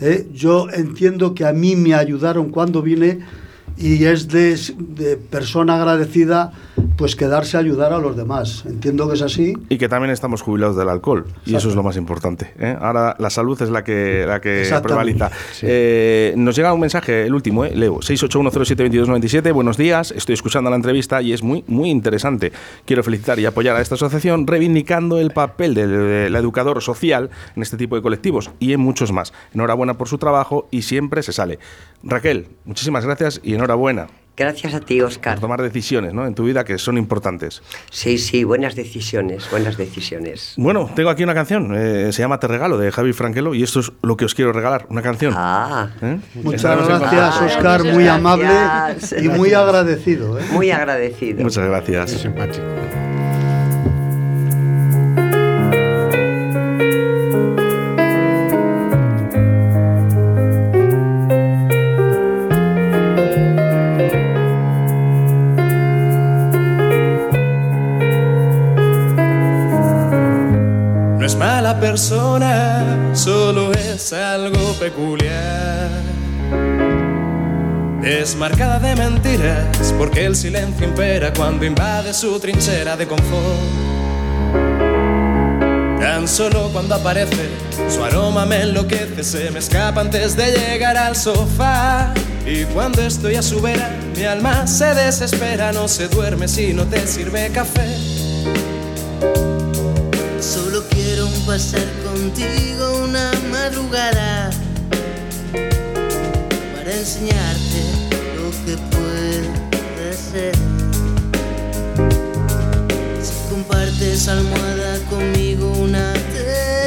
¿eh? 0.00 0.28
Yo 0.32 0.68
entiendo 0.70 1.34
que 1.34 1.46
a 1.46 1.52
mí 1.52 1.74
me 1.74 1.94
ayudaron 1.94 2.50
cuando 2.50 2.82
vine 2.82 3.20
y 3.78 4.04
es 4.04 4.28
de 4.28 5.16
persona 5.30 5.76
agradecida 5.76 6.52
pues 6.96 7.16
quedarse 7.16 7.56
a 7.56 7.60
ayudar 7.60 7.92
a 7.92 7.98
los 7.98 8.16
demás. 8.16 8.64
Entiendo 8.66 9.08
que 9.08 9.14
es 9.14 9.22
así. 9.22 9.54
Y 9.68 9.78
que 9.78 9.88
también 9.88 10.10
estamos 10.10 10.42
jubilados 10.42 10.76
del 10.76 10.88
alcohol. 10.88 11.26
Y 11.44 11.54
eso 11.54 11.68
es 11.68 11.74
lo 11.74 11.82
más 11.82 11.96
importante. 11.96 12.52
¿eh? 12.58 12.76
Ahora 12.80 13.16
la 13.18 13.30
salud 13.30 13.60
es 13.60 13.70
la 13.70 13.84
que, 13.84 14.24
la 14.26 14.40
que 14.40 14.68
prevaliza. 14.82 15.30
Eh, 15.62 16.34
nos 16.36 16.56
llega 16.56 16.72
un 16.72 16.80
mensaje, 16.80 17.26
el 17.26 17.34
último, 17.34 17.64
¿eh? 17.64 17.74
Leo, 17.74 17.96
681072297. 17.96 19.52
Buenos 19.52 19.76
días, 19.76 20.12
estoy 20.12 20.34
escuchando 20.34 20.70
la 20.70 20.76
entrevista 20.76 21.22
y 21.22 21.32
es 21.32 21.42
muy, 21.42 21.64
muy 21.66 21.90
interesante. 21.90 22.52
Quiero 22.84 23.02
felicitar 23.02 23.38
y 23.38 23.46
apoyar 23.46 23.76
a 23.76 23.80
esta 23.80 23.94
asociación 23.94 24.46
reivindicando 24.46 25.18
el 25.18 25.30
papel 25.30 25.74
del 25.74 26.34
educador 26.34 26.82
social 26.82 27.30
en 27.56 27.62
este 27.62 27.76
tipo 27.76 27.96
de 27.96 28.02
colectivos 28.02 28.50
y 28.58 28.72
en 28.72 28.80
muchos 28.80 29.12
más. 29.12 29.32
Enhorabuena 29.54 29.94
por 29.94 30.08
su 30.08 30.18
trabajo 30.18 30.68
y 30.70 30.82
siempre 30.82 31.22
se 31.22 31.32
sale. 31.32 31.58
Raquel, 32.02 32.48
muchísimas 32.64 33.04
gracias 33.04 33.40
y 33.42 33.54
enhorabuena. 33.54 34.08
Gracias 34.36 34.72
a 34.74 34.80
ti, 34.80 35.00
Oscar. 35.00 35.34
Por 35.34 35.42
tomar 35.42 35.60
decisiones 35.60 36.14
¿no? 36.14 36.26
en 36.26 36.34
tu 36.34 36.44
vida 36.44 36.64
que 36.64 36.78
son 36.78 36.96
importantes. 36.96 37.62
Sí, 37.90 38.18
sí, 38.18 38.44
buenas 38.44 38.74
decisiones, 38.74 39.50
buenas 39.50 39.76
decisiones. 39.76 40.54
Bueno, 40.56 40.90
tengo 40.94 41.10
aquí 41.10 41.22
una 41.22 41.34
canción, 41.34 41.74
eh, 41.76 42.12
se 42.12 42.22
llama 42.22 42.40
Te 42.40 42.46
Regalo, 42.46 42.78
de 42.78 42.90
Javi 42.90 43.12
Franquelo, 43.12 43.54
y 43.54 43.62
esto 43.62 43.80
es 43.80 43.92
lo 44.02 44.16
que 44.16 44.24
os 44.24 44.34
quiero 44.34 44.52
regalar, 44.52 44.86
una 44.88 45.02
canción. 45.02 45.34
Ah. 45.36 45.90
¿Eh? 46.00 46.18
Muchas 46.34 46.88
gracias, 46.88 47.42
Oscar, 47.42 47.84
muy 47.84 48.08
amable 48.08 48.48
y 49.20 49.28
muy 49.28 49.52
agradecido. 49.52 50.38
¿eh? 50.38 50.44
Muy 50.50 50.70
agradecido. 50.70 51.42
Muchas 51.42 51.66
gracias. 51.66 52.10
simpático. 52.12 52.64
Marcada 78.38 78.78
de 78.80 78.96
mentiras 78.96 79.92
porque 79.96 80.24
el 80.24 80.34
silencio 80.34 80.86
impera 80.86 81.32
cuando 81.32 81.64
invade 81.64 82.12
su 82.12 82.40
trinchera 82.40 82.96
de 82.96 83.06
confort. 83.06 83.60
Tan 86.00 86.26
solo 86.26 86.70
cuando 86.72 86.96
aparece, 86.96 87.50
su 87.88 88.02
aroma 88.02 88.44
me 88.44 88.62
enloquece, 88.62 89.22
se 89.22 89.50
me 89.50 89.60
escapa 89.60 90.00
antes 90.00 90.36
de 90.36 90.50
llegar 90.50 90.96
al 90.96 91.14
sofá. 91.14 92.12
Y 92.44 92.64
cuando 92.64 93.02
estoy 93.02 93.36
a 93.36 93.42
su 93.42 93.60
vera, 93.60 93.90
mi 94.16 94.24
alma 94.24 94.66
se 94.66 94.94
desespera, 94.94 95.70
no 95.72 95.86
se 95.86 96.08
duerme 96.08 96.48
si 96.48 96.72
no 96.72 96.84
te 96.84 97.06
sirve 97.06 97.50
café. 97.52 97.96
Solo 100.40 100.82
quiero 100.90 101.28
pasar 101.46 101.86
contigo 102.04 103.04
una 103.04 103.30
madrugada 103.52 104.50
para 106.74 106.92
enseñarte 106.92 108.11
que 108.64 108.76
puede 108.76 110.12
ser. 110.12 110.54
Si 113.22 113.32
compartes 113.50 114.28
almohada 114.28 114.98
conmigo 115.10 115.72
una 115.78 116.12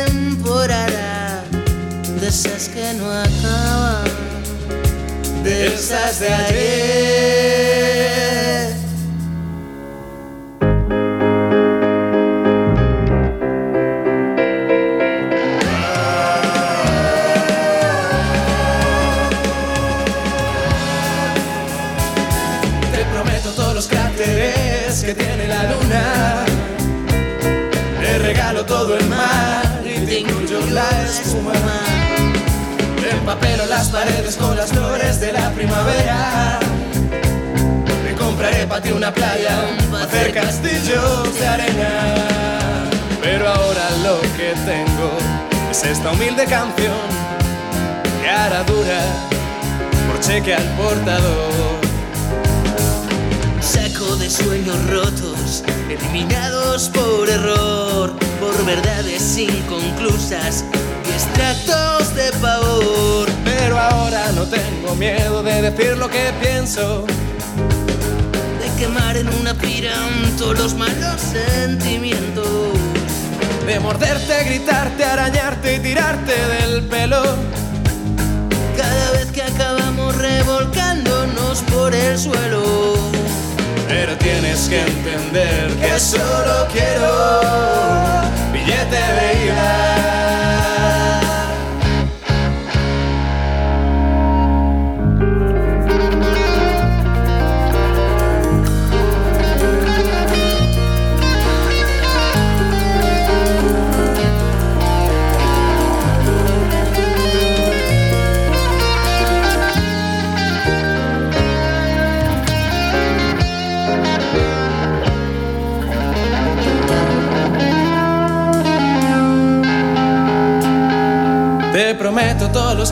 temporada 0.07 1.43
de 2.19 2.27
esas 2.27 2.69
que 2.69 2.93
no 2.93 3.11
acaban, 3.11 4.05
de 5.43 5.67
esas 5.67 6.19
de 6.19 6.29
ayer. 6.29 7.44
Incluyo 30.55 30.73
la 30.73 30.89
espuma. 31.03 31.53
Empapelo 33.11 33.65
las 33.67 33.89
paredes 33.89 34.35
con 34.35 34.55
las 34.55 34.71
flores 34.71 35.19
de 35.19 35.33
la 35.33 35.49
primavera. 35.51 36.59
Te 38.03 38.15
compraré 38.15 38.65
para 38.67 38.81
ti 38.81 38.91
una 38.91 39.13
playa, 39.13 39.57
hacer 40.03 40.33
castillos 40.33 41.39
de 41.39 41.47
arena. 41.47 42.15
Pero 43.21 43.49
ahora 43.49 43.89
lo 44.03 44.21
que 44.37 44.53
tengo 44.65 45.17
es 45.71 45.83
esta 45.83 46.11
humilde 46.11 46.45
canción 46.45 47.05
que 48.21 48.29
hará 48.29 48.63
dura 48.63 49.01
por 50.07 50.19
cheque 50.19 50.53
al 50.53 50.67
portador. 50.75 51.74
De 54.19 54.29
sueños 54.31 54.77
rotos, 54.89 55.63
eliminados 55.87 56.89
por 56.89 57.29
error, 57.29 58.15
por 58.39 58.65
verdades 58.65 59.37
inconclusas 59.37 60.63
y 61.05 61.11
extractos 61.11 62.15
de 62.15 62.31
pavor. 62.41 63.29
Pero 63.43 63.77
ahora 63.77 64.31
no 64.31 64.45
tengo 64.45 64.95
miedo 64.95 65.43
de 65.43 65.61
decir 65.61 65.97
lo 65.97 66.09
que 66.09 66.33
pienso. 66.41 67.05
De 68.59 68.81
quemar 68.81 69.15
en 69.17 69.27
una 69.35 69.53
pira 69.53 69.93
todos 70.39 70.57
los 70.57 70.73
malos 70.73 71.21
sentimientos. 71.21 72.47
De 73.67 73.79
morderte, 73.79 74.43
gritarte, 74.45 75.03
arañarte 75.03 75.75
y 75.75 75.79
tirarte 75.79 76.33
del 76.33 76.83
pelo. 76.85 77.21
Cada 78.75 79.11
vez 79.11 79.27
que 79.31 79.43
acabamos 79.43 80.15
revolcándonos 80.15 81.61
por 81.71 81.93
el 81.93 82.17
suelo. 82.17 83.14
Pero 83.87 84.17
tienes 84.17 84.67
que 84.67 84.81
entender 84.81 85.71
que 85.75 85.99
solo 85.99 86.67
quiero 86.71 88.21
billete 88.51 88.95
de 88.95 89.45
ida. 89.45 90.14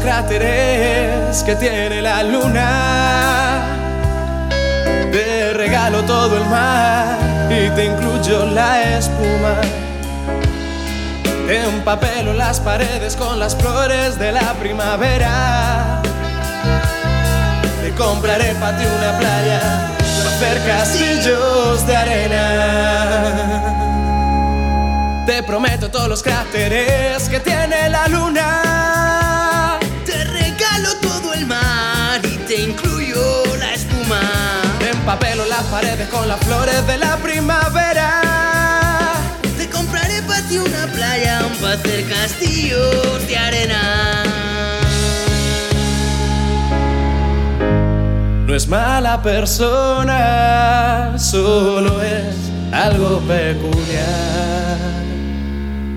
Cráteres 0.03 1.41
que 1.43 1.55
tiene 1.55 2.01
la 2.01 2.23
luna. 2.23 3.61
Te 5.11 5.53
regalo 5.53 6.03
todo 6.03 6.37
el 6.37 6.45
mar 6.45 7.17
y 7.49 7.69
te 7.69 7.85
incluyo 7.85 8.45
la 8.47 8.97
espuma. 8.97 9.61
Te 11.47 11.63
empapelo 11.63 12.33
las 12.33 12.59
paredes 12.59 13.15
con 13.15 13.39
las 13.39 13.55
flores 13.55 14.19
de 14.19 14.33
la 14.33 14.53
primavera. 14.53 16.01
Te 17.81 17.91
compraré 17.93 18.53
para 18.55 18.77
ti 18.77 18.85
una 18.85 19.17
playa 19.19 19.61
para 20.23 20.35
hacer 20.35 20.61
castillos 20.67 21.87
de 21.87 21.95
arena. 21.95 22.43
Te 25.25 25.43
prometo 25.43 25.89
todos 25.89 26.09
los 26.09 26.21
cráteres 26.21 27.29
que 27.29 27.39
tiene 27.39 27.89
la 27.89 28.07
luna. 28.09 29.02
El 31.35 31.47
mar 31.47 32.21
y 32.23 32.37
te 32.47 32.61
incluyo 32.61 33.43
la 33.57 33.73
espuma. 33.73 34.21
Empapelo 34.91 35.45
las 35.45 35.63
paredes 35.63 36.07
con 36.09 36.27
las 36.27 36.39
flores 36.41 36.85
de 36.85 36.97
la 36.97 37.17
primavera. 37.17 38.21
Te 39.57 39.67
compraré 39.69 40.21
para 40.23 40.41
ti 40.47 40.57
una 40.57 40.85
playa 40.87 41.41
para 41.59 41.73
hacer 41.73 42.07
castillos 42.07 43.27
de 43.27 43.37
arena. 43.37 44.23
No 48.45 48.53
es 48.53 48.67
mala 48.67 49.21
persona, 49.23 51.13
solo 51.17 52.03
es 52.03 52.35
algo 52.71 53.19
peculiar. 53.21 54.72